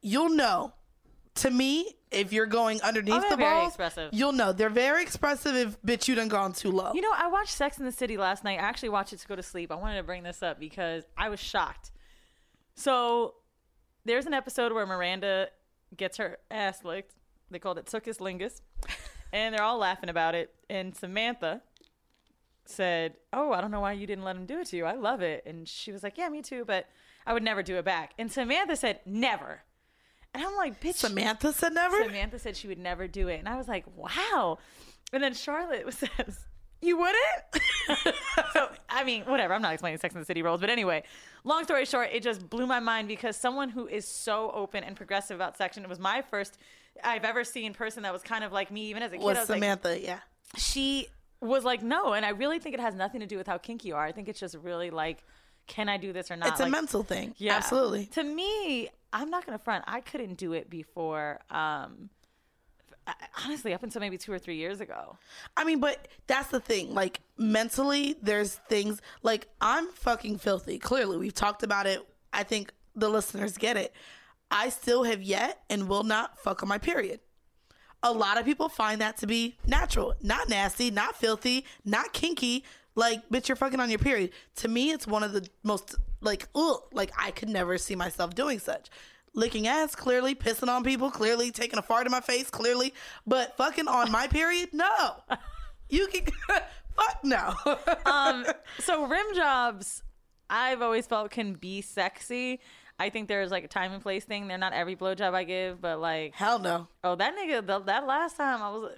you'll 0.01 0.31
know. 0.31 0.73
To 1.41 1.51
me, 1.51 1.99
if 2.11 2.33
you're 2.33 2.47
going 2.47 2.81
underneath 2.81 3.23
Oh, 3.23 3.29
the 3.29 3.37
very 3.37 3.55
balls, 3.57 3.69
expressive. 3.69 4.09
you'll 4.15 4.33
know 4.33 4.55
they're 4.55 4.71
very 4.71 5.03
expressive. 5.03 5.55
If 5.55 5.83
bitch, 5.83 6.09
you 6.09 6.15
done 6.15 6.29
gone 6.29 6.55
too 6.55 6.71
low. 6.71 6.95
You 6.95 7.03
know, 7.03 7.13
I 7.15 7.29
watched 7.29 7.53
Sex 7.53 7.77
in 7.79 7.85
the 7.85 7.93
City 7.93 8.17
last 8.17 8.43
night. 8.43 8.59
I 8.59 8.63
actually 8.63 8.89
watched 8.89 9.13
it 9.13 9.19
to 9.19 9.29
go 9.29 9.37
to 9.37 9.43
sleep. 9.43 9.71
I 9.71 9.75
wanted 9.75 9.97
to 9.99 10.03
bring 10.03 10.23
this 10.23 10.43
up 10.43 10.59
because 10.59 11.05
I 11.15 11.29
was 11.29 11.39
shocked. 11.39 11.91
So 12.75 13.35
there's 14.07 14.25
an 14.25 14.33
episode 14.33 14.73
where 14.73 14.87
Miranda 14.87 15.49
gets 15.95 16.17
her 16.17 16.39
ass 16.51 16.85
licked. 16.85 17.15
They 17.51 17.59
called 17.59 17.79
it 17.79 17.87
Tuckus 17.87 18.19
Lingus. 18.19 18.61
And 19.33 19.55
they're 19.55 19.63
all 19.63 19.79
laughing 19.79 20.09
about 20.09 20.35
it. 20.35 20.55
And 20.71 20.97
Samantha 20.97 21.61
said, 22.65 23.15
Oh, 23.33 23.53
I 23.53 23.61
don't 23.61 23.71
know 23.71 23.81
why 23.81 23.93
you 23.93 24.07
didn't 24.07 24.25
let 24.25 24.37
him 24.37 24.47
do 24.47 24.61
it 24.61 24.69
to 24.69 24.77
you. 24.77 24.85
I 24.85 24.95
love 24.95 25.21
it. 25.21 25.45
And 25.47 25.69
she 25.69 25.93
was 25.93 26.03
like, 26.03 26.17
Yeah, 26.17 26.29
me 26.29 26.43
too, 26.43 26.65
but 26.65 26.87
I 27.27 27.33
would 27.33 27.43
never 27.43 27.63
do 27.63 27.77
it 27.77 27.85
back. 27.85 28.13
And 28.19 28.31
Samantha 28.31 28.77
said, 28.77 29.01
Never. 29.05 29.63
And 30.37 30.45
I'm 30.45 30.55
like, 30.55 30.83
bitch. 30.83 30.97
Samantha 30.97 31.51
said 31.53 31.73
never. 31.73 32.05
Samantha 32.05 32.39
said 32.39 32.59
she 32.59 32.69
would 32.69 32.79
never 32.79 33.09
do 33.09 33.29
it. 33.29 33.39
And 33.39 33.49
I 33.49 33.57
was 33.57 33.69
like, 33.69 33.87
wow. 33.97 34.59
And 35.11 35.23
then 35.23 35.33
Charlotte 35.33 35.91
says, 35.95 36.47
you 36.83 36.99
wouldn't? 36.99 38.15
so, 38.53 38.69
I 38.91 39.03
mean, 39.03 39.23
whatever. 39.23 39.55
I'm 39.55 39.63
not 39.63 39.73
explaining 39.73 39.99
Sex 39.99 40.15
and 40.15 40.21
the 40.21 40.27
City 40.27 40.43
roles. 40.43 40.61
But 40.61 40.69
anyway, 40.69 41.05
long 41.45 41.65
story 41.65 41.87
short, 41.87 42.11
it 42.13 42.23
just 42.23 42.51
blew 42.51 42.67
my 42.67 42.81
mind 42.81 43.09
because 43.09 43.35
someone 43.35 43.71
who 43.71 43.87
is 43.87 44.07
so 44.07 44.51
open 44.53 44.85
and 44.85 44.95
progressive 44.95 45.37
about 45.37 45.57
sex, 45.57 45.79
and 45.79 45.85
it 45.87 45.89
was 45.89 45.99
my 45.99 46.21
first 46.21 46.59
I've 47.05 47.25
ever 47.25 47.45
seen 47.45 47.75
person 47.75 48.03
that 48.03 48.13
was 48.13 48.23
kind 48.23 48.45
of 48.45 48.53
like 48.53 48.71
me, 48.71 48.91
even 48.91 49.03
as 49.03 49.13
a 49.13 49.17
kid. 49.17 49.25
Was 49.25 49.39
was 49.39 49.49
like, 49.49 49.57
Samantha? 49.57 50.01
yeah. 50.01 50.19
she 50.57 51.09
was 51.41 51.65
like, 51.65 51.83
no. 51.83 52.13
And 52.13 52.25
I 52.25 52.31
really 52.31 52.59
think 52.59 52.75
it 52.75 52.81
has 52.81 52.95
nothing 52.95 53.21
to 53.21 53.27
do 53.27 53.37
with 53.37 53.47
how 53.47 53.59
kinky 53.59 53.89
you 53.89 53.95
are. 53.97 54.05
I 54.05 54.13
think 54.13 54.29
it's 54.29 54.41
just 54.41 54.57
really 54.57 54.91
like, 54.91 55.23
can 55.67 55.89
I 55.89 55.97
do 55.97 56.13
this 56.13 56.31
or 56.31 56.37
not? 56.37 56.51
It's 56.51 56.61
a 56.61 56.69
mental 56.69 57.03
thing. 57.03 57.35
yeah. 57.39 57.57
Absolutely. 57.57 58.07
To 58.07 58.23
me, 58.25 58.89
I'm 59.13 59.31
not 59.31 59.47
gonna 59.47 59.59
front. 59.59 59.85
I 59.87 60.01
couldn't 60.01 60.35
do 60.35 60.53
it 60.53 60.71
before. 60.71 61.41
Um, 61.51 62.11
honestly, 63.45 63.75
up 63.75 63.83
until 63.83 64.01
maybe 64.01 64.19
two 64.19 64.33
or 64.33 64.39
three 64.39 64.57
years 64.57 64.81
ago. 64.81 65.17
I 65.57 65.65
mean, 65.65 65.81
but 65.81 66.09
that's 66.27 66.49
the 66.49 66.61
thing. 66.61 66.95
Like 66.95 67.21
mentally, 67.37 68.17
there's 68.23 68.55
things 68.69 69.01
like 69.23 69.49
I'm 69.61 69.89
fucking 69.93 70.39
filthy. 70.39 70.79
Clearly, 70.79 71.17
we've 71.17 71.35
talked 71.35 71.63
about 71.63 71.87
it. 71.87 72.07
I 72.33 72.43
think 72.43 72.73
the 72.95 73.09
listeners 73.09 73.57
get 73.59 73.77
it. 73.77 73.93
I 74.51 74.69
still 74.69 75.05
have 75.05 75.23
yet 75.23 75.63
and 75.69 75.89
will 75.89 76.05
not 76.05 76.39
fuck 76.39 76.63
on 76.63 76.69
my 76.69 76.79
period. 76.79 77.21
A 78.03 78.13
lot 78.13 78.39
of 78.39 78.45
people 78.45 78.69
find 78.69 79.01
that 79.01 79.17
to 79.19 79.27
be 79.27 79.59
natural, 79.67 80.15
not 80.23 80.49
nasty, 80.49 80.91
not 80.91 81.17
filthy, 81.17 81.65
not 81.85 82.13
kinky. 82.13 82.65
Like, 82.95 83.29
bitch, 83.29 83.49
you're 83.49 83.57
fucking 83.57 83.81
on 83.81 83.91
your 83.91 83.99
period. 83.99 84.31
To 84.57 84.69
me, 84.69 84.91
it's 84.91 85.07
one 85.07 85.23
of 85.23 85.33
the 85.33 85.49
most 85.63 85.97
like, 86.21 86.49
ugh, 86.55 86.83
like 86.93 87.11
I 87.19 87.31
could 87.31 87.49
never 87.49 87.79
see 87.79 87.97
myself 87.97 88.35
doing 88.35 88.59
such. 88.59 88.91
Licking 89.35 89.67
ass, 89.67 89.95
clearly, 89.95 90.35
pissing 90.35 90.69
on 90.69 90.83
people, 90.83 91.11
clearly, 91.11 91.51
taking 91.51 91.79
a 91.79 91.83
fart 91.83 92.07
in 92.07 92.13
my 92.13 92.21
face, 92.21 92.49
clearly, 92.51 92.95
but 93.27 93.57
fucking 93.57 93.87
on 93.89 94.11
my 94.11 94.27
period, 94.29 94.71
no. 94.73 95.17
You 95.89 96.07
can 96.09 96.25
fuck 96.49 97.19
no. 97.23 97.55
um, 98.07 98.47
so 98.79 99.07
rim 99.07 99.27
jobs, 99.35 100.03
I've 100.49 100.83
always 100.83 101.07
felt 101.07 101.31
can 101.31 101.55
be 101.55 101.81
sexy. 101.81 102.61
I 102.99 103.11
think 103.11 103.29
there's 103.29 103.51
like 103.51 103.65
a 103.65 103.69
time 103.69 103.93
and 103.93 104.03
place 104.03 104.25
thing. 104.25 104.49
They're 104.49 104.59
not 104.59 104.73
every 104.73 104.97
blowjob 104.97 105.35
I 105.35 105.45
give, 105.45 105.81
but 105.81 106.01
like 106.01 106.35
hell 106.35 106.59
no. 106.59 106.89
Oh, 107.05 107.15
that 107.15 107.35
nigga, 107.37 107.67
the, 107.67 107.81
that 107.81 108.07
last 108.07 108.37
time 108.37 108.63
I 108.63 108.71
was, 108.71 108.93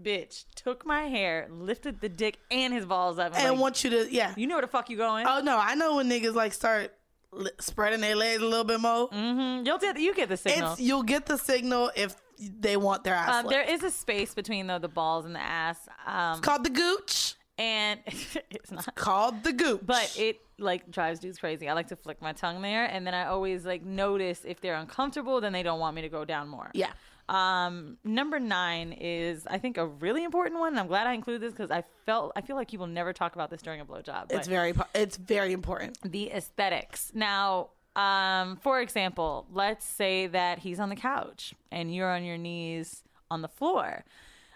bitch, 0.00 0.44
took 0.54 0.86
my 0.86 1.02
hair, 1.02 1.48
lifted 1.50 2.00
the 2.00 2.08
dick 2.08 2.38
and 2.50 2.72
his 2.72 2.86
balls 2.86 3.18
up, 3.18 3.34
and 3.36 3.50
like, 3.50 3.60
want 3.60 3.84
you 3.84 3.90
to, 3.90 4.08
yeah. 4.10 4.32
You 4.36 4.46
know 4.46 4.54
where 4.54 4.62
the 4.62 4.68
fuck 4.68 4.88
you 4.88 4.96
going? 4.96 5.26
Oh 5.26 5.40
no, 5.40 5.58
I 5.58 5.74
know 5.74 5.96
when 5.96 6.08
niggas 6.08 6.34
like 6.34 6.52
start 6.54 6.94
li- 7.32 7.50
spreading 7.60 8.00
their 8.00 8.16
legs 8.16 8.42
a 8.42 8.46
little 8.46 8.64
bit 8.64 8.80
more. 8.80 9.10
Mm-hmm. 9.10 9.66
You'll 9.66 9.78
get 9.78 9.98
you 10.00 10.14
get 10.14 10.28
the 10.28 10.36
signal. 10.36 10.72
It's 10.72 10.80
you'll 10.80 11.02
get 11.02 11.26
the 11.26 11.36
signal 11.36 11.90
if 11.94 12.16
they 12.38 12.76
want 12.76 13.04
their 13.04 13.14
ass. 13.14 13.44
Um, 13.44 13.50
there 13.50 13.62
is 13.62 13.82
a 13.82 13.90
space 13.90 14.34
between 14.34 14.66
though 14.66 14.78
the 14.78 14.88
balls 14.88 15.24
and 15.24 15.34
the 15.34 15.40
ass. 15.40 15.78
Um, 16.06 16.32
it's 16.32 16.40
called 16.40 16.64
the 16.64 16.70
gooch. 16.70 17.34
And 17.58 18.00
it's 18.50 18.70
not 18.70 18.94
called 18.94 19.44
the 19.44 19.52
goop 19.52 19.84
but 19.84 20.14
it 20.18 20.40
like 20.62 20.90
drives 20.90 21.20
dudes 21.20 21.38
crazy. 21.38 21.68
I 21.68 21.74
like 21.74 21.88
to 21.88 21.96
flick 21.96 22.22
my 22.22 22.32
tongue 22.32 22.62
there, 22.62 22.86
and 22.86 23.06
then 23.06 23.14
I 23.14 23.26
always 23.26 23.66
like 23.66 23.84
notice 23.84 24.42
if 24.46 24.60
they're 24.60 24.76
uncomfortable, 24.76 25.40
then 25.40 25.52
they 25.52 25.62
don't 25.62 25.80
want 25.80 25.96
me 25.96 26.02
to 26.02 26.08
go 26.08 26.24
down 26.24 26.48
more. 26.48 26.70
Yeah. 26.72 26.92
Um, 27.28 27.98
number 28.04 28.40
nine 28.40 28.92
is 28.92 29.46
I 29.46 29.58
think 29.58 29.78
a 29.78 29.86
really 29.86 30.24
important 30.24 30.60
one. 30.60 30.72
And 30.72 30.80
I'm 30.80 30.86
glad 30.86 31.06
I 31.06 31.12
include 31.14 31.40
this 31.40 31.52
because 31.52 31.70
I 31.70 31.84
felt 32.04 32.32
I 32.36 32.40
feel 32.40 32.56
like 32.56 32.70
people 32.70 32.86
never 32.86 33.12
talk 33.12 33.34
about 33.34 33.50
this 33.50 33.62
during 33.62 33.80
a 33.80 33.84
blowjob. 33.84 34.32
It's 34.32 34.48
very 34.48 34.74
it's 34.94 35.16
very 35.16 35.52
important. 35.52 35.98
the 36.04 36.30
aesthetics. 36.30 37.12
Now, 37.14 37.70
um, 37.96 38.56
for 38.56 38.80
example, 38.80 39.46
let's 39.52 39.84
say 39.84 40.26
that 40.28 40.60
he's 40.60 40.80
on 40.80 40.88
the 40.88 40.96
couch 40.96 41.54
and 41.70 41.94
you're 41.94 42.10
on 42.10 42.24
your 42.24 42.38
knees 42.38 43.02
on 43.30 43.42
the 43.42 43.48
floor. 43.48 44.04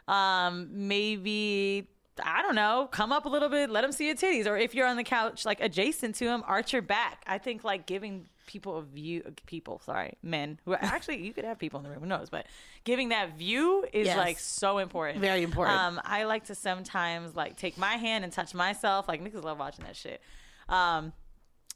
Um, 0.08 0.68
maybe 0.72 1.88
I 2.24 2.42
don't 2.42 2.54
know, 2.54 2.88
come 2.90 3.12
up 3.12 3.26
a 3.26 3.28
little 3.28 3.48
bit, 3.48 3.68
let 3.70 3.82
them 3.82 3.92
see 3.92 4.06
your 4.06 4.14
titties, 4.14 4.46
or 4.46 4.56
if 4.56 4.74
you're 4.74 4.86
on 4.86 4.96
the 4.96 5.04
couch 5.04 5.44
like 5.44 5.60
adjacent 5.60 6.14
to 6.16 6.24
him, 6.26 6.42
arch 6.46 6.72
your 6.72 6.82
back. 6.82 7.22
I 7.26 7.38
think 7.38 7.62
like 7.64 7.86
giving 7.86 8.26
people 8.46 8.78
a 8.78 8.82
view, 8.82 9.22
people, 9.46 9.80
sorry, 9.84 10.14
men 10.22 10.58
who 10.64 10.72
are, 10.72 10.78
actually 10.80 11.24
you 11.26 11.32
could 11.32 11.44
have 11.44 11.58
people 11.58 11.78
in 11.80 11.84
the 11.84 11.90
room, 11.90 12.00
who 12.00 12.06
knows, 12.06 12.30
but 12.30 12.46
giving 12.84 13.08
that 13.10 13.36
view 13.36 13.84
is 13.92 14.06
Yes. 14.06 14.16
like 14.16 14.38
so 14.38 14.78
important, 14.78 15.20
Very 15.20 15.42
important. 15.42 15.76
Um, 15.78 16.00
I 16.04 16.24
like 16.24 16.44
to 16.46 16.54
sometimes 16.54 17.34
like 17.34 17.56
take 17.56 17.76
my 17.76 17.94
hand 17.96 18.24
and 18.24 18.32
touch 18.32 18.54
myself. 18.54 19.08
Like 19.08 19.22
niggas 19.22 19.42
love 19.44 19.58
watching 19.58 19.84
that 19.84 19.96
shit. 19.96 20.20
Um, 20.68 21.12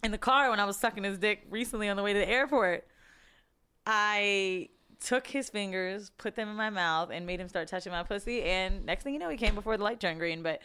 in 0.02 0.12
the 0.12 0.18
car 0.18 0.48
when 0.50 0.60
I 0.60 0.64
was 0.64 0.76
sucking 0.78 1.04
his 1.04 1.18
dick 1.18 1.42
recently 1.50 1.88
on 1.88 1.96
the 1.96 2.02
way 2.02 2.12
to 2.12 2.18
the 2.18 2.28
airport, 2.28 2.86
I 3.86 4.68
took 5.00 5.26
his 5.26 5.50
fingers, 5.50 6.10
put 6.18 6.36
them 6.36 6.48
in 6.48 6.56
my 6.56 6.70
mouth, 6.70 7.10
and 7.12 7.26
made 7.26 7.40
him 7.40 7.48
start 7.48 7.68
touching 7.68 7.92
my 7.92 8.02
pussy. 8.02 8.42
And 8.42 8.84
next 8.84 9.02
thing 9.04 9.14
you 9.14 9.20
know, 9.20 9.28
he 9.30 9.36
came 9.36 9.54
before 9.54 9.76
the 9.76 9.84
light 9.84 10.00
turned 10.00 10.18
green. 10.18 10.42
But 10.42 10.60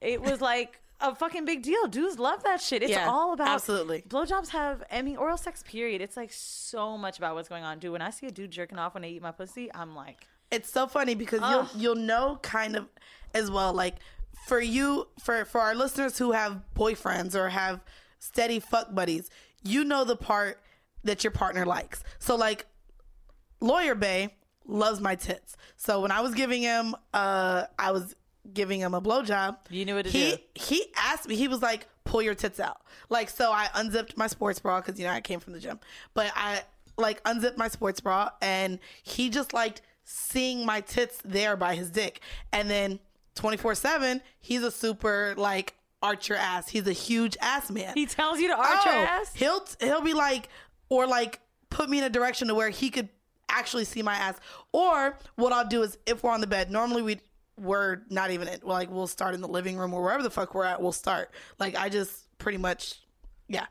it 0.00 0.20
was 0.20 0.40
like 0.52 0.80
a 1.00 1.14
fucking 1.14 1.44
big 1.44 1.62
deal. 1.62 1.86
Dudes 1.86 2.18
love 2.18 2.42
that 2.44 2.60
shit. 2.60 2.82
It's 2.82 2.92
Yeah, 2.92 3.08
all 3.08 3.32
about 3.32 3.48
absolutely. 3.48 4.02
Blowjobs 4.08 4.48
have, 4.50 4.82
I 4.90 5.02
mean, 5.02 5.16
oral 5.16 5.36
sex. 5.36 5.62
Period. 5.66 6.00
It's 6.00 6.16
like 6.16 6.32
so 6.32 6.96
much 6.98 7.18
about 7.18 7.34
what's 7.34 7.48
going 7.48 7.64
on. 7.64 7.78
Dude, 7.78 7.92
when 7.92 8.02
I 8.02 8.10
see 8.10 8.26
a 8.26 8.30
dude 8.30 8.50
jerking 8.50 8.78
off 8.78 8.94
when 8.94 9.02
they 9.02 9.10
eat 9.10 9.22
my 9.22 9.32
pussy, 9.32 9.70
I'm 9.74 9.94
like, 9.96 10.26
It's 10.50 10.70
so 10.70 10.86
funny 10.86 11.14
because 11.14 11.40
Ugh. 11.42 11.68
you'll 11.72 11.82
you'll 11.96 12.04
know 12.06 12.38
kind 12.42 12.76
of 12.76 12.86
as 13.34 13.50
well 13.50 13.72
like 13.72 13.96
for 14.46 14.60
you 14.60 15.06
for 15.22 15.44
for 15.44 15.60
our 15.60 15.74
listeners 15.74 16.18
who 16.18 16.32
have 16.32 16.60
boyfriends 16.74 17.34
or 17.34 17.48
have 17.50 17.80
steady 18.18 18.60
fuck 18.60 18.94
buddies, 18.94 19.30
you 19.62 19.84
know 19.84 20.04
the 20.04 20.16
part 20.16 20.60
that 21.04 21.24
your 21.24 21.30
partner 21.30 21.64
likes. 21.64 22.02
So 22.18 22.36
like 22.36 22.66
Loverboy 23.60 24.30
loves 24.66 25.00
my 25.00 25.14
tits. 25.14 25.56
So 25.76 26.00
when 26.00 26.10
I 26.10 26.20
was 26.20 26.34
giving 26.34 26.62
him 26.62 26.94
uh 27.14 27.64
I 27.78 27.92
was 27.92 28.14
giving 28.52 28.80
him 28.80 28.94
a 28.94 29.00
blowjob, 29.02 29.56
You 29.70 29.84
knew 29.84 29.94
what 29.96 30.06
to 30.06 30.10
he, 30.10 30.30
do. 30.32 30.36
He 30.54 30.86
asked 30.96 31.28
me, 31.28 31.36
he 31.36 31.46
was 31.48 31.62
like, 31.62 31.86
pull 32.04 32.22
your 32.22 32.34
tits 32.34 32.58
out. 32.60 32.80
Like 33.08 33.28
so 33.30 33.50
I 33.52 33.68
unzipped 33.74 34.16
my 34.16 34.26
sports 34.26 34.58
bra 34.60 34.80
because 34.80 34.98
you 34.98 35.06
know 35.06 35.12
I 35.12 35.20
came 35.20 35.40
from 35.40 35.52
the 35.52 35.60
gym. 35.60 35.78
But 36.14 36.32
I 36.34 36.62
like 36.96 37.20
unzipped 37.24 37.58
my 37.58 37.68
sports 37.68 38.00
bra 38.00 38.30
and 38.42 38.78
he 39.02 39.30
just 39.30 39.52
liked 39.52 39.82
seeing 40.04 40.66
my 40.66 40.80
tits 40.80 41.18
there 41.24 41.56
by 41.56 41.74
his 41.74 41.90
dick. 41.90 42.20
And 42.52 42.68
then 42.68 42.98
24-7, 43.36 44.20
he's 44.40 44.62
a 44.62 44.70
super 44.70 45.34
like 45.36 45.74
arch 46.02 46.28
your 46.28 46.38
ass. 46.38 46.68
He's 46.68 46.86
a 46.86 46.92
huge 46.92 47.36
ass 47.40 47.70
man. 47.70 47.94
he 47.94 48.06
tells 48.06 48.40
you 48.40 48.48
to 48.48 48.56
arch 48.56 48.84
your 48.84 48.94
Oh, 48.94 48.98
ass. 49.06 49.34
He'll 49.34 49.64
he'll 49.80 50.00
be 50.02 50.14
like, 50.14 50.48
or 50.88 51.06
like 51.06 51.40
put 51.68 51.88
me 51.88 51.98
in 51.98 52.04
a 52.04 52.10
direction 52.10 52.48
to 52.48 52.54
where 52.54 52.70
he 52.70 52.90
could 52.90 53.08
actually 53.50 53.84
see 53.84 54.02
my 54.02 54.14
ass. 54.14 54.36
Or 54.72 55.18
what 55.36 55.52
I'll 55.52 55.66
do 55.66 55.82
is 55.82 55.98
if 56.06 56.22
we're 56.22 56.30
on 56.30 56.40
the 56.40 56.46
bed, 56.46 56.70
normally 56.70 57.02
we 57.02 57.20
we're 57.58 58.00
not 58.08 58.30
even 58.30 58.48
in, 58.48 58.60
like 58.62 58.90
we'll 58.90 59.06
start 59.06 59.34
in 59.34 59.40
the 59.40 59.48
living 59.48 59.76
room 59.76 59.92
or 59.92 60.02
wherever 60.02 60.22
the 60.22 60.30
fuck 60.30 60.54
we're 60.54 60.64
at. 60.64 60.80
We'll 60.80 60.92
start. 60.92 61.30
Like 61.58 61.76
I 61.76 61.88
just 61.88 62.26
pretty 62.38 62.58
much, 62.58 63.00
yeah. 63.48 63.66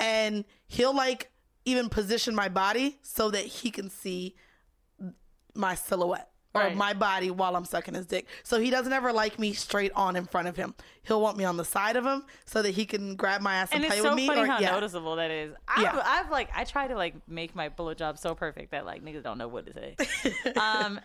And 0.00 0.44
he'll 0.66 0.94
like 0.94 1.30
even 1.64 1.88
position 1.88 2.34
my 2.34 2.48
body 2.48 2.98
so 3.02 3.30
that 3.30 3.44
he 3.44 3.70
can 3.70 3.90
see 3.90 4.34
my 5.54 5.74
silhouette. 5.74 6.30
Or 6.58 6.64
Right. 6.64 6.76
my 6.76 6.92
body 6.92 7.30
while 7.30 7.56
I'm 7.56 7.64
sucking 7.64 7.94
his 7.94 8.06
dick. 8.06 8.26
So 8.42 8.60
he 8.60 8.70
doesn't 8.70 8.92
ever 8.92 9.12
like 9.12 9.38
me 9.38 9.52
straight 9.52 9.92
on 9.94 10.16
in 10.16 10.26
front 10.26 10.48
of 10.48 10.56
him. 10.56 10.74
He'll 11.02 11.20
want 11.20 11.36
me 11.36 11.44
on 11.44 11.56
the 11.56 11.64
side 11.64 11.96
of 11.96 12.04
him 12.04 12.24
so 12.44 12.62
that 12.62 12.70
he 12.72 12.84
can 12.84 13.16
grab 13.16 13.40
my 13.40 13.54
ass 13.54 13.68
and, 13.72 13.84
and 13.84 13.92
play 13.92 14.02
so 14.02 14.08
with 14.10 14.14
me. 14.16 14.26
funny 14.26 14.42
or, 14.42 14.46
how 14.46 14.58
yeah. 14.58 14.72
noticeable 14.72 15.16
that 15.16 15.30
is. 15.30 15.54
I've, 15.68 15.82
Yeah. 15.82 16.02
I've 16.04 16.30
like 16.30 16.50
I 16.54 16.64
try 16.64 16.88
to 16.88 16.94
like 16.96 17.14
make 17.28 17.54
my 17.54 17.68
blowjob 17.68 18.18
so 18.18 18.34
perfect 18.34 18.72
that 18.72 18.84
like 18.84 19.02
niggas 19.04 19.22
don't 19.22 19.38
know 19.38 19.48
what 19.48 19.66
to 19.66 19.72
say. 19.72 19.96
um, 20.56 21.00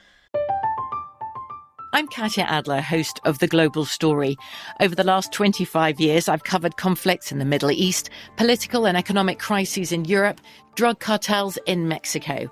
I'm 1.95 2.07
Katya 2.07 2.45
Adler, 2.45 2.81
host 2.81 3.19
of 3.23 3.37
The 3.37 3.47
Global 3.47 3.85
Story. 3.85 4.35
Over 4.79 4.95
the 4.95 5.03
last 5.03 5.31
25 5.31 5.99
years, 5.99 6.27
I've 6.27 6.43
covered 6.43 6.75
conflicts 6.75 7.31
in 7.31 7.37
the 7.37 7.45
Middle 7.45 7.69
East, 7.69 8.09
political 8.35 8.87
and 8.87 8.97
economic 8.97 9.37
crises 9.37 9.91
in 9.91 10.05
Europe, 10.05 10.41
drug 10.73 10.99
cartels 10.99 11.59
in 11.67 11.87
Mexico. 11.87 12.51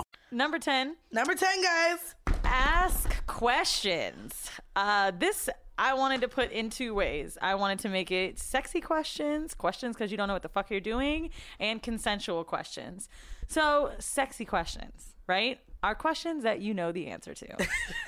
Number 0.31 0.59
10. 0.59 0.95
Number 1.11 1.35
10, 1.35 1.61
guys. 1.61 2.15
Ask 2.45 3.25
questions. 3.27 4.49
Uh, 4.75 5.11
this 5.11 5.49
I 5.77 5.93
wanted 5.93 6.21
to 6.21 6.27
put 6.27 6.51
in 6.51 6.69
two 6.69 6.93
ways. 6.93 7.37
I 7.41 7.55
wanted 7.55 7.79
to 7.79 7.89
make 7.89 8.11
it 8.11 8.39
sexy 8.39 8.79
questions, 8.79 9.53
questions 9.53 9.95
because 9.95 10.11
you 10.11 10.17
don't 10.17 10.27
know 10.27 10.33
what 10.33 10.43
the 10.43 10.49
fuck 10.49 10.69
you're 10.69 10.79
doing, 10.79 11.31
and 11.59 11.81
consensual 11.81 12.43
questions. 12.43 13.09
So, 13.47 13.91
sexy 13.99 14.45
questions, 14.45 15.15
right? 15.27 15.59
Are 15.83 15.95
questions 15.95 16.43
that 16.43 16.61
you 16.61 16.73
know 16.73 16.91
the 16.91 17.07
answer 17.07 17.33
to. 17.33 17.45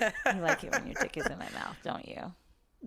you 0.00 0.40
like 0.40 0.64
it 0.64 0.70
when 0.70 0.86
your 0.86 0.94
dick 1.00 1.16
is 1.16 1.26
in 1.26 1.36
my 1.38 1.50
mouth, 1.50 1.76
don't 1.82 2.08
you? 2.08 2.32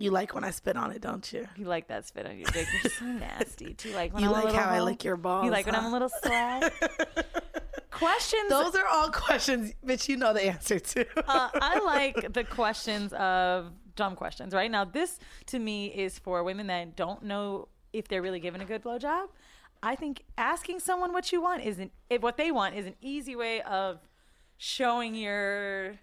You 0.00 0.10
like 0.12 0.34
when 0.34 0.44
I 0.44 0.50
spit 0.52 0.76
on 0.76 0.92
it, 0.92 1.00
don't 1.00 1.30
you? 1.32 1.48
You 1.56 1.64
like 1.66 1.88
that 1.88 2.06
spit 2.06 2.24
on 2.26 2.38
your 2.38 2.48
dick. 2.52 2.66
You're 2.82 2.92
so 2.92 3.04
nasty. 3.26 3.74
Do 3.74 3.88
you 3.88 3.94
like 3.96 4.14
when 4.14 4.22
You 4.22 4.28
I'm 4.28 4.34
a 4.34 4.36
like 4.36 4.44
little 4.46 4.60
how 4.60 4.70
I 4.70 4.80
lick 4.80 5.02
your 5.04 5.16
balls, 5.16 5.44
You 5.44 5.50
like 5.50 5.66
when 5.66 5.74
I'm 5.74 5.86
a 5.86 5.90
little 5.90 6.08
slag? 6.22 6.72
questions. 7.90 8.48
Those 8.48 8.74
are 8.74 8.86
all 8.86 9.10
questions, 9.10 9.72
bitch. 9.84 10.08
You 10.08 10.16
know 10.16 10.32
the 10.32 10.42
answer 10.44 10.78
to. 10.78 11.06
uh, 11.28 11.48
I 11.54 11.78
like 11.84 12.32
the 12.32 12.44
questions 12.44 13.12
of 13.14 13.72
dumb 13.96 14.14
questions. 14.14 14.54
Right 14.54 14.70
now, 14.70 14.84
this 14.84 15.18
to 15.46 15.58
me 15.58 15.86
is 15.88 16.18
for 16.18 16.44
women 16.44 16.68
that 16.68 16.96
don't 16.96 17.24
know 17.24 17.68
if 17.92 18.06
they're 18.08 18.22
really 18.22 18.40
given 18.40 18.60
a 18.60 18.64
good 18.64 18.82
blowjob. 18.82 19.26
I 19.82 19.94
think 19.96 20.24
asking 20.36 20.80
someone 20.80 21.12
what 21.12 21.32
you 21.32 21.40
want 21.40 21.64
isn't 21.64 21.92
if 22.10 22.22
what 22.22 22.36
they 22.36 22.50
want 22.50 22.74
is 22.76 22.86
an 22.86 22.94
easy 23.00 23.34
way 23.36 23.62
of 23.62 23.98
showing 24.58 25.14
your. 25.14 25.94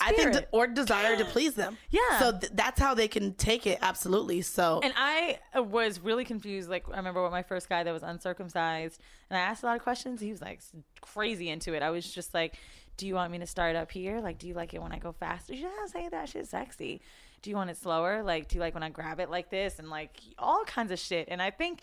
I 0.00 0.08
think, 0.12 0.20
spirit. 0.32 0.50
de- 0.50 0.56
or 0.56 0.66
desire 0.66 1.16
to 1.16 1.24
please 1.24 1.54
them. 1.54 1.76
Yeah. 1.90 2.18
So 2.18 2.32
th- 2.38 2.52
that's 2.54 2.80
how 2.80 2.94
they 2.94 3.06
can 3.08 3.34
take 3.34 3.66
it. 3.66 3.78
Absolutely. 3.80 4.42
So 4.42 4.80
And 4.82 4.92
I 4.96 5.38
uh, 5.56 5.62
was 5.62 6.00
really 6.00 6.24
confused. 6.24 6.68
Like, 6.68 6.84
I 6.92 6.96
remember 6.96 7.22
with 7.22 7.30
my 7.30 7.42
first 7.42 7.68
guy 7.68 7.82
that 7.84 7.92
was 7.92 8.02
uncircumcised, 8.02 9.00
and 9.30 9.36
I 9.38 9.40
asked 9.40 9.62
a 9.62 9.66
lot 9.66 9.76
of 9.76 9.82
questions. 9.82 10.20
He 10.20 10.30
was 10.30 10.40
like 10.40 10.60
crazy 11.00 11.48
into 11.50 11.74
it. 11.74 11.82
I 11.82 11.90
was 11.90 12.10
just 12.12 12.34
like, 12.34 12.56
"Do 12.96 13.06
you 13.06 13.14
want 13.14 13.30
me 13.30 13.38
to 13.38 13.46
start 13.46 13.76
up 13.76 13.90
here? 13.92 14.20
Like, 14.20 14.38
do 14.38 14.48
you 14.48 14.54
like 14.54 14.74
it 14.74 14.82
when 14.82 14.92
I 14.92 14.98
go 14.98 15.12
faster? 15.12 15.54
Yeah, 15.54 15.68
say 15.86 16.08
that 16.08 16.28
shit's 16.28 16.50
sexy. 16.50 17.00
Do 17.42 17.50
you 17.50 17.56
want 17.56 17.70
it 17.70 17.76
slower? 17.76 18.22
Like, 18.22 18.48
do 18.48 18.56
you 18.56 18.60
like 18.60 18.74
when 18.74 18.82
I 18.82 18.88
grab 18.88 19.20
it 19.20 19.30
like 19.30 19.50
this? 19.50 19.78
And 19.78 19.90
like 19.90 20.18
all 20.38 20.64
kinds 20.64 20.90
of 20.90 20.98
shit. 20.98 21.28
And 21.30 21.40
I 21.42 21.50
think 21.50 21.82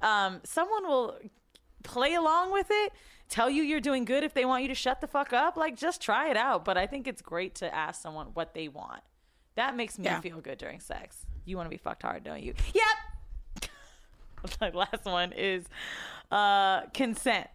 um, 0.00 0.40
someone 0.44 0.86
will 0.86 1.18
play 1.82 2.14
along 2.14 2.52
with 2.52 2.68
it, 2.70 2.92
tell 3.30 3.48
you 3.48 3.62
you're 3.62 3.80
doing 3.80 4.04
good 4.04 4.22
if 4.24 4.34
they 4.34 4.44
want 4.44 4.62
you 4.62 4.68
to 4.68 4.74
shut 4.74 5.00
the 5.00 5.06
fuck 5.06 5.32
up. 5.32 5.56
Like, 5.56 5.76
just 5.76 6.02
try 6.02 6.28
it 6.30 6.36
out. 6.36 6.64
But 6.64 6.76
I 6.76 6.86
think 6.86 7.06
it's 7.08 7.22
great 7.22 7.54
to 7.56 7.74
ask 7.74 8.02
someone 8.02 8.28
what 8.34 8.52
they 8.52 8.68
want. 8.68 9.02
That 9.54 9.76
makes 9.76 9.98
me 9.98 10.04
Yeah. 10.04 10.20
feel 10.20 10.40
good 10.40 10.58
during 10.58 10.80
sex. 10.80 11.24
You 11.44 11.56
want 11.56 11.66
to 11.66 11.70
be 11.70 11.76
fucked 11.78 12.02
hard, 12.02 12.24
don't 12.24 12.42
you? 12.42 12.54
Yep. 12.74 13.70
the 14.72 14.76
last 14.76 15.04
one 15.04 15.32
is 15.32 15.64
uh, 16.30 16.82
consent. 16.92 17.48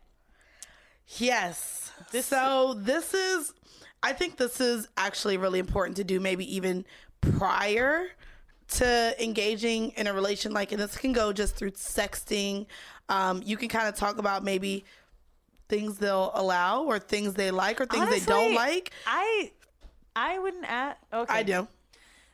Yes. 1.18 1.92
so 2.22 2.74
this 2.76 3.14
is, 3.14 3.54
I 4.02 4.14
think 4.14 4.38
this 4.38 4.60
is 4.60 4.88
actually 4.98 5.38
really 5.38 5.60
important 5.60 5.98
to 5.98 6.04
do, 6.04 6.20
maybe 6.20 6.56
even 6.56 6.86
prior 7.22 8.08
to 8.68 9.16
engaging 9.24 9.90
in 9.92 10.08
a 10.08 10.14
relation. 10.14 10.52
Like, 10.52 10.72
and 10.72 10.82
this 10.82 10.98
can 10.98 11.14
go 11.14 11.32
just 11.32 11.56
through 11.56 11.72
sexting. 11.72 12.66
Um, 13.10 13.42
you 13.46 13.58
can 13.58 13.70
kind 13.70 13.88
of 13.88 13.96
talk 13.96 14.18
about 14.18 14.44
maybe 14.44 14.84
things 15.68 15.98
they'll 15.98 16.32
allow 16.34 16.84
or 16.84 17.00
things 17.00 17.34
they 17.34 17.52
like 17.52 17.82
or 17.82 17.86
things 17.86 18.10
they 18.10 18.20
don't 18.20 18.54
like. 18.54 18.92
I 19.06 19.52
I 20.16 20.40
wouldn't 20.40 20.66
ask. 20.66 20.98
Okay, 21.14 21.34
I 21.34 21.44
do. 21.44 21.68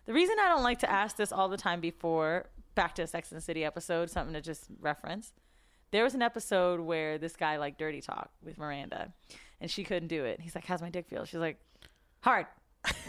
The 0.05 0.13
reason 0.13 0.35
I 0.41 0.49
don't 0.49 0.63
like 0.63 0.79
to 0.79 0.91
ask 0.91 1.15
this 1.15 1.31
all 1.31 1.47
the 1.49 1.57
time 1.57 1.79
before 1.79 2.47
back 2.75 2.95
to 2.95 3.03
a 3.03 3.07
Sex 3.07 3.31
and 3.31 3.37
the 3.37 3.43
City 3.43 3.63
episode, 3.63 4.09
something 4.09 4.33
to 4.33 4.41
just 4.41 4.65
reference. 4.79 5.33
There 5.91 6.03
was 6.03 6.15
an 6.15 6.21
episode 6.21 6.79
where 6.79 7.17
this 7.17 7.35
guy 7.35 7.57
like 7.57 7.77
dirty 7.77 8.01
talk 8.01 8.29
with 8.43 8.57
Miranda, 8.57 9.11
and 9.59 9.69
she 9.69 9.83
couldn't 9.83 10.07
do 10.07 10.23
it. 10.25 10.39
He's 10.39 10.55
like, 10.55 10.65
"How's 10.65 10.81
my 10.81 10.89
dick 10.89 11.07
feel?" 11.07 11.25
She's 11.25 11.39
like, 11.39 11.59
"Hard," 12.21 12.45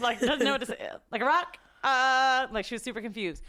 like 0.01 0.21
doesn't 0.21 0.45
know 0.45 0.53
what 0.53 0.61
to 0.61 0.67
say, 0.67 0.79
like 1.13 1.23
a 1.23 1.25
rock. 1.25 1.59
Uh, 1.85 2.47
like 2.53 2.65
she 2.65 2.75
was 2.75 2.83
super 2.83 3.01
confused. 3.01 3.43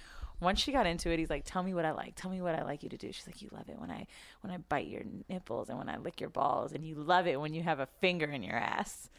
Once 0.43 0.59
she 0.59 0.71
got 0.71 0.85
into 0.85 1.09
it, 1.11 1.19
he's 1.19 1.29
like, 1.29 1.43
"Tell 1.45 1.63
me 1.63 1.73
what 1.73 1.85
I 1.85 1.91
like. 1.91 2.15
Tell 2.15 2.29
me 2.29 2.41
what 2.41 2.55
I 2.55 2.63
like 2.63 2.83
you 2.83 2.89
to 2.89 2.97
do." 2.97 3.11
She's 3.11 3.25
like, 3.27 3.41
"You 3.41 3.49
love 3.51 3.69
it 3.69 3.79
when 3.79 3.89
I 3.91 4.05
when 4.41 4.51
I 4.53 4.57
bite 4.57 4.87
your 4.87 5.03
nipples 5.29 5.69
and 5.69 5.77
when 5.77 5.89
I 5.89 5.97
lick 5.97 6.19
your 6.21 6.29
balls, 6.29 6.73
and 6.73 6.85
you 6.85 6.95
love 6.95 7.27
it 7.27 7.39
when 7.39 7.53
you 7.53 7.63
have 7.63 7.79
a 7.79 7.87
finger 8.01 8.25
in 8.25 8.43
your 8.43 8.55
ass." 8.57 9.09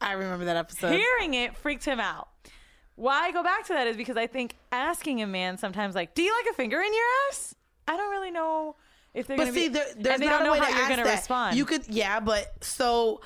I 0.00 0.12
remember 0.12 0.46
that 0.46 0.56
episode. 0.56 0.92
Hearing 0.92 1.34
it 1.34 1.56
freaked 1.56 1.84
him 1.84 2.00
out. 2.00 2.28
Why 2.96 3.24
I 3.26 3.32
go 3.32 3.42
back 3.42 3.66
to 3.66 3.72
that 3.74 3.86
is 3.86 3.96
because 3.96 4.16
I 4.16 4.26
think 4.26 4.56
asking 4.72 5.22
a 5.22 5.26
man 5.26 5.58
sometimes 5.58 5.94
like, 5.94 6.14
"Do 6.14 6.22
you 6.22 6.34
like 6.36 6.52
a 6.52 6.54
finger 6.56 6.80
in 6.80 6.92
your 6.92 7.04
ass?" 7.30 7.54
I 7.88 7.96
don't 7.96 8.10
really 8.10 8.30
know 8.30 8.76
if 9.14 9.26
they're 9.26 9.36
But 9.36 9.44
gonna 9.44 9.54
see, 9.54 9.68
be, 9.68 9.74
there, 9.74 9.86
there's 9.96 10.20
not 10.20 10.46
a 10.46 10.50
way 10.52 10.60
to 10.60 10.66
you're 10.66 10.74
ask 10.76 10.88
gonna 10.90 11.04
that. 11.04 11.14
respond. 11.16 11.56
You 11.56 11.64
could, 11.64 11.88
yeah, 11.88 12.20
but 12.20 12.62
so, 12.62 13.20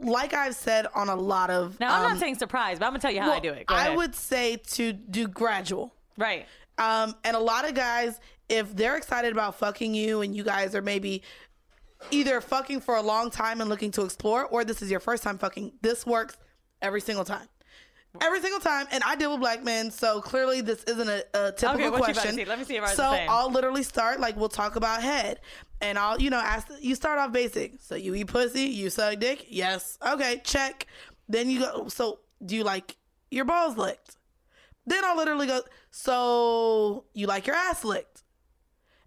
like 0.00 0.32
I've 0.32 0.54
said 0.54 0.86
on 0.94 1.08
a 1.08 1.16
lot 1.16 1.50
of. 1.50 1.78
now 1.80 1.94
I'm 1.94 2.04
um, 2.04 2.10
not 2.12 2.20
saying 2.20 2.36
surprise, 2.36 2.78
but 2.78 2.86
I'm 2.86 2.92
gonna 2.92 3.00
tell 3.00 3.10
you 3.12 3.20
how 3.20 3.32
I 3.32 3.40
do 3.40 3.52
it. 3.52 3.66
Go 3.66 3.74
I 3.74 3.86
ahead. 3.86 3.96
would 3.96 4.14
say 4.14 4.56
to 4.56 4.92
do 4.92 5.26
gradual. 5.28 5.92
right. 6.16 6.46
Um, 6.78 7.14
and 7.24 7.36
a 7.36 7.40
lot 7.40 7.68
of 7.68 7.74
guys, 7.74 8.20
if 8.48 8.74
they're 8.76 8.96
excited 8.96 9.32
about 9.32 9.58
fucking 9.58 9.94
you 9.94 10.20
and 10.20 10.34
you 10.36 10.44
guys 10.44 10.74
are 10.74 10.82
maybe 10.82 11.22
either 12.10 12.40
fucking 12.40 12.80
for 12.80 12.96
a 12.96 13.02
long 13.02 13.30
time 13.30 13.60
and 13.60 13.70
looking 13.70 13.90
to 13.92 14.02
explore, 14.02 14.44
or 14.44 14.64
this 14.64 14.82
is 14.82 14.90
your 14.90 15.00
first 15.00 15.22
time 15.22 15.38
fucking, 15.38 15.72
this 15.82 16.06
works 16.06 16.36
every 16.82 17.00
single 17.00 17.24
time. 17.24 17.48
Every 18.20 18.40
single 18.40 18.60
time, 18.60 18.86
and 18.92 19.04
I 19.04 19.14
deal 19.14 19.30
with 19.32 19.40
black 19.40 19.62
men, 19.62 19.90
so 19.90 20.22
clearly 20.22 20.62
this 20.62 20.82
isn't 20.84 21.08
a, 21.08 21.24
a 21.34 21.52
typical 21.52 21.74
Okay, 21.74 21.90
what 21.90 21.98
you 21.98 22.04
about 22.04 22.06
to 22.06 22.12
question. 22.14 22.36
see? 22.36 22.44
Let 22.46 22.58
me 22.58 22.64
see 22.64 22.76
if 22.76 22.84
is 22.84 22.92
so. 22.92 23.04
I'll 23.04 23.50
literally 23.50 23.82
start 23.82 24.20
like 24.20 24.36
we'll 24.36 24.48
talk 24.48 24.76
about 24.76 25.02
head, 25.02 25.40
and 25.82 25.98
I'll 25.98 26.18
you 26.18 26.30
know 26.30 26.38
ask. 26.38 26.66
You 26.80 26.94
start 26.94 27.18
off 27.18 27.32
basic. 27.32 27.74
So 27.82 27.94
you 27.94 28.14
eat 28.14 28.28
pussy, 28.28 28.62
you 28.62 28.88
suck 28.88 29.18
dick. 29.18 29.44
Yes, 29.50 29.98
okay, 30.06 30.40
check. 30.44 30.86
Then 31.28 31.50
you 31.50 31.60
go. 31.60 31.88
So 31.88 32.20
do 32.42 32.56
you 32.56 32.64
like 32.64 32.96
your 33.30 33.44
balls 33.44 33.76
licked? 33.76 34.16
Then 34.86 35.04
I'll 35.04 35.16
literally 35.16 35.46
go, 35.46 35.60
so 35.90 37.04
you 37.12 37.26
like 37.26 37.46
your 37.46 37.56
ass 37.56 37.84
licked? 37.84 38.22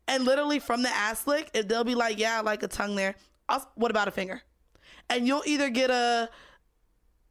And 0.07 0.25
literally 0.25 0.59
from 0.59 0.81
the 0.81 0.89
ass 0.89 1.27
lick, 1.27 1.49
if 1.53 1.67
they'll 1.67 1.83
be 1.83 1.95
like, 1.95 2.17
yeah, 2.19 2.37
I 2.39 2.41
like 2.41 2.63
a 2.63 2.67
tongue 2.67 2.95
there. 2.95 3.15
I'll, 3.47 3.69
what 3.75 3.91
about 3.91 4.07
a 4.07 4.11
finger? 4.11 4.41
And 5.09 5.25
you'll 5.27 5.43
either 5.45 5.69
get 5.69 5.89
a, 5.91 6.29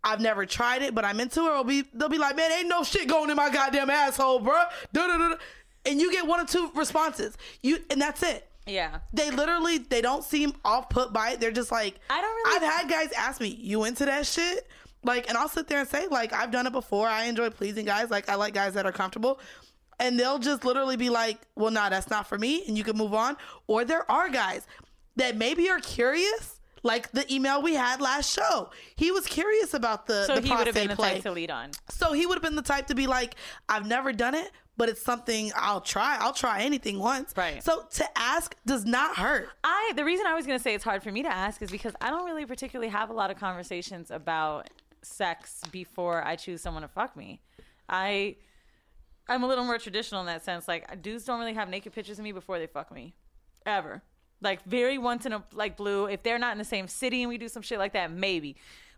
I've 0.02 0.20
never 0.20 0.46
tried 0.46 0.82
it, 0.82 0.94
but 0.94 1.04
I'm 1.04 1.20
into 1.20 1.40
it, 1.42 1.50
or 1.50 1.64
be, 1.64 1.84
they'll 1.92 2.08
be 2.08 2.18
like, 2.18 2.36
man, 2.36 2.50
ain't 2.52 2.68
no 2.68 2.84
shit 2.84 3.08
going 3.08 3.30
in 3.30 3.36
my 3.36 3.50
goddamn 3.50 3.90
asshole, 3.90 4.40
bruh. 4.40 4.66
Da-da-da-da. 4.92 5.36
And 5.84 6.00
you 6.00 6.12
get 6.12 6.26
one 6.26 6.40
or 6.40 6.46
two 6.46 6.70
responses. 6.74 7.36
You 7.62 7.78
and 7.90 8.00
that's 8.00 8.22
it. 8.22 8.46
Yeah. 8.66 8.98
They 9.14 9.30
literally 9.30 9.78
they 9.78 10.02
don't 10.02 10.22
seem 10.22 10.52
off 10.64 10.90
put 10.90 11.12
by 11.14 11.30
it. 11.30 11.40
They're 11.40 11.50
just 11.52 11.72
like 11.72 11.98
I 12.10 12.20
don't 12.20 12.34
really- 12.36 12.56
I've 12.66 12.72
had 12.80 12.90
guys 12.90 13.12
ask 13.12 13.40
me, 13.40 13.48
"You 13.48 13.84
into 13.84 14.04
that 14.04 14.26
shit?" 14.26 14.68
Like, 15.08 15.28
and 15.28 15.36
I'll 15.38 15.48
sit 15.48 15.66
there 15.68 15.80
and 15.80 15.88
say, 15.88 16.06
like, 16.08 16.32
I've 16.34 16.50
done 16.50 16.66
it 16.66 16.72
before. 16.72 17.08
I 17.08 17.24
enjoy 17.24 17.48
pleasing 17.50 17.86
guys. 17.86 18.10
Like, 18.10 18.28
I 18.28 18.34
like 18.34 18.52
guys 18.54 18.74
that 18.74 18.84
are 18.86 18.92
comfortable. 18.92 19.40
And 19.98 20.20
they'll 20.20 20.38
just 20.38 20.64
literally 20.64 20.96
be 20.96 21.08
like, 21.10 21.38
"Well, 21.56 21.72
nah, 21.72 21.88
that's 21.88 22.08
not 22.08 22.28
for 22.28 22.38
me," 22.38 22.62
and 22.68 22.78
you 22.78 22.84
can 22.84 22.96
move 22.96 23.14
on. 23.14 23.36
Or 23.66 23.84
there 23.84 24.08
are 24.08 24.28
guys 24.28 24.64
that 25.16 25.36
maybe 25.36 25.68
are 25.70 25.80
curious, 25.80 26.60
like 26.84 27.10
the 27.10 27.24
email 27.34 27.60
we 27.62 27.74
had 27.74 28.00
last 28.00 28.32
show. 28.32 28.70
He 28.94 29.10
was 29.10 29.26
curious 29.26 29.74
about 29.74 30.06
the 30.06 30.24
So 30.26 30.36
the 30.36 30.42
he 30.42 30.54
would 30.54 30.66
have 30.68 30.74
been 30.76 30.86
the 30.88 30.94
play. 30.94 31.14
type 31.14 31.22
to 31.22 31.32
lead 31.32 31.50
on. 31.50 31.70
So 31.88 32.12
he 32.12 32.26
would 32.26 32.34
have 32.36 32.42
been 32.44 32.54
the 32.54 32.62
type 32.62 32.86
to 32.88 32.94
be 32.94 33.08
like, 33.08 33.34
I've 33.68 33.88
never 33.88 34.12
done 34.12 34.36
it, 34.36 34.52
but 34.76 34.88
it's 34.88 35.02
something 35.02 35.50
I'll 35.56 35.80
try. 35.80 36.16
I'll 36.20 36.32
try 36.32 36.62
anything 36.62 37.00
once. 37.00 37.34
Right. 37.36 37.60
So 37.64 37.84
to 37.94 38.06
ask 38.16 38.54
does 38.66 38.84
not 38.84 39.16
hurt. 39.16 39.48
I 39.64 39.92
the 39.96 40.04
reason 40.04 40.26
I 40.26 40.34
was 40.34 40.46
gonna 40.46 40.60
say 40.60 40.74
it's 40.74 40.84
hard 40.84 41.02
for 41.02 41.10
me 41.10 41.24
to 41.24 41.28
ask 41.32 41.60
is 41.60 41.72
because 41.72 41.94
I 42.00 42.10
don't 42.10 42.24
really 42.24 42.46
particularly 42.46 42.90
have 42.90 43.10
a 43.10 43.14
lot 43.14 43.32
of 43.32 43.36
conversations 43.38 44.12
about 44.12 44.70
sex 45.02 45.62
before 45.70 46.26
I 46.26 46.36
choose 46.36 46.60
someone 46.60 46.82
to 46.82 46.88
fuck 46.88 47.16
me. 47.16 47.40
I 47.88 48.36
I'm 49.28 49.42
a 49.42 49.46
little 49.46 49.64
more 49.64 49.78
traditional 49.78 50.20
in 50.20 50.26
that 50.26 50.44
sense. 50.44 50.68
Like 50.68 51.02
dudes 51.02 51.24
don't 51.24 51.38
really 51.38 51.54
have 51.54 51.68
naked 51.68 51.92
pictures 51.92 52.18
of 52.18 52.24
me 52.24 52.32
before 52.32 52.58
they 52.58 52.66
fuck 52.66 52.92
me, 52.92 53.14
ever. 53.66 54.02
Like 54.40 54.64
very 54.64 54.98
once 54.98 55.26
in 55.26 55.32
a 55.32 55.42
like 55.54 55.76
blue. 55.76 56.06
If 56.06 56.22
they're 56.22 56.38
not 56.38 56.52
in 56.52 56.58
the 56.58 56.64
same 56.64 56.88
city 56.88 57.22
and 57.22 57.28
we 57.28 57.38
do 57.38 57.48
some 57.48 57.62
shit 57.62 57.78
like 57.78 57.92
that, 57.92 58.12
maybe. 58.12 58.56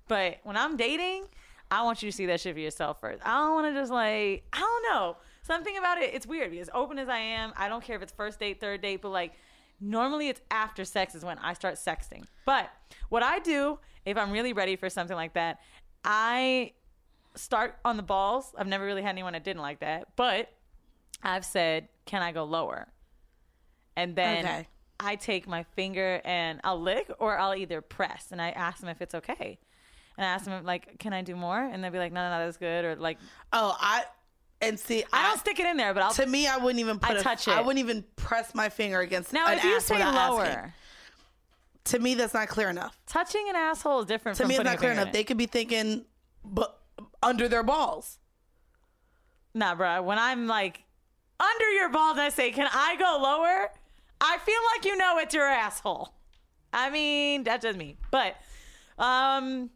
But 0.08 0.38
when 0.42 0.56
I'm 0.56 0.76
dating, 0.76 1.24
I 1.70 1.82
want 1.82 2.02
you 2.02 2.10
to 2.10 2.16
see 2.16 2.26
that 2.26 2.40
shit 2.40 2.54
for 2.54 2.60
yourself 2.60 3.00
first. 3.00 3.22
I 3.24 3.38
don't 3.38 3.54
want 3.54 3.74
to 3.74 3.80
just 3.80 3.92
like 3.92 4.44
I 4.52 4.58
don't 4.58 4.82
know 4.92 5.16
something 5.42 5.76
about 5.76 5.98
it. 5.98 6.14
It's 6.14 6.26
weird 6.26 6.50
because 6.50 6.70
open 6.74 6.98
as 6.98 7.08
I 7.08 7.18
am, 7.18 7.52
I 7.56 7.68
don't 7.68 7.82
care 7.82 7.96
if 7.96 8.02
it's 8.02 8.12
first 8.12 8.38
date, 8.38 8.60
third 8.60 8.82
date, 8.82 9.02
but 9.02 9.10
like 9.10 9.32
Normally, 9.80 10.28
it's 10.28 10.42
after 10.50 10.84
sex 10.84 11.14
is 11.14 11.24
when 11.24 11.38
I 11.38 11.54
start 11.54 11.76
sexting. 11.76 12.24
But 12.44 12.70
what 13.08 13.22
I 13.22 13.38
do 13.38 13.78
if 14.06 14.16
I'm 14.16 14.30
really 14.30 14.54
ready 14.54 14.76
for 14.76 14.88
something 14.88 15.16
like 15.16 15.34
that, 15.34 15.60
I 16.04 16.72
start 17.34 17.78
on 17.84 17.96
the 17.96 18.02
balls. 18.02 18.52
I've 18.56 18.66
never 18.66 18.84
really 18.84 19.02
had 19.02 19.10
anyone 19.10 19.32
that 19.34 19.44
didn't 19.44 19.62
like 19.62 19.80
that, 19.80 20.16
but 20.16 20.48
I've 21.22 21.44
said, 21.44 21.88
"Can 22.06 22.22
I 22.22 22.32
go 22.32 22.44
lower?" 22.44 22.88
And 23.96 24.16
then 24.16 24.44
Okay. 24.46 24.68
I 24.98 25.16
take 25.16 25.46
my 25.48 25.62
finger 25.62 26.20
and 26.24 26.60
I'll 26.64 26.80
lick 26.80 27.10
or 27.18 27.38
I'll 27.38 27.54
either 27.54 27.80
press, 27.80 28.28
and 28.32 28.40
I 28.40 28.50
ask 28.50 28.78
them 28.80 28.88
if 28.88 29.00
it's 29.02 29.14
okay. 29.14 29.58
And 30.16 30.26
I 30.26 30.28
ask 30.30 30.44
them 30.44 30.64
like, 30.64 30.98
"Can 30.98 31.12
I 31.12 31.22
do 31.22 31.36
more?" 31.36 31.58
And 31.60 31.82
they'll 31.82 31.90
be 31.90 31.98
like, 31.98 32.12
"No, 32.12 32.28
no, 32.28 32.38
no, 32.38 32.44
that's 32.44 32.56
good." 32.58 32.84
Or 32.84 32.96
like, 32.96 33.18
Oh, 33.52 33.76
I 33.78 34.04
and 34.62 34.78
see. 34.78 35.04
I 35.12 35.28
don't 35.28 35.38
stick 35.38 35.58
it 35.58 35.64
in 35.66 35.76
there, 35.78 35.94
but 35.94 36.02
I'll 36.02 36.12
to 36.14 36.26
me, 36.26 36.46
I 36.46 36.58
wouldn't 36.58 36.80
even 36.80 36.98
put 36.98 37.16
I 37.16 37.20
a- 37.20 37.22
touch 37.22 37.48
it. 37.48 37.52
I 37.52 37.60
wouldn't 37.62 37.78
even 37.78 38.04
press 38.16 38.54
my 38.54 38.68
finger 38.68 39.00
against. 39.00 39.32
Now, 39.32 39.50
if 39.52 39.64
you 39.64 39.80
say 39.80 39.98
lower, 40.04 40.44
asking. 40.44 40.72
To 41.84 41.98
me, 41.98 42.14
that's 42.14 42.34
not 42.34 42.48
clear 42.48 42.68
enough. 42.70 42.98
touching 43.06 43.48
an 43.48 43.56
asshole 43.56 44.00
is 44.00 44.06
different. 44.06 44.38
To 44.38 44.46
me, 44.46 44.56
it's 44.56 44.64
not 44.64 44.78
clear 44.78 44.92
enough. 44.92 45.12
They 45.12 45.24
could 45.24 45.36
be 45.38 45.46
thinking, 45.46 46.04
but 46.44 46.78
under 47.22 47.48
their 47.48 47.62
balls. 47.62 48.18
Nah, 49.54 49.74
bro. 49.74 50.02
When 50.02 50.18
I'm 50.18 50.46
like 50.46 50.84
under 51.40 51.70
your 51.72 51.88
balls, 51.88 52.12
and 52.12 52.22
I 52.22 52.28
say, 52.28 52.50
"Can 52.52 52.68
I 52.72 52.96
go 52.96 53.18
lower?" 53.22 53.70
I 54.20 54.38
feel 54.38 54.60
like 54.74 54.84
you 54.84 54.96
know 54.96 55.18
it's 55.18 55.34
your 55.34 55.46
asshole. 55.46 56.12
I 56.72 56.90
mean, 56.90 57.42
that's 57.42 57.64
just 57.64 57.78
me. 57.78 57.96
But, 58.10 58.36
um, 58.98 59.70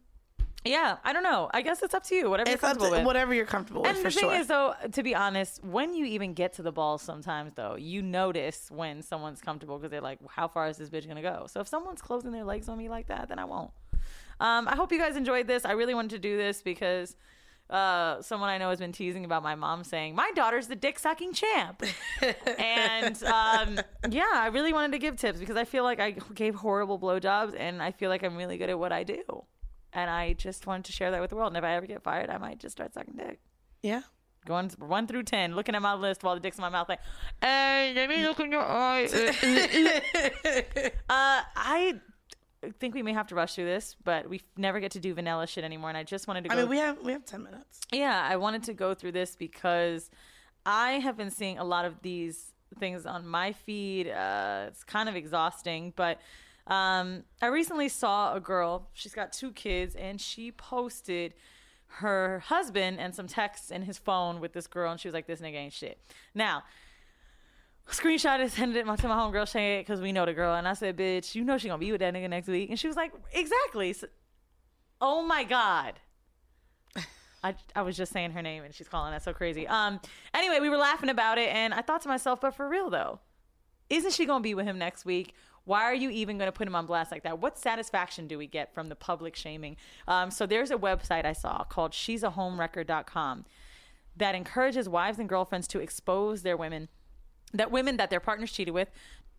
yeah, 0.65 0.97
I 1.03 1.13
don't 1.13 1.23
know. 1.23 1.49
I 1.53 1.61
guess 1.61 1.81
it's 1.83 1.93
up 1.93 2.03
to 2.05 2.15
you. 2.15 2.29
Whatever 2.29 2.49
It's 2.49 2.61
you're 2.61 2.69
comfortable 2.69 2.91
with. 2.97 3.05
whatever 3.05 3.33
you're 3.33 3.45
comfortable 3.45 3.83
with. 3.83 3.95
and 3.95 4.05
the 4.05 4.11
thing 4.11 4.29
sure. 4.29 4.35
is, 4.35 4.47
though, 4.47 4.73
to 4.91 5.03
be 5.03 5.13
honest, 5.15 5.63
when 5.63 5.93
you 5.93 6.05
even 6.05 6.33
get 6.33 6.53
to 6.53 6.61
the 6.63 6.71
balls, 6.71 7.01
sometimes 7.01 7.53
though, 7.55 7.75
you 7.75 8.01
notice 8.01 8.69
when 8.71 9.01
someone's 9.01 9.41
comfortable 9.41 9.77
because 9.77 9.91
they're 9.91 10.01
like, 10.01 10.19
"How 10.29 10.47
far 10.47 10.67
is 10.67 10.77
this 10.77 10.89
bitch 10.89 11.07
gonna 11.07 11.21
go?" 11.21 11.45
So 11.47 11.59
if 11.61 11.67
someone's 11.67 12.01
closing 12.01 12.31
their 12.31 12.43
legs 12.43 12.67
on 12.67 12.77
me 12.77 12.89
like 12.89 13.07
that, 13.07 13.29
then 13.29 13.39
I 13.39 13.45
won't. 13.45 13.71
Um, 14.39 14.67
I 14.67 14.75
hope 14.75 14.91
you 14.91 14.99
guys 14.99 15.15
enjoyed 15.15 15.47
this. 15.47 15.63
I 15.65 15.71
really 15.73 15.93
wanted 15.93 16.11
to 16.11 16.19
do 16.19 16.35
this 16.35 16.61
because 16.61 17.15
uh, 17.69 18.21
someone 18.21 18.49
I 18.49 18.57
know 18.57 18.69
has 18.69 18.79
been 18.79 18.91
teasing 18.91 19.23
about 19.25 19.41
my 19.43 19.55
mom 19.55 19.83
saying 19.83 20.13
my 20.13 20.29
daughter's 20.35 20.67
the 20.67 20.75
dick 20.75 20.99
sucking 20.99 21.33
champ, 21.33 21.83
and 22.59 23.23
um, 23.23 23.79
yeah, 24.09 24.25
I 24.33 24.47
really 24.51 24.73
wanted 24.73 24.91
to 24.91 24.99
give 24.99 25.15
tips 25.15 25.39
because 25.39 25.55
I 25.57 25.63
feel 25.63 25.83
like 25.83 25.99
I 25.99 26.11
gave 26.33 26.55
horrible 26.55 26.99
blowjobs 26.99 27.55
and 27.57 27.81
I 27.81 27.91
feel 27.91 28.09
like 28.09 28.23
I'm 28.23 28.35
really 28.35 28.57
good 28.57 28.69
at 28.69 28.77
what 28.77 28.91
I 28.91 29.03
do, 29.03 29.23
and 29.95 30.09
I 30.09 30.33
just 30.33 30.67
wanted 30.67 30.85
to 30.85 30.91
share 30.91 31.09
that 31.11 31.21
with 31.21 31.31
the 31.31 31.35
world. 31.37 31.47
And 31.47 31.57
if 31.57 31.63
I 31.63 31.73
ever 31.75 31.87
get 31.87 32.03
fired, 32.03 32.29
I 32.29 32.37
might 32.37 32.59
just 32.59 32.73
start 32.73 32.93
sucking 32.93 33.15
dick. 33.15 33.39
Yeah. 33.81 34.01
Going 34.45 34.69
one 34.77 35.07
through 35.07 35.23
ten, 35.23 35.55
looking 35.55 35.73
at 35.73 35.81
my 35.81 35.95
list 35.95 36.21
while 36.21 36.35
the 36.35 36.41
dick's 36.41 36.57
in 36.57 36.61
my 36.61 36.69
mouth, 36.69 36.87
like, 36.87 36.99
hey, 37.41 37.93
let 37.95 38.09
me 38.09 38.23
look 38.23 38.39
in 38.39 38.51
your 38.51 38.61
eye. 38.61 39.05
uh, 41.09 41.41
I 41.55 41.95
think 42.79 42.93
we 42.93 43.01
may 43.01 43.13
have 43.13 43.25
to 43.27 43.35
rush 43.35 43.55
through 43.55 43.65
this, 43.65 43.95
but 44.03 44.29
we 44.29 44.41
never 44.55 44.79
get 44.79 44.91
to 44.91 44.99
do 44.99 45.15
vanilla 45.15 45.47
shit 45.47 45.63
anymore. 45.63 45.89
And 45.89 45.97
I 45.97 46.03
just 46.03 46.27
wanted 46.27 46.43
to. 46.43 46.51
I 46.51 46.55
go 46.55 46.61
mean, 46.61 46.69
we 46.69 46.77
have 46.77 47.01
we 47.01 47.11
have 47.13 47.25
ten 47.25 47.41
minutes. 47.41 47.79
yeah, 47.91 48.27
I 48.29 48.35
wanted 48.35 48.63
to 48.63 48.73
go 48.73 48.93
through 48.93 49.13
this 49.13 49.35
because 49.35 50.11
I 50.63 50.93
have 50.99 51.17
been 51.17 51.31
seeing 51.31 51.57
a 51.57 51.63
lot 51.63 51.85
of 51.85 52.03
these 52.03 52.53
things 52.77 53.07
on 53.07 53.27
my 53.27 53.51
feed. 53.51 54.09
Uh, 54.09 54.65
it's 54.67 54.83
kind 54.83 55.09
of 55.09 55.15
exhausting, 55.15 55.91
but 55.95 56.19
um, 56.67 57.23
I 57.41 57.47
recently 57.47 57.89
saw 57.89 58.33
a 58.35 58.39
girl. 58.39 58.89
She's 58.93 59.13
got 59.13 59.31
two 59.33 59.51
kids, 59.51 59.95
and 59.95 60.19
she 60.19 60.51
posted 60.51 61.33
her 61.87 62.39
husband 62.47 62.99
and 62.99 63.13
some 63.13 63.27
texts 63.27 63.71
in 63.71 63.83
his 63.83 63.97
phone 63.97 64.39
with 64.39 64.53
this 64.53 64.67
girl, 64.67 64.91
and 64.91 64.99
she 64.99 65.07
was 65.07 65.13
like, 65.13 65.27
"This 65.27 65.41
nigga 65.41 65.55
ain't 65.55 65.73
shit." 65.73 65.99
Now. 66.33 66.63
Screenshot 67.87 68.39
it, 68.43 68.51
sent 68.51 68.75
it 68.75 68.79
to 68.83 68.85
my 68.85 68.95
homegirl 68.95 69.47
Shay 69.47 69.77
because 69.79 70.01
we 70.01 70.11
know 70.11 70.25
the 70.25 70.33
girl, 70.33 70.55
and 70.55 70.67
I 70.67 70.73
said, 70.73 70.97
"Bitch, 70.97 71.35
you 71.35 71.43
know 71.43 71.59
she 71.59 71.67
gonna 71.67 71.77
be 71.77 71.91
with 71.91 72.01
that 72.01 72.15
nigga 72.15 72.27
next 72.27 72.47
week," 72.47 72.71
and 72.71 72.79
she 72.79 72.87
was 72.87 72.95
like, 72.95 73.13
"Exactly." 73.31 73.93
So- 73.93 74.07
oh 75.01 75.21
my 75.21 75.43
god, 75.43 75.99
I, 77.43 77.53
I 77.75 77.83
was 77.83 77.95
just 77.95 78.11
saying 78.11 78.31
her 78.31 78.41
name 78.41 78.63
and 78.63 78.73
she's 78.73 78.87
calling. 78.87 79.11
That's 79.11 79.25
so 79.25 79.33
crazy. 79.33 79.67
Um. 79.67 79.99
Anyway, 80.33 80.59
we 80.59 80.69
were 80.69 80.77
laughing 80.77 81.09
about 81.09 81.37
it, 81.37 81.49
and 81.49 81.75
I 81.75 81.81
thought 81.81 82.01
to 82.01 82.07
myself, 82.07 82.41
but 82.41 82.55
for 82.55 82.67
real 82.67 82.89
though, 82.89 83.19
isn't 83.91 84.13
she 84.13 84.25
gonna 84.25 84.41
be 84.41 84.55
with 84.55 84.65
him 84.65 84.79
next 84.79 85.05
week? 85.05 85.35
Why 85.65 85.83
are 85.83 85.93
you 85.95 86.09
even 86.09 86.37
gonna 86.37 86.51
put 86.51 86.67
him 86.67 86.75
on 86.75 86.85
blast 86.85 87.11
like 87.11 87.23
that? 87.23 87.39
What 87.39 87.57
satisfaction 87.57 88.27
do 88.27 88.37
we 88.37 88.47
get 88.47 88.73
from 88.73 88.87
the 88.87 88.95
public 88.95 89.35
shaming? 89.35 89.77
Um. 90.07 90.31
So 90.31 90.45
there's 90.45 90.71
a 90.71 90.77
website 90.77 91.25
I 91.25 91.33
saw 91.33 91.63
called 91.63 91.93
she'sahomewrecker.com 91.93 93.45
that 94.17 94.35
encourages 94.35 94.87
wives 94.87 95.19
and 95.19 95.27
girlfriends 95.27 95.67
to 95.67 95.79
expose 95.79 96.41
their 96.43 96.57
women 96.57 96.89
that 97.53 97.71
women 97.71 97.97
that 97.97 98.09
their 98.09 98.19
partners 98.19 98.51
cheated 98.51 98.73
with 98.73 98.89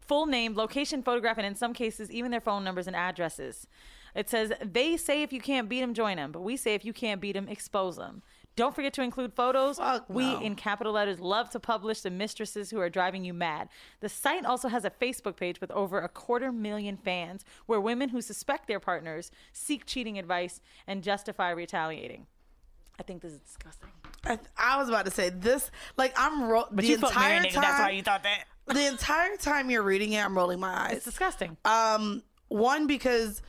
full 0.01 0.27
name 0.27 0.55
location 0.55 1.03
photograph 1.03 1.39
and 1.39 1.47
in 1.47 1.55
some 1.55 1.73
cases 1.73 2.11
even 2.11 2.31
their 2.31 2.41
phone 2.41 2.65
numbers 2.65 2.87
and 2.87 2.97
addresses 2.97 3.67
it 4.15 4.31
says 4.31 4.53
they 4.63 4.97
say 4.97 5.23
if 5.23 5.33
you 5.33 5.41
can't 5.41 5.69
beat 5.69 5.81
them 5.81 5.95
join 5.95 6.17
them 6.17 6.33
but 6.33 6.41
we 6.41 6.57
say 6.57 6.75
if 6.75 6.85
you 6.85 6.93
can't 6.93 7.21
beat 7.21 7.33
them 7.33 7.49
expose 7.49 7.97
them 7.97 8.23
don't 8.57 8.75
forget 8.75 8.93
to 8.95 9.03
include 9.03 9.33
photos 9.35 9.79
we 10.09 10.25
no. 10.25 10.41
in 10.41 10.55
capital 10.57 10.93
letters 10.95 11.21
love 11.21 11.51
to 11.51 11.61
publish 11.61 12.01
the 12.01 12.11
mistresses 12.11 12.71
who 12.71 12.81
are 12.81 12.89
driving 12.91 13.25
you 13.25 13.33
mad 13.35 13.69
the 14.01 14.09
site 14.09 14.45
also 14.45 14.69
has 14.69 14.85
a 14.85 14.91
facebook 14.91 15.37
page 15.37 15.61
with 15.61 15.71
over 15.73 16.01
a 16.01 16.09
quarter 16.09 16.51
million 16.51 16.97
fans 16.97 17.45
where 17.67 17.81
women 17.81 18.09
who 18.09 18.21
suspect 18.21 18.67
their 18.67 18.81
partners 18.81 19.31
seek 19.53 19.85
cheating 19.87 20.19
advice 20.19 20.61
and 20.87 21.03
justify 21.03 21.51
retaliating 21.51 22.27
i 22.99 23.03
think 23.03 23.23
this 23.23 23.33
is 23.33 23.39
disgusting 23.41 23.91
I, 24.25 24.39
I 24.59 24.79
was 24.79 24.89
about 24.89 25.05
to 25.05 25.13
say 25.13 25.29
this. 25.29 25.71
Like 25.97 26.13
I'm 26.17 26.43
ro- 26.49 26.65
But 26.73 26.83
the 26.83 26.89
you 26.89 26.95
entire 26.97 27.43
time. 27.45 27.63
that's 27.63 27.79
why 27.81 27.91
you 27.91 28.03
thought 28.03 28.25
that. 28.25 28.45
The 28.67 28.85
entire 28.89 29.37
time 29.37 29.71
you're 29.71 29.85
reading 29.85 30.15
it, 30.15 30.25
I'm 30.25 30.37
rolling 30.37 30.59
my 30.59 30.87
eyes. 30.87 30.95
it's 30.97 31.05
disgusting 31.05 31.57
Um, 31.65 32.25
one 32.49 32.89
because 32.89 33.41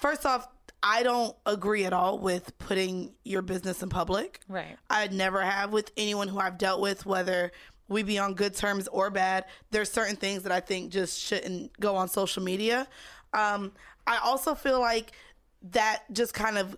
first 0.00 0.24
off, 0.24 0.48
I 0.82 1.02
don't 1.02 1.36
agree 1.46 1.84
at 1.84 1.92
all 1.92 2.18
with 2.18 2.56
putting 2.58 3.14
your 3.24 3.42
business 3.42 3.82
in 3.82 3.88
public. 3.88 4.40
Right. 4.48 4.76
I 4.90 5.06
never 5.08 5.40
have 5.42 5.72
with 5.72 5.92
anyone 5.96 6.28
who 6.28 6.38
I've 6.38 6.58
dealt 6.58 6.80
with, 6.80 7.06
whether 7.06 7.52
we 7.88 8.02
be 8.02 8.18
on 8.18 8.34
good 8.34 8.54
terms 8.54 8.88
or 8.88 9.10
bad. 9.10 9.44
There's 9.70 9.90
certain 9.90 10.16
things 10.16 10.42
that 10.42 10.52
I 10.52 10.60
think 10.60 10.90
just 10.90 11.20
shouldn't 11.20 11.78
go 11.78 11.94
on 11.94 12.08
social 12.08 12.42
media. 12.42 12.88
Um, 13.32 13.72
I 14.06 14.18
also 14.18 14.54
feel 14.54 14.80
like 14.80 15.12
that 15.70 16.02
just 16.12 16.34
kind 16.34 16.58
of 16.58 16.76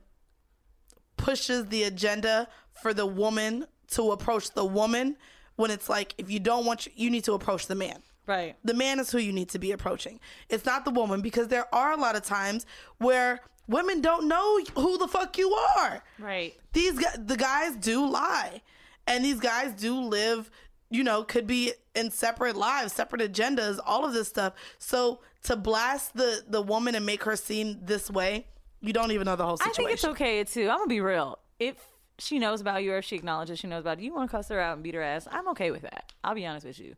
pushes 1.16 1.66
the 1.66 1.84
agenda 1.84 2.48
for 2.82 2.92
the 2.92 3.06
woman 3.06 3.66
to 3.88 4.12
approach 4.12 4.50
the 4.50 4.64
woman 4.64 5.16
when 5.56 5.70
it's 5.70 5.88
like 5.88 6.14
if 6.18 6.30
you 6.30 6.40
don't 6.40 6.66
want 6.66 6.86
you, 6.86 6.92
you 6.96 7.10
need 7.10 7.24
to 7.24 7.32
approach 7.32 7.66
the 7.66 7.74
man 7.74 8.02
right 8.26 8.56
the 8.64 8.74
man 8.74 8.98
is 8.98 9.10
who 9.10 9.18
you 9.18 9.32
need 9.32 9.48
to 9.48 9.58
be 9.58 9.72
approaching 9.72 10.18
it's 10.48 10.66
not 10.66 10.84
the 10.84 10.90
woman 10.90 11.20
because 11.20 11.48
there 11.48 11.72
are 11.74 11.92
a 11.92 11.96
lot 11.96 12.16
of 12.16 12.22
times 12.22 12.66
where 12.98 13.40
women 13.68 14.00
don't 14.00 14.28
know 14.28 14.60
who 14.74 14.98
the 14.98 15.08
fuck 15.08 15.36
you 15.38 15.52
are 15.52 16.02
right 16.18 16.54
these 16.72 16.98
guys 16.98 17.18
the 17.18 17.36
guys 17.36 17.76
do 17.76 18.06
lie 18.08 18.60
and 19.06 19.24
these 19.24 19.40
guys 19.40 19.72
do 19.72 20.00
live 20.00 20.50
you 20.90 21.02
know 21.02 21.24
could 21.24 21.46
be 21.46 21.72
in 21.94 22.10
separate 22.10 22.56
lives 22.56 22.92
separate 22.92 23.20
agendas 23.22 23.78
all 23.84 24.04
of 24.04 24.12
this 24.12 24.28
stuff 24.28 24.52
so 24.78 25.20
to 25.42 25.56
blast 25.56 26.14
the 26.14 26.42
the 26.48 26.60
woman 26.60 26.94
and 26.94 27.06
make 27.06 27.24
her 27.24 27.36
seem 27.36 27.78
this 27.82 28.10
way 28.10 28.46
you 28.84 28.92
don't 28.92 29.12
even 29.12 29.24
know 29.24 29.36
the 29.36 29.46
whole 29.46 29.56
situation. 29.56 29.84
I 29.84 29.88
think 29.88 29.94
it's 29.94 30.04
okay 30.04 30.44
too. 30.44 30.68
I'm 30.68 30.78
gonna 30.78 30.86
be 30.88 31.00
real. 31.00 31.38
If 31.58 31.76
she 32.18 32.38
knows 32.38 32.60
about 32.60 32.82
you 32.82 32.92
or 32.92 32.98
if 32.98 33.04
she 33.04 33.16
acknowledges 33.16 33.58
she 33.58 33.66
knows 33.66 33.80
about 33.80 33.98
you, 33.98 34.06
you 34.06 34.14
want 34.14 34.30
to 34.30 34.36
cuss 34.36 34.48
her 34.48 34.60
out 34.60 34.74
and 34.74 34.82
beat 34.82 34.94
her 34.94 35.02
ass, 35.02 35.26
I'm 35.30 35.48
okay 35.48 35.70
with 35.70 35.82
that. 35.82 36.12
I'll 36.22 36.34
be 36.34 36.46
honest 36.46 36.66
with 36.66 36.78
you. 36.78 36.94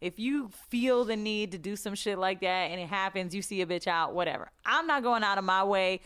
If 0.00 0.18
you 0.18 0.50
feel 0.68 1.04
the 1.04 1.16
need 1.16 1.52
to 1.52 1.58
do 1.58 1.76
some 1.76 1.94
shit 1.94 2.18
like 2.18 2.40
that 2.40 2.70
and 2.70 2.80
it 2.80 2.88
happens, 2.88 3.34
you 3.34 3.42
see 3.42 3.60
a 3.60 3.66
bitch 3.66 3.86
out, 3.86 4.14
whatever. 4.14 4.50
I'm 4.64 4.86
not 4.86 5.02
going 5.02 5.22
out 5.22 5.38
of 5.38 5.44
my 5.44 5.62
way. 5.64 6.00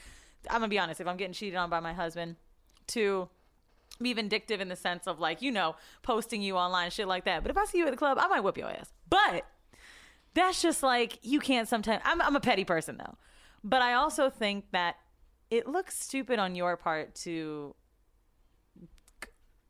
I'm 0.50 0.58
gonna 0.58 0.68
be 0.68 0.78
honest. 0.78 1.00
If 1.00 1.06
I'm 1.06 1.16
getting 1.16 1.32
cheated 1.32 1.56
on 1.56 1.70
by 1.70 1.80
my 1.80 1.92
husband, 1.92 2.36
to 2.88 3.28
be 4.02 4.12
vindictive 4.12 4.60
in 4.60 4.68
the 4.68 4.76
sense 4.76 5.06
of 5.06 5.20
like 5.20 5.40
you 5.40 5.52
know 5.52 5.76
posting 6.02 6.42
you 6.42 6.56
online 6.56 6.90
shit 6.90 7.06
like 7.06 7.24
that. 7.24 7.42
But 7.42 7.50
if 7.50 7.56
I 7.56 7.64
see 7.64 7.78
you 7.78 7.86
at 7.86 7.92
the 7.92 7.96
club, 7.96 8.18
I 8.20 8.26
might 8.26 8.40
whip 8.40 8.58
your 8.58 8.68
ass. 8.68 8.92
But 9.08 9.46
that's 10.34 10.60
just 10.60 10.82
like 10.82 11.18
you 11.22 11.40
can't 11.40 11.68
sometimes 11.68 12.02
I'm, 12.04 12.20
I'm 12.20 12.36
a 12.36 12.40
petty 12.40 12.64
person 12.64 12.98
though 12.98 13.16
but 13.62 13.80
i 13.80 13.94
also 13.94 14.28
think 14.28 14.66
that 14.72 14.96
it 15.50 15.66
looks 15.66 15.98
stupid 15.98 16.38
on 16.38 16.54
your 16.54 16.76
part 16.76 17.14
to 17.14 17.74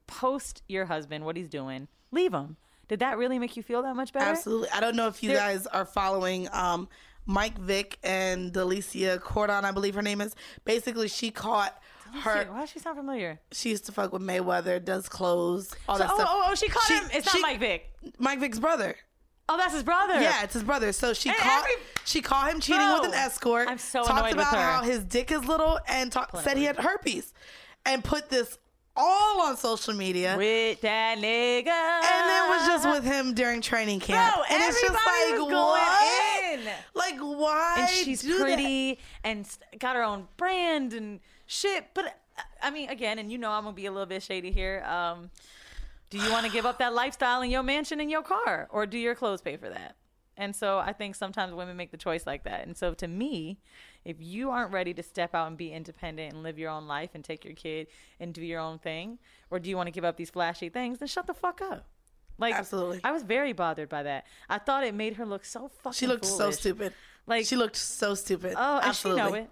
post 0.06 0.62
your 0.68 0.86
husband 0.86 1.24
what 1.24 1.36
he's 1.36 1.48
doing 1.48 1.88
leave 2.10 2.32
him 2.32 2.56
did 2.88 3.00
that 3.00 3.18
really 3.18 3.38
make 3.38 3.56
you 3.56 3.62
feel 3.62 3.82
that 3.82 3.94
much 3.96 4.12
better 4.12 4.26
Absolutely. 4.26 4.68
I 4.70 4.80
don't 4.80 4.96
know 4.96 5.08
if 5.08 5.22
you 5.22 5.30
There- 5.30 5.38
guys 5.38 5.66
are 5.66 5.84
following 5.84 6.48
um, 6.52 6.88
Mike 7.26 7.58
Vick 7.58 7.98
and 8.02 8.52
Delicia 8.52 9.20
Cordon, 9.20 9.64
I 9.64 9.70
believe 9.72 9.94
her 9.94 10.02
name 10.02 10.20
is. 10.20 10.34
Basically, 10.64 11.08
she 11.08 11.30
caught 11.30 11.80
her. 12.22 12.46
why 12.50 12.60
does 12.60 12.70
she 12.70 12.78
sound 12.78 12.96
familiar 12.96 13.40
She 13.52 13.70
used 13.70 13.86
to 13.86 13.92
fuck 13.92 14.12
with 14.12 14.22
Mayweather, 14.22 14.84
does 14.84 15.08
clothes, 15.08 15.74
all 15.88 15.96
So- 15.96 16.04
that 16.04 16.10
oh, 16.12 16.16
stuff. 16.16 16.28
oh, 16.30 16.46
oh, 16.50 16.54
she 16.54 16.68
caught 16.68 16.88
him. 16.88 17.10
It's 17.12 17.26
not 17.26 17.40
Mike 17.42 17.60
Vick. 17.60 17.90
Mike 18.18 18.40
Vick's 18.40 18.58
brother. 18.58 18.94
Oh, 19.48 19.56
that's 19.58 19.74
his 19.74 19.82
brother. 19.82 20.14
Yeah, 20.20 20.42
it's 20.42 20.54
his 20.54 20.62
brother. 20.62 20.92
So 20.92 21.12
she 21.12 21.28
And 21.28 21.36
caught 21.38 21.60
every- 21.64 21.82
she 22.06 22.22
caught 22.22 22.50
him 22.52 22.60
cheating 22.60 22.80
Bro, 22.80 23.00
with 23.02 23.08
an 23.10 23.14
escort. 23.14 23.68
I'm 23.68 23.76
so 23.78 24.02
talked 24.04 24.32
about 24.32 24.54
how 24.56 24.82
his 24.82 25.04
dick 25.04 25.30
is 25.32 25.44
little 25.44 25.78
and 25.88 26.10
talk, 26.12 26.34
said 26.40 26.56
he 26.56 26.64
had 26.64 26.76
herpes, 26.76 27.32
and 27.84 28.02
put 28.02 28.30
this 28.30 28.58
all 28.96 29.42
on 29.42 29.56
social 29.56 29.94
media. 29.94 30.34
with 30.36 30.80
that 30.80 31.18
nigga. 31.18 31.66
and 31.66 32.30
then 32.30 32.48
was 32.48 32.66
just 32.66 32.88
with 32.88 33.04
him 33.04 33.34
during 33.34 33.60
training 33.60 34.00
camp. 34.00 34.34
Bro, 34.34 34.44
and 34.50 34.62
it's 34.62 34.80
just 34.80 34.92
like 34.92 35.40
was 35.40 35.52
what? 35.52 36.54
in. 36.54 36.60
Like 36.94 37.18
why? 37.18 37.76
and 37.80 37.88
she's 37.88 38.22
do 38.22 38.38
that? 38.38 38.44
pretty 38.44 38.98
and 39.22 39.48
got 39.78 39.96
her 39.96 40.02
own 40.02 40.28
brand 40.36 40.92
and 40.92 41.20
shit. 41.46 41.86
But 41.94 42.18
I 42.62 42.70
mean, 42.70 42.88
again, 42.88 43.18
and 43.18 43.30
you 43.30 43.38
know, 43.38 43.50
I'm 43.50 43.64
gonna 43.64 43.74
be 43.74 43.86
a 43.86 43.92
little 43.92 44.06
bit 44.06 44.22
shady 44.22 44.50
here. 44.50 44.84
Um, 44.86 45.30
do 46.10 46.18
you 46.18 46.30
want 46.30 46.46
to 46.46 46.52
give 46.52 46.66
up 46.66 46.78
that 46.78 46.94
lifestyle 46.94 47.42
in 47.42 47.50
your 47.50 47.62
mansion 47.62 48.00
and 48.00 48.10
your 48.10 48.22
car, 48.22 48.68
or 48.70 48.86
do 48.86 48.98
your 48.98 49.14
clothes 49.14 49.40
pay 49.40 49.56
for 49.56 49.68
that? 49.68 49.96
And 50.36 50.54
so 50.54 50.78
I 50.78 50.92
think 50.92 51.14
sometimes 51.14 51.54
women 51.54 51.76
make 51.76 51.90
the 51.90 51.96
choice 51.96 52.26
like 52.26 52.44
that. 52.44 52.66
And 52.66 52.76
so 52.76 52.94
to 52.94 53.06
me, 53.06 53.58
if 54.04 54.16
you 54.20 54.50
aren't 54.50 54.72
ready 54.72 54.92
to 54.94 55.02
step 55.02 55.34
out 55.34 55.46
and 55.48 55.56
be 55.56 55.72
independent 55.72 56.32
and 56.32 56.42
live 56.42 56.58
your 56.58 56.70
own 56.70 56.86
life 56.86 57.10
and 57.14 57.24
take 57.24 57.44
your 57.44 57.54
kid 57.54 57.86
and 58.18 58.34
do 58.34 58.42
your 58.42 58.60
own 58.60 58.78
thing, 58.78 59.18
or 59.50 59.58
do 59.58 59.70
you 59.70 59.76
want 59.76 59.86
to 59.86 59.92
give 59.92 60.04
up 60.04 60.16
these 60.16 60.30
flashy 60.30 60.68
things, 60.68 60.98
then 60.98 61.08
shut 61.08 61.26
the 61.26 61.34
fuck 61.34 61.60
up. 61.60 61.86
Like 62.36 62.54
Absolutely. 62.54 63.00
I 63.04 63.12
was 63.12 63.22
very 63.22 63.52
bothered 63.52 63.88
by 63.88 64.02
that. 64.02 64.26
I 64.48 64.58
thought 64.58 64.84
it 64.84 64.94
made 64.94 65.14
her 65.14 65.26
look 65.26 65.44
so 65.44 65.70
fucking. 65.82 65.96
She 65.96 66.06
looked 66.06 66.24
so 66.24 66.50
stupid. 66.50 66.92
Like 67.26 67.46
she 67.46 67.56
looked 67.56 67.76
so 67.76 68.14
stupid. 68.14 68.54
Oh, 68.56 68.76
and 68.78 68.86
Absolutely. 68.86 69.22
she 69.22 69.28
know 69.28 69.34
it. 69.36 69.50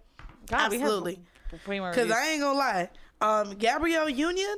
God, 0.49 0.72
Absolutely. 0.72 1.20
Because. 1.51 2.11
I 2.11 2.28
ain't 2.28 2.41
gonna 2.41 2.59
lie, 2.59 2.91
um, 3.20 3.55
Gabrielle 3.55 4.09
Union, 4.09 4.57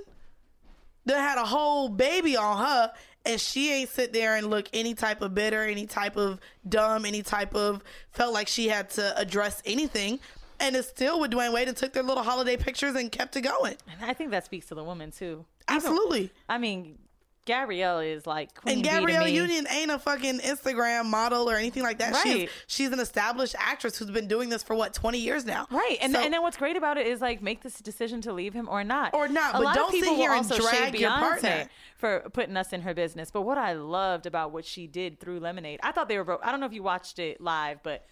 they 1.04 1.14
had 1.14 1.38
a 1.38 1.44
whole 1.44 1.88
baby 1.88 2.36
on 2.36 2.64
her, 2.64 2.92
and 3.24 3.40
she 3.40 3.72
ain't 3.72 3.90
sit 3.90 4.12
there 4.12 4.36
and 4.36 4.48
look 4.48 4.68
any 4.72 4.94
type 4.94 5.22
of 5.22 5.34
bitter, 5.34 5.62
any 5.62 5.86
type 5.86 6.16
of 6.16 6.40
dumb, 6.68 7.04
any 7.04 7.22
type 7.22 7.54
of 7.54 7.82
felt 8.10 8.32
like 8.32 8.48
she 8.48 8.68
had 8.68 8.90
to 8.90 9.18
address 9.18 9.62
anything. 9.64 10.20
And 10.60 10.76
it's 10.76 10.88
still 10.88 11.20
with 11.20 11.32
Dwyane 11.32 11.52
Wade 11.52 11.68
and 11.68 11.76
took 11.76 11.92
their 11.92 12.02
little 12.02 12.22
holiday 12.22 12.56
pictures 12.56 12.94
and 12.94 13.10
kept 13.10 13.36
it 13.36 13.42
going. 13.42 13.76
And 13.90 14.08
I 14.08 14.12
think 14.14 14.30
that 14.30 14.44
speaks 14.44 14.66
to 14.66 14.74
the 14.74 14.84
woman 14.84 15.10
too. 15.10 15.44
Absolutely. 15.68 16.30
I 16.48 16.58
mean, 16.58 16.98
Gabrielle 17.46 17.98
is 18.00 18.26
like 18.26 18.54
queen 18.54 18.76
And 18.76 18.84
Gabrielle. 18.84 19.28
Union 19.28 19.66
ain't 19.70 19.90
a 19.90 19.98
fucking 19.98 20.38
Instagram 20.40 21.06
model 21.06 21.50
or 21.50 21.56
anything 21.56 21.82
like 21.82 21.98
that. 21.98 22.16
She's 22.22 22.34
Right. 22.34 22.50
she's 22.66 22.88
an 22.90 23.00
established 23.00 23.54
actress 23.58 23.98
who's 23.98 24.10
been 24.10 24.26
doing 24.28 24.48
this 24.48 24.62
for 24.62 24.74
what 24.74 24.94
twenty 24.94 25.18
years 25.18 25.44
now. 25.44 25.66
Right, 25.70 25.98
and 26.00 26.12
So- 26.14 26.20
and 26.20 26.32
then 26.32 26.42
what's 26.42 26.56
great 26.56 26.76
about 26.76 26.96
it 26.96 27.06
is 27.06 27.20
like 27.20 27.42
make 27.42 27.62
this 27.62 27.78
decision 27.80 28.20
to 28.22 28.32
leave 28.32 28.54
him 28.54 28.68
or 28.68 28.82
not, 28.84 29.12
Or 29.14 29.28
not, 29.28 29.50
A 29.54 29.58
but 29.58 29.64
lot 29.64 29.74
don't 29.74 29.84
of 29.88 29.90
sit 29.92 30.00
people 30.02 30.16
here 30.16 30.30
will 30.30 30.38
and 30.38 30.48
drag 30.48 30.98
your 30.98 31.10
Beyonce 31.10 31.20
partner. 31.20 31.68
for 31.96 32.20
putting 32.32 32.56
us 32.56 32.72
in 32.72 32.80
her 32.82 32.94
business. 32.94 33.30
But 33.30 33.42
what 33.42 33.58
I 33.58 33.74
loved 33.74 34.26
about 34.26 34.50
what 34.52 34.64
she 34.64 34.86
did 34.86 35.20
through 35.20 35.40
Lemonade, 35.40 35.80
I 35.82 35.92
thought 35.92 36.08
they 36.08 36.16
were. 36.18 36.24
Broke. 36.24 36.40
I 36.42 36.50
don't 36.50 36.60
know 36.60 36.66
if 36.66 36.72
you 36.72 36.82
watched 36.82 37.18
it 37.18 37.40
live, 37.40 37.82
but 37.82 38.06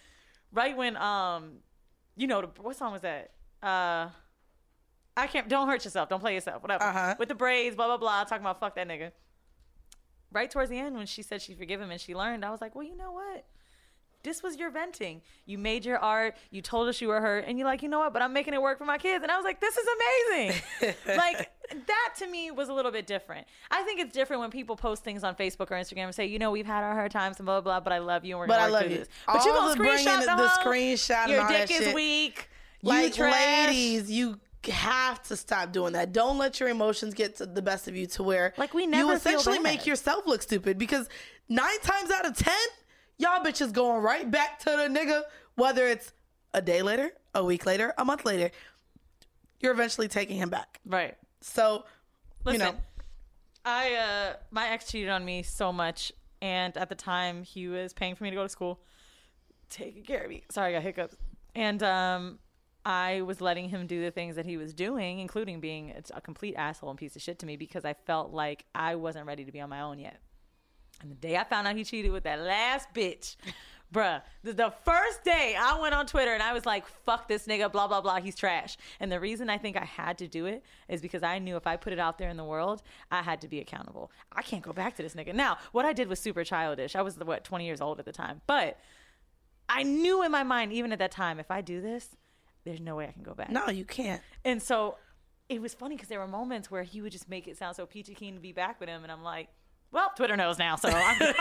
right 0.53 0.76
when 0.76 0.97
um, 0.99 1.59
you 2.16 2.26
know, 2.26 2.43
the, 2.43 2.49
what 2.61 2.76
song 2.76 2.93
was 2.93 3.03
that? 3.03 3.30
Uh. 3.62 4.09
I 5.17 5.27
can't. 5.27 5.49
Don't 5.49 5.69
hurt 5.69 5.85
yourself. 5.85 6.09
Don't 6.09 6.21
play 6.21 6.35
yourself. 6.35 6.63
Whatever. 6.63 6.85
Uh-huh. 6.85 7.15
With 7.19 7.29
the 7.29 7.35
braids, 7.35 7.77
blah 7.77 7.87
blah 7.87 7.97
blah. 7.99 8.25
Talking 8.25 8.45
about 8.45 8.61
fuck 8.61 8.75
that 8.77 8.89
nigga. 8.89 9.13
Right 10.31 10.51
towards 10.51 10.71
the 10.71 10.79
end, 10.79 10.97
when 10.97 11.07
she 11.07 11.23
said 11.23 11.43
she 11.43 11.55
forgive 11.55 11.81
him 11.81 11.91
and 11.91 12.01
she 12.01 12.15
learned, 12.15 12.45
I 12.45 12.51
was 12.51 12.61
like, 12.63 12.75
well, 12.75 12.85
you 12.87 12.97
know 12.97 13.13
what? 13.13 13.45
This 14.23 14.41
was 14.43 14.57
your 14.57 14.71
venting. 14.71 15.21
You 15.47 15.59
made 15.59 15.85
your 15.85 15.99
art. 15.99 16.37
You 16.51 16.63
told 16.63 16.89
us 16.89 17.01
you 17.01 17.09
were 17.09 17.21
hurt, 17.21 17.45
and 17.47 17.59
you're 17.59 17.67
like, 17.67 17.83
you 17.83 17.89
know 17.89 17.99
what? 17.99 18.13
But 18.15 18.23
I'm 18.23 18.33
making 18.33 18.55
it 18.55 18.63
work 18.63 18.79
for 18.79 18.85
my 18.85 18.97
kids. 18.97 19.23
And 19.23 19.31
I 19.33 19.37
was 19.37 19.45
like, 19.45 19.61
this 19.61 19.77
is 19.77 19.87
amazing. 19.97 20.95
like 21.17 21.51
that 21.87 22.15
to 22.19 22.27
me 22.29 22.51
was 22.53 22.69
a 22.69 22.73
little 22.73 22.93
bit 22.93 23.07
different. 23.07 23.47
I 23.71 23.83
think 23.83 24.01
it's 24.01 24.13
different 24.15 24.41
when 24.41 24.51
people 24.51 24.77
post 24.77 25.03
things 25.05 25.25
on 25.25 25.35
Facebook 25.35 25.71
or 25.73 25.75
Instagram 25.75 26.05
and 26.05 26.15
say, 26.15 26.25
you 26.27 26.39
know, 26.39 26.51
we've 26.53 26.65
had 26.67 26.83
our 26.85 26.95
hard 26.95 27.11
times 27.11 27.39
and 27.39 27.45
blah 27.47 27.61
blah 27.61 27.79
blah, 27.79 27.81
but 27.81 27.93
I 27.93 27.99
love 27.99 28.25
you 28.25 28.35
and 28.37 28.41
we're 28.41 28.47
But 28.47 28.59
gonna 28.61 28.67
I 28.77 28.81
love 28.81 28.91
you. 28.91 28.99
this. 28.99 29.09
But 29.27 29.45
you 29.45 29.51
All 29.51 29.57
gonna 29.59 29.71
the 29.73 29.77
bringing 29.77 30.07
screenshot 30.07 30.21
the- 30.21 30.27
the, 30.27 30.37
the 30.37 30.49
screenshot 30.71 31.29
Your 31.29 31.49
dick 31.49 31.71
is 31.71 31.85
shit. 31.87 31.95
weak. 31.95 32.49
You 32.81 32.89
like 32.89 33.13
trash. 33.15 33.67
ladies, 33.69 34.11
you 34.11 34.39
have 34.69 35.23
to 35.25 35.37
stop 35.37 35.73
doing 35.73 35.95
that. 35.95 36.13
Don't 36.13 36.39
let 36.39 36.61
your 36.61 36.69
emotions 36.69 37.15
get 37.15 37.37
to 37.37 37.47
the 37.47 37.63
best 37.63 37.89
of 37.89 37.97
you 37.97 38.07
to 38.09 38.23
where 38.23 38.55
Like, 38.57 38.75
we 38.75 38.83
you 38.83 38.89
never 38.89 39.19
feel 39.19 39.39
essentially 39.39 39.59
make 39.59 39.87
yourself 39.87 40.27
look 40.27 40.43
stupid 40.43 40.79
because 40.79 41.09
nine 41.49 41.81
times 41.81 42.11
out 42.11 42.27
of 42.27 42.37
ten, 42.37 42.55
y'all 43.19 43.45
bitches 43.45 43.73
going 43.73 44.03
right 44.03 44.31
back 44.31 44.59
to 44.61 44.71
the 44.71 44.89
nigga, 44.89 45.23
whether 45.57 45.87
it's 45.87 46.13
a 46.55 46.63
day 46.63 46.83
later, 46.83 47.13
a 47.35 47.45
week 47.45 47.67
later, 47.67 47.93
a 47.99 48.05
month 48.05 48.25
later. 48.25 48.51
You're 49.61 49.73
eventually 49.73 50.09
taking 50.09 50.37
him 50.37 50.51
back. 50.51 50.81
Right. 50.85 51.17
So, 51.41 51.85
Listen, 52.45 52.61
you 52.61 52.67
know, 52.67 52.79
I 53.65 53.95
uh 53.95 54.37
my 54.51 54.69
ex 54.69 54.91
cheated 54.91 55.09
on 55.09 55.25
me 55.25 55.43
so 55.43 55.73
much, 55.73 56.13
and 56.41 56.77
at 56.77 56.89
the 56.89 56.95
time 56.95 57.43
he 57.43 57.69
was 57.69 57.93
paying 57.93 58.15
for 58.15 58.25
me 58.25 58.31
to 58.31 58.37
go 58.37 58.43
to 58.43 58.49
school, 58.49 58.81
taking 59.71 60.03
care 60.03 60.25
of 60.25 60.31
me. 60.31 60.43
Sorry, 60.51 60.71
I 60.71 60.79
got 60.79 60.83
hiccups, 60.83 61.17
and 61.55 61.83
um. 61.83 62.39
I 62.85 63.22
was 63.22 63.41
letting 63.41 63.68
him 63.68 63.87
do 63.87 64.03
the 64.03 64.11
things 64.11 64.37
that 64.37 64.47
he 64.47 64.57
was 64.57 64.74
doing, 64.74 65.20
including 65.20 65.61
being 65.61 65.95
a- 66.14 66.20
complete 66.20 66.55
asshole 66.57 66.91
and 66.91 66.99
piece 66.99 67.14
of 67.14 67.22
shit 67.22 67.39
to 67.41 67.47
me 67.47 67.57
because 67.57 67.85
I 67.85 67.95
felt 67.95 68.33
like 68.33 68.64
I 68.74 68.97
wasn't 68.97 69.26
ready 69.26 69.45
to 69.45 69.53
be 69.53 69.61
on 69.61 69.70
my 69.70 69.83
own 69.83 69.99
yet. 69.99 70.18
And 71.01 71.11
the 71.11 71.16
day 71.16 71.37
I 71.37 71.45
found 71.45 71.66
out 71.66 71.76
he 71.76 71.85
cheated 71.85 72.12
with 72.12 72.24
that 72.24 72.41
last 72.41 72.89
bitch, 72.95 73.37
bruh, 73.93 74.22
the, 74.43 74.53
the 74.53 74.72
first 74.85 75.22
day 75.24 75.57
I 75.59 75.78
went 75.80 75.95
on 75.95 76.07
Twitter 76.07 76.33
and 76.33 76.43
I 76.43 76.53
was 76.53 76.66
like, 76.66 76.87
fuck 76.87 77.28
this 77.28 77.47
nigga, 77.47 77.70
blah, 77.70 77.87
blah, 77.87 78.01
blah, 78.01 78.20
he's 78.20 78.35
trash. 78.35 78.76
And 78.99 79.11
the 79.12 79.20
reason 79.20 79.49
I 79.49 79.59
think 79.59 79.76
I 79.76 79.85
had 79.85 80.18
to 80.18 80.28
do 80.28 80.47
it 80.47 80.64
is 80.89 81.01
because 81.01 81.22
I 81.22 81.39
knew 81.39 81.57
if 81.57 81.66
I 81.66 81.76
put 81.76 81.93
it 81.93 81.99
out 81.99 82.18
there 82.18 82.30
in 82.30 82.37
the 82.37 82.45
world, 82.45 82.83
I 83.11 83.22
had 83.22 83.41
to 83.43 83.49
be 83.49 83.61
accountable. 83.61 84.11
I 84.33 84.43
can't 84.43 84.62
go 84.62 84.72
back 84.72 84.97
to 84.97 85.03
this 85.03 85.14
nigga. 85.14 85.35
Now, 85.35 85.59
what 85.72 85.85
I 85.85 85.93
did 85.93 86.09
was 86.09 86.18
super 86.18 86.45
childish. 86.45 86.97
I 86.97 87.03
was, 87.03 87.16
what, 87.18 87.45
20 87.45 87.64
years 87.64 87.80
old 87.80 87.99
at 87.99 88.07
the 88.07 88.12
time. 88.12 88.41
But 88.47 88.78
I 89.68 89.83
knew 89.83 90.22
in 90.22 90.30
my 90.30 90.43
mind, 90.43 90.72
even 90.72 90.93
at 90.93 90.99
that 90.99 91.12
time, 91.12 91.39
if 91.39 91.51
I 91.51 91.61
do 91.61 91.80
this, 91.80 92.16
there's 92.65 92.81
no 92.81 92.97
way 92.97 93.07
I 93.09 93.13
can 93.13 93.23
go 93.23 93.35
back. 93.35 93.51
no, 93.51 93.69
you 93.69 93.85
can't. 93.85 94.23
And 94.45 94.63
so 94.63 94.97
it 95.49 95.61
was 95.61 95.75
funny 95.75 95.97
because 95.97 96.09
there 96.09 96.21
were 96.21 96.29
moments 96.29 96.71
where 96.71 96.83
he 96.83 97.03
would 97.03 97.13
just 97.13 97.29
make 97.29 97.47
it 97.49 97.57
sound 97.59 97.77
so 97.77 97.85
peachy 97.87 98.15
keen 98.15 98.35
to 98.35 98.41
be 98.41 98.53
back 98.53 98.81
with 98.81 98.89
him, 98.89 99.03
and 99.03 99.13
I'm 99.13 99.23
like, 99.23 99.49
well, 99.91 100.11
Twitter 100.17 100.37
knows 100.39 100.59
now, 100.59 100.77
so 100.77 100.89
they 100.89 100.95
might 100.97 101.35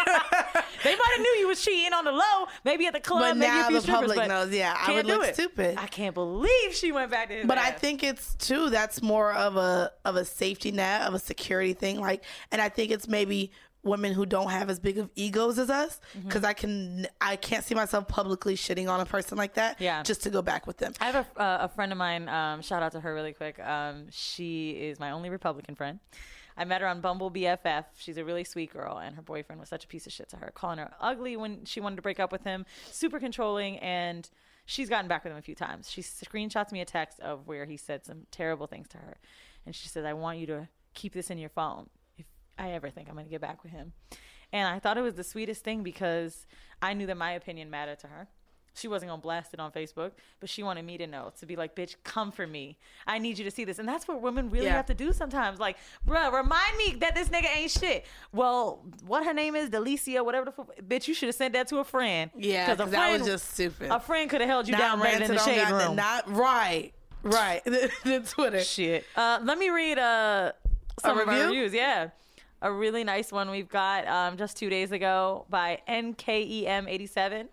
have 0.84 1.20
knew 1.22 1.36
you 1.40 1.48
was 1.48 1.64
cheating 1.64 1.94
on 1.94 2.04
the 2.04 2.12
low, 2.12 2.48
maybe 2.66 2.86
at 2.86 2.94
the 2.94 3.00
club, 3.00 3.22
But 3.22 3.38
maybe 3.38 3.52
now 3.52 3.70
the 3.70 3.82
strippers, 3.82 4.08
public 4.10 4.28
knows, 4.28 4.52
yeah, 4.54 4.74
I 4.78 4.86
can't 4.88 4.96
would 4.98 5.06
do 5.06 5.14
look 5.20 5.28
it. 5.30 5.36
stupid. 5.36 5.78
I 5.78 5.88
can't 5.88 6.14
believe 6.14 6.74
she 6.74 6.92
went 6.92 7.12
back 7.12 7.30
to 7.30 7.36
his 7.36 7.46
But 7.48 7.58
I 7.58 7.72
think 7.72 8.04
it's 8.04 8.36
too 8.36 8.70
that's 8.70 9.02
more 9.02 9.32
of 9.34 9.56
a 9.56 9.92
of 10.04 10.18
a 10.18 10.26
safety 10.26 10.72
net 10.72 11.04
of 11.04 11.14
a 11.14 11.20
security 11.20 11.72
thing 11.74 12.02
like 12.02 12.26
and 12.52 12.62
I 12.62 12.68
think 12.68 12.92
it's 12.92 13.08
maybe 13.08 13.52
women 13.84 14.14
who 14.14 14.26
don't 14.26 14.50
have 14.52 14.70
as 14.70 14.80
big 14.80 14.98
of 15.00 15.10
egos 15.16 15.58
as 15.58 15.70
us 15.70 16.00
Mm-hmm. 16.16 16.28
because 16.28 16.44
I 16.44 16.54
can 16.54 17.08
I 17.20 17.36
can't 17.36 17.64
see 17.64 17.74
myself 17.76 18.08
publicly 18.08 18.56
shitting 18.56 18.90
on 18.90 19.00
a 19.00 19.06
person 19.06 19.38
like 19.38 19.56
that 19.56 19.80
Yeah. 19.82 20.04
just 20.04 20.24
to 20.24 20.30
go 20.30 20.42
back 20.42 20.68
with 20.68 20.78
them. 20.78 20.94
I 21.02 21.06
have 21.12 21.16
a, 21.36 21.42
uh, 21.42 21.58
a 21.62 21.68
friend 21.70 21.92
of 21.92 21.98
mine. 21.98 22.30
Um, 22.30 22.62
shout 22.62 22.84
out 22.84 22.92
to 22.94 23.00
her 23.00 23.14
really 23.14 23.34
quick. 23.34 23.60
Um, 23.60 24.08
she 24.12 24.72
is 24.72 25.00
my 25.00 25.12
only 25.12 25.30
Republican 25.30 25.76
friend. 25.76 26.00
I 26.58 26.66
met 26.66 26.82
her 26.82 26.88
on 26.88 27.00
Bumble 27.02 27.32
BFF. 27.32 27.86
She's 27.98 28.18
a 28.18 28.26
really 28.26 28.44
sweet 28.44 28.74
girl, 28.74 28.98
and 28.98 29.16
her 29.16 29.22
boyfriend 29.22 29.60
was 29.60 29.70
such 29.70 29.86
a 29.86 29.88
piece 29.88 30.06
of 30.06 30.12
shit 30.12 30.28
to 30.30 30.36
her, 30.38 30.52
calling 30.54 30.80
her 30.80 30.92
ugly 31.00 31.38
when 31.38 31.64
she 31.66 31.80
wanted 31.80 31.96
to 31.96 32.02
break 32.02 32.20
up 32.20 32.32
with 32.32 32.44
him, 32.44 32.66
super 32.92 33.20
controlling, 33.20 33.80
and 33.80 34.30
she's 34.66 34.90
gotten 34.90 35.08
back 35.08 35.24
with 35.24 35.32
him 35.32 35.40
a 35.40 35.42
few 35.42 35.56
times. 35.56 35.90
She 35.90 36.02
screenshots 36.02 36.72
me 36.74 36.82
a 36.82 36.86
text 36.86 37.20
of 37.22 37.48
where 37.48 37.66
he 37.66 37.78
said 37.78 38.06
some 38.06 38.28
terrible 38.32 38.68
things 38.68 38.90
to 38.90 38.98
her, 38.98 39.18
and 39.66 39.74
she 39.74 39.88
says, 39.88 40.04
"I 40.06 40.12
want 40.14 40.40
you 40.40 40.46
to 40.48 40.68
keep 40.94 41.14
this 41.14 41.30
in 41.32 41.38
your 41.38 41.50
phone 41.50 41.90
I 42.58 42.72
ever 42.72 42.90
think 42.90 43.08
I'm 43.10 43.16
going 43.16 43.26
to 43.26 43.32
get 43.32 43.42
back 43.42 43.64
with 43.64 43.72
him." 43.72 43.94
And 44.54 44.68
I 44.68 44.80
thought 44.80 44.98
it 44.98 45.02
was 45.02 45.16
the 45.16 45.24
sweetest 45.24 45.64
thing 45.64 45.82
because 45.84 46.46
I 46.82 46.94
knew 46.94 47.06
that 47.08 47.18
my 47.18 47.32
opinion 47.32 47.70
mattered 47.70 48.00
to 48.00 48.08
her. 48.08 48.28
She 48.74 48.88
wasn't 48.88 49.10
gonna 49.10 49.22
blast 49.22 49.54
it 49.54 49.60
on 49.60 49.70
Facebook, 49.74 50.12
but 50.40 50.50
she 50.50 50.64
wanted 50.64 50.86
me 50.86 50.98
to 50.98 51.06
know 51.06 51.34
to 51.42 51.46
be 51.46 51.58
like, 51.58 51.76
"Bitch, 51.76 51.96
come 52.06 52.32
for 52.32 52.48
me. 52.48 52.78
I 53.06 53.18
need 53.18 53.38
you 53.38 53.44
to 53.44 53.52
see 53.52 53.66
this." 53.66 53.80
And 53.80 53.88
that's 53.88 54.08
what 54.08 54.22
women 54.22 54.50
really 54.50 54.68
Yeah. 54.68 54.76
have 54.78 54.86
to 54.86 54.94
do 54.94 55.12
sometimes. 55.12 55.60
Like, 55.60 55.76
bruh, 56.08 56.32
remind 56.32 56.78
me 56.78 56.94
that 57.02 57.14
this 57.14 57.28
nigga 57.28 57.54
ain't 57.54 57.70
shit. 57.72 58.06
Well, 58.32 58.82
what 59.06 59.26
her 59.26 59.34
name 59.34 59.58
is, 59.58 59.70
Delicia, 59.70 60.24
whatever 60.24 60.46
the 60.46 60.52
fuck. 60.54 60.74
Bitch, 60.88 61.10
you 61.10 61.14
should 61.14 61.28
have 61.28 61.36
sent 61.36 61.54
that 61.54 61.68
to 61.68 61.80
a 61.80 61.84
friend. 61.84 62.32
Yeah, 62.34 62.72
a 62.72 62.78
'cause 62.78 62.92
that 62.92 63.12
was 63.20 63.28
just 63.28 63.52
stupid. 63.54 63.92
A 63.92 64.00
friend 64.00 64.30
could 64.30 64.40
have 64.40 64.50
held 64.50 64.68
you 64.70 64.72
Not 64.72 64.80
down 64.80 65.00
better 65.02 65.28
than 65.28 65.36
the 65.36 65.44
shade 65.44 65.70
room. 65.70 65.98
Not 65.98 66.30
right. 66.32 66.94
Right. 67.24 67.62
the 67.66 68.26
Twitter. 68.26 68.62
Shit. 68.64 69.06
Uh, 69.18 69.40
let 69.44 69.58
me 69.58 69.70
read 69.70 70.00
uh, 70.00 70.54
some 71.02 71.20
of 71.20 71.28
our 71.28 71.34
review? 71.34 71.48
reviews. 71.48 71.74
Yeah. 71.74 72.12
A 72.62 72.72
really 72.72 73.04
nice 73.04 73.32
one 73.32 73.50
we've 73.50 73.70
got 73.70 74.08
um, 74.08 74.38
just 74.38 74.56
two 74.56 74.70
days 74.70 74.92
ago 74.92 75.46
by 75.50 75.82
NKEM87. 75.90 77.48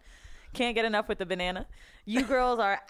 Can't 0.53 0.75
get 0.75 0.85
enough 0.85 1.09
with 1.09 1.19
the 1.19 1.27
banana. 1.27 1.67
You 2.05 2.23
girls 2.23 2.59
are 2.59 2.81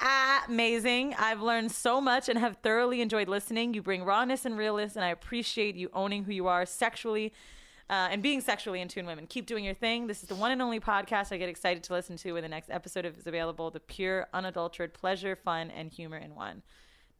amazing. 0.49 1.14
I've 1.19 1.43
learned 1.43 1.73
so 1.73 2.01
much 2.01 2.29
and 2.29 2.39
have 2.39 2.57
thoroughly 2.57 3.01
enjoyed 3.01 3.29
listening. 3.29 3.75
You 3.75 3.83
bring 3.83 4.05
rawness 4.05 4.45
and 4.45 4.57
realness, 4.57 4.97
and 4.97 5.05
I 5.05 5.09
appreciate 5.09 5.75
you 5.75 5.91
owning 5.93 6.25
who 6.25 6.33
you 6.33 6.47
are 6.47 6.64
sexually 6.66 7.33
uh, 7.91 8.09
and 8.11 8.23
being 8.23 8.41
sexually 8.41 8.81
in 8.81 8.89
tune 8.89 9.07
women. 9.07 9.27
Keep 9.27 9.47
doing 9.47 9.64
your 9.64 9.75
thing. 9.75 10.07
This 10.07 10.23
is 10.23 10.29
the 10.29 10.35
one 10.35 10.51
and 10.51 10.61
only 10.61 10.79
podcast 10.79 11.33
I 11.33 11.39
get 11.39 11.49
excited 11.49 11.83
to 11.85 11.93
listen 11.93 12.16
to 12.19 12.33
when 12.33 12.43
the 12.43 12.49
next 12.49 12.71
episode 12.71 13.07
is 13.07 13.27
available. 13.27 13.71
The 13.71 13.81
pure, 13.81 14.29
unadulterated 14.33 14.95
pleasure, 14.95 15.37
fun, 15.37 15.71
and 15.71 15.91
humor 15.91 16.19
in 16.19 16.35
one. 16.35 16.62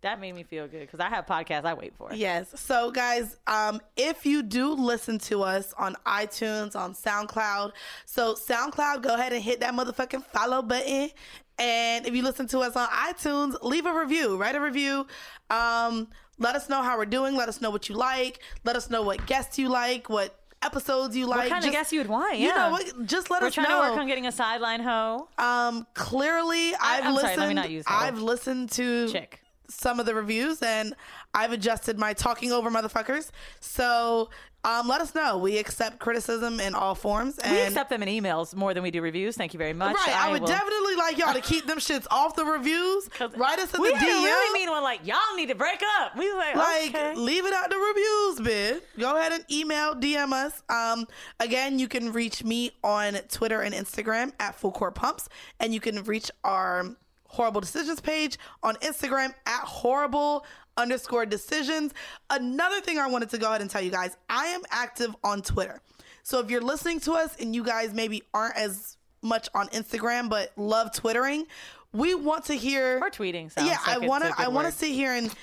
That 0.03 0.21
made 0.21 0.35
me 0.35 0.45
feel 0.45 0.69
good 0.69 0.81
because 0.83 1.01
I 1.01 1.09
have 1.09 1.27
podcasts 1.27 1.65
I 1.65 1.75
wait 1.75 1.93
for. 1.97 2.13
Yes. 2.15 2.49
So, 2.61 2.93
guys, 2.93 3.37
um, 3.49 3.81
if 3.97 4.25
you 4.25 4.45
do 4.45 4.73
listen 4.75 5.19
to 5.21 5.43
us 5.43 5.75
on 5.77 5.97
iTunes, 6.07 6.77
on 6.77 6.95
SoundCloud, 6.95 7.73
so 8.07 8.35
SoundCloud, 8.35 9.03
go 9.03 9.15
ahead 9.15 9.33
and 9.33 9.43
hit 9.43 9.59
that 9.61 9.75
motherfucking 9.75 10.25
follow 10.27 10.63
button. 10.63 11.11
And 11.59 12.07
if 12.07 12.15
you 12.15 12.23
listen 12.23 12.47
to 12.49 12.61
us 12.61 12.77
on 12.77 12.87
iTunes, 12.89 13.57
leave 13.63 13.87
a 13.87 13.93
review, 13.93 14.37
write 14.37 14.55
a 14.55 14.61
review. 14.61 15.05
Um, 15.51 16.07
let 16.39 16.55
us 16.55 16.69
know 16.69 16.81
how 16.83 16.97
we're 16.97 17.05
doing. 17.05 17.35
Let 17.35 17.49
us 17.49 17.61
know 17.61 17.71
what 17.71 17.89
you 17.89 17.97
like. 17.97 18.39
Let 18.63 18.77
us 18.77 18.91
know 18.91 19.03
what 19.03 19.27
guests 19.27 19.59
you 19.59 19.69
like, 19.69 20.09
what 20.09 20.39
episodes 20.63 21.17
you 21.17 21.27
like. 21.27 21.39
What 21.41 21.49
kind 21.49 21.63
Just- 21.65 21.67
of 21.69 21.73
guests 21.73 21.93
you 21.93 21.99
would 21.99 22.09
want? 22.09 22.39
You 22.39 22.47
Yeah. 22.49 22.55
know 22.55 22.71
what? 22.71 23.05
Just 23.07 23.31
let 23.33 23.43
We're 23.43 23.49
us 23.49 23.55
trying 23.55 23.69
know. 23.69 23.83
to 23.83 23.91
work 23.91 23.99
on 23.99 24.07
getting 24.07 24.27
a 24.29 24.33
sideline 24.33 24.79
hoe. 24.81 25.29
Um, 25.39 25.89
clearly, 25.95 26.75
I've 26.77 27.05
I'm 27.05 27.15
sorry, 27.15 27.15
listened. 27.15 27.41
let 27.41 27.49
me 27.49 27.55
not 27.55 27.71
use. 27.71 27.85
I've 27.89 28.21
listened 28.21 28.71
to 28.73 29.09
Chick. 29.11 29.41
Some 29.69 30.01
of 30.01 30.07
the 30.07 30.15
reviews, 30.15 30.63
and 30.63 30.95
I've 31.35 31.53
adjusted 31.53 31.99
my 31.99 32.13
talking 32.15 32.53
over 32.53 32.71
motherfuckers. 32.71 33.31
So, 33.61 34.31
um, 34.65 34.89
let 34.89 35.01
us 35.01 35.15
know. 35.15 35.39
We 35.39 35.57
accept 35.59 36.01
criticism 36.01 36.59
in 36.59 36.75
all 36.75 36.95
forms. 36.95 37.39
And 37.39 37.53
we 37.53 37.61
accept 37.63 37.91
them 37.91 38.03
in 38.03 38.09
emails 38.09 38.55
more 38.57 38.75
than 38.75 38.83
we 38.83 38.91
do 38.91 39.01
reviews. 39.01 39.37
Thank 39.37 39.55
you 39.55 39.59
very 39.59 39.73
much. 39.73 39.95
Right, 39.95 40.17
I, 40.17 40.33
would 40.33 40.41
will- 40.41 40.49
definitely 40.49 40.97
like 40.97 41.17
y'all 41.17 41.33
to 41.33 41.41
keep 41.41 41.67
them 41.67 41.79
shits 41.79 42.07
off 42.11 42.35
the 42.35 42.45
reviews. 42.45 43.09
Write 43.37 43.61
us 43.61 43.73
in 43.73 43.81
We 43.81 43.91
the 43.91 43.97
DM. 43.97 44.01
really 44.25 44.53
mean 44.61 44.71
one 44.71 44.83
like 44.83 45.07
y'all 45.07 45.19
need 45.37 45.49
to 45.49 45.55
break 45.55 45.81
up. 46.01 46.17
We 46.17 46.33
like, 46.33 46.57
like 46.57 46.89
okay. 46.95 47.15
leave 47.15 47.47
it 47.47 47.53
out 47.55 47.71
the 47.71 47.77
reviews 47.77 48.41
bitch. 48.41 48.81
go 48.99 49.17
ahead 49.17 49.33
and 49.33 49.45
email 49.51 49.95
dm 49.95 50.33
us 50.33 50.63
um 50.69 51.07
again 51.41 51.79
you 51.79 51.89
can 51.89 52.13
reach 52.13 52.45
me 52.45 52.71
on 52.85 53.15
twitter 53.29 53.61
and 53.63 53.75
instagram 53.75 54.33
at 54.41 54.55
full 54.55 54.71
court 54.73 54.95
pumps 54.95 55.29
and 55.61 55.73
you 55.75 55.81
can 55.81 56.03
reach 56.05 56.31
our 56.45 56.97
horrible 57.29 57.61
decisions 57.61 58.01
page 58.01 58.39
on 58.63 58.75
instagram 58.77 59.33
at 59.47 59.61
horrible 59.61 60.45
underscore 60.77 61.25
decisions 61.27 61.93
another 62.31 62.81
thing 62.81 62.99
i 62.99 63.07
wanted 63.07 63.31
to 63.31 63.39
go 63.39 63.49
ahead 63.49 63.61
and 63.61 63.71
tell 63.71 63.83
you 63.83 63.91
guys 63.91 64.17
i 64.29 64.47
am 64.47 64.63
active 64.71 65.15
on 65.25 65.41
twitter 65.43 65.81
so 66.23 66.41
if 66.41 66.51
you're 66.51 66.61
listening 66.61 67.01
to 67.01 67.13
us 67.13 67.37
and 67.41 67.55
you 67.55 67.65
guys 67.65 67.95
maybe 67.95 68.23
aren't 68.35 68.57
as 68.57 68.97
much 69.23 69.49
on 69.55 69.67
instagram 69.69 70.29
but 70.29 70.53
love 70.57 70.93
twittering 70.93 71.47
we 71.93 72.15
want 72.15 72.45
to 72.45 72.55
hear 72.55 72.99
or 73.03 73.11
tweeting 73.11 73.51
sounds 73.51 73.69
yeah 73.69 73.79
like 73.87 74.03
i 74.03 74.07
want 74.07 74.23
to. 74.23 74.33
i 74.37 74.47
want 74.47 74.67
to 74.67 74.73
sit 74.73 74.91
here 74.91 75.15
and 75.15 75.35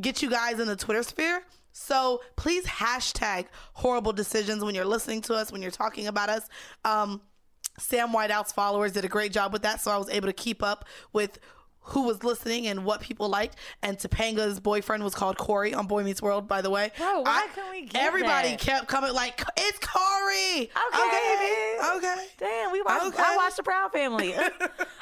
get 0.00 0.22
you 0.22 0.30
guys 0.30 0.60
in 0.60 0.66
the 0.66 0.76
Twitter 0.76 1.02
sphere. 1.02 1.42
So 1.72 2.20
please 2.36 2.64
hashtag 2.66 3.46
horrible 3.72 4.12
decisions 4.12 4.62
when 4.62 4.74
you're 4.74 4.84
listening 4.84 5.22
to 5.22 5.34
us, 5.34 5.50
when 5.50 5.62
you're 5.62 5.70
talking 5.70 6.06
about 6.06 6.28
us. 6.28 6.48
Um, 6.84 7.20
Sam 7.82 8.10
Whiteout's 8.10 8.52
followers 8.52 8.92
did 8.92 9.04
a 9.04 9.08
great 9.08 9.32
job 9.32 9.52
with 9.52 9.62
that, 9.62 9.80
so 9.80 9.90
I 9.90 9.96
was 9.96 10.08
able 10.08 10.28
to 10.28 10.32
keep 10.32 10.62
up 10.62 10.84
with 11.12 11.38
who 11.84 12.04
was 12.04 12.22
listening 12.22 12.68
and 12.68 12.84
what 12.84 13.00
people 13.00 13.28
liked. 13.28 13.56
And 13.82 13.98
Topanga's 13.98 14.60
boyfriend 14.60 15.02
was 15.02 15.14
called 15.14 15.36
Corey 15.36 15.74
on 15.74 15.86
Boy 15.86 16.04
Meets 16.04 16.22
World, 16.22 16.46
by 16.46 16.62
the 16.62 16.70
way. 16.70 16.92
Bro, 16.96 17.22
why 17.22 17.48
can 17.54 17.70
we 17.70 17.86
get 17.86 18.00
Everybody 18.02 18.50
that? 18.50 18.60
kept 18.60 18.86
coming 18.88 19.12
like, 19.12 19.42
"It's 19.56 19.78
Corey." 19.80 20.70
Okay, 20.70 21.02
okay, 21.34 21.78
okay. 21.96 22.26
Damn, 22.38 22.72
we 22.72 22.82
watched. 22.82 23.06
Okay. 23.06 23.22
I 23.24 23.36
watched 23.36 23.56
the 23.56 23.62
Proud 23.62 23.92
Family. 23.92 24.34
uh, 24.34 24.48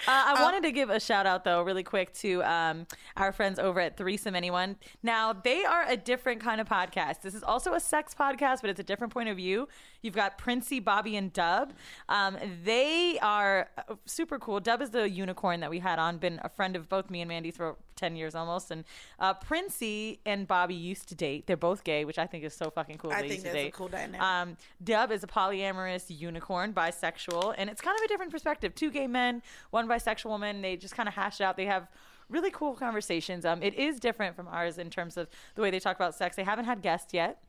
I 0.07 0.43
wanted 0.43 0.63
to 0.63 0.73
give 0.73 0.91
a 0.91 0.99
shout 0.99 1.27
out 1.27 1.45
though, 1.45 1.63
really 1.63 1.83
quick, 1.83 2.13
to 2.15 2.43
um, 2.45 2.87
our 3.17 3.33
friends 3.33 3.59
over 3.59 3.79
at 3.81 3.97
Threesome 3.97 4.35
Anyone. 4.35 4.77
Now 5.03 5.33
they 5.33 5.65
are 5.65 5.85
a 5.87 5.97
different 5.97 6.41
kind 6.41 6.61
of 6.61 6.69
podcast. 6.69 7.21
This 7.21 7.35
is 7.35 7.43
also 7.43 7.75
a 7.75 7.81
sex 7.81 8.15
podcast, 8.19 8.63
but 8.63 8.71
it's 8.71 8.81
a 8.81 8.85
different 8.85 9.13
point 9.13 9.29
of 9.29 9.37
view. 9.37 9.69
You've 10.03 10.15
got 10.15 10.39
Princey, 10.39 10.81
Bobby, 10.81 11.17
and 11.17 11.33
Dub. 11.33 11.73
Um, 12.09 12.37
they 12.65 13.19
are 13.21 13.69
uh, 13.77 13.95
super 14.07 14.39
cool. 14.39 14.61
Dub 14.61 14.81
is 14.83 14.91
the 14.91 15.09
unicorn 15.09 15.61
that 15.61 15.71
we 15.71 15.79
had 15.79 15.99
on. 15.99 16.19
Been 16.19 16.41
a 16.43 16.49
friend 16.49 16.77
of 16.77 16.89
both 16.89 17.11
me 17.11 17.21
and 17.21 17.29
Mandy 17.29 17.51
for 17.51 17.77
ten 17.97 18.17
years 18.17 18.35
almost. 18.35 18.71
And 18.71 18.85
uh, 19.19 19.35
Princey 19.35 20.21
and 20.25 20.49
Bobby 20.49 20.75
used 20.75 21.09
to 21.11 21.15
date. 21.15 21.47
They're 21.47 21.57
both 21.57 21.85
gay, 21.85 22.05
which 22.05 22.19
I 22.19 22.27
think 22.27 22.45
is 22.45 22.55
so 22.55 22.71
fucking 22.71 22.99
cool. 22.99 23.13
I 23.13 23.23
they 23.23 23.29
think 23.29 23.33
used 23.33 23.47
to 23.47 23.53
that's 23.53 23.69
a 23.69 23.71
cool 23.71 23.89
dynamic. 23.89 24.21
Um, 24.23 24.57
Dub 24.83 25.13
is 25.13 25.23
a 25.23 25.27
polyamorous 25.27 26.07
unicorn, 26.09 26.73
bisexual, 26.73 27.55
and 27.59 27.69
it's 27.69 27.81
kind 27.81 27.99
of 27.99 28.05
a 28.05 28.09
different 28.09 28.33
perspective. 28.33 28.75
Two 28.75 28.91
gay 28.91 29.07
men, 29.07 29.43
one 29.71 29.87
bisexual 29.87 30.31
woman. 30.31 30.63
They 30.63 30.77
just 30.77 30.95
kind 30.95 31.09
of 31.09 31.15
hash 31.15 31.41
it 31.41 31.45
out. 31.45 31.57
They 31.57 31.67
have 31.67 31.89
really 32.31 32.51
cool 32.51 32.75
conversations. 32.75 33.45
Um, 33.45 33.63
it 33.63 33.75
is 33.75 34.01
different 34.01 34.37
from 34.37 34.49
ours 34.49 34.79
in 34.79 34.89
terms 34.89 35.17
of 35.17 35.29
the 35.57 35.63
way 35.63 35.71
they 35.71 35.81
talk 35.81 35.97
about 35.97 36.15
sex. 36.15 36.37
They 36.37 36.45
haven't 36.45 36.65
had 36.65 36.81
guests 36.81 37.13
yet. 37.13 37.43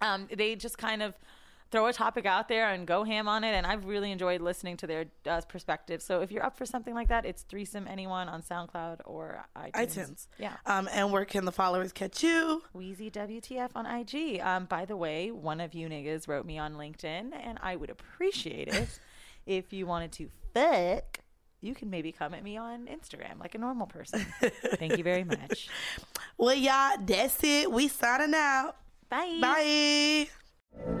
Um, 0.00 0.28
they 0.34 0.56
just 0.56 0.78
kind 0.78 1.02
of 1.02 1.14
throw 1.70 1.86
a 1.86 1.92
topic 1.92 2.26
out 2.26 2.48
there 2.48 2.70
and 2.70 2.86
go 2.86 3.04
ham 3.04 3.28
on 3.28 3.44
it, 3.44 3.52
and 3.52 3.66
I've 3.66 3.84
really 3.84 4.10
enjoyed 4.12 4.40
listening 4.40 4.76
to 4.78 4.86
their 4.86 5.06
uh, 5.26 5.40
perspective. 5.42 6.02
So 6.02 6.20
if 6.20 6.30
you're 6.30 6.44
up 6.44 6.56
for 6.56 6.66
something 6.66 6.94
like 6.94 7.08
that, 7.08 7.24
it's 7.24 7.42
threesome 7.42 7.88
anyone 7.88 8.28
on 8.28 8.42
SoundCloud 8.42 9.00
or 9.04 9.44
iTunes. 9.56 9.72
iTunes. 9.72 10.26
Yeah. 10.38 10.52
Um, 10.66 10.88
and 10.92 11.10
where 11.10 11.24
can 11.24 11.44
the 11.44 11.52
followers 11.52 11.92
catch 11.92 12.22
you? 12.22 12.62
Wheezy 12.72 13.10
WTF 13.10 13.70
on 13.74 13.86
IG. 13.86 14.40
Um, 14.40 14.66
by 14.66 14.84
the 14.84 14.96
way, 14.96 15.30
one 15.30 15.60
of 15.60 15.74
you 15.74 15.88
niggas 15.88 16.28
wrote 16.28 16.46
me 16.46 16.58
on 16.58 16.74
LinkedIn, 16.74 17.32
and 17.34 17.58
I 17.62 17.76
would 17.76 17.90
appreciate 17.90 18.68
it 18.68 19.00
if 19.46 19.72
you 19.72 19.86
wanted 19.86 20.12
to 20.12 20.28
fuck. 20.52 21.20
You 21.60 21.74
can 21.74 21.88
maybe 21.88 22.12
come 22.12 22.34
at 22.34 22.44
me 22.44 22.58
on 22.58 22.86
Instagram 22.86 23.40
like 23.40 23.54
a 23.54 23.58
normal 23.58 23.86
person. 23.86 24.20
Thank 24.76 24.98
you 24.98 25.04
very 25.04 25.24
much. 25.24 25.68
Well, 26.36 26.56
y'all, 26.56 26.96
that's 27.00 27.44
it. 27.44 27.70
We 27.70 27.86
signing 27.86 28.34
out. 28.34 28.74
Bye. 29.08 29.38
Bye. 29.40 31.00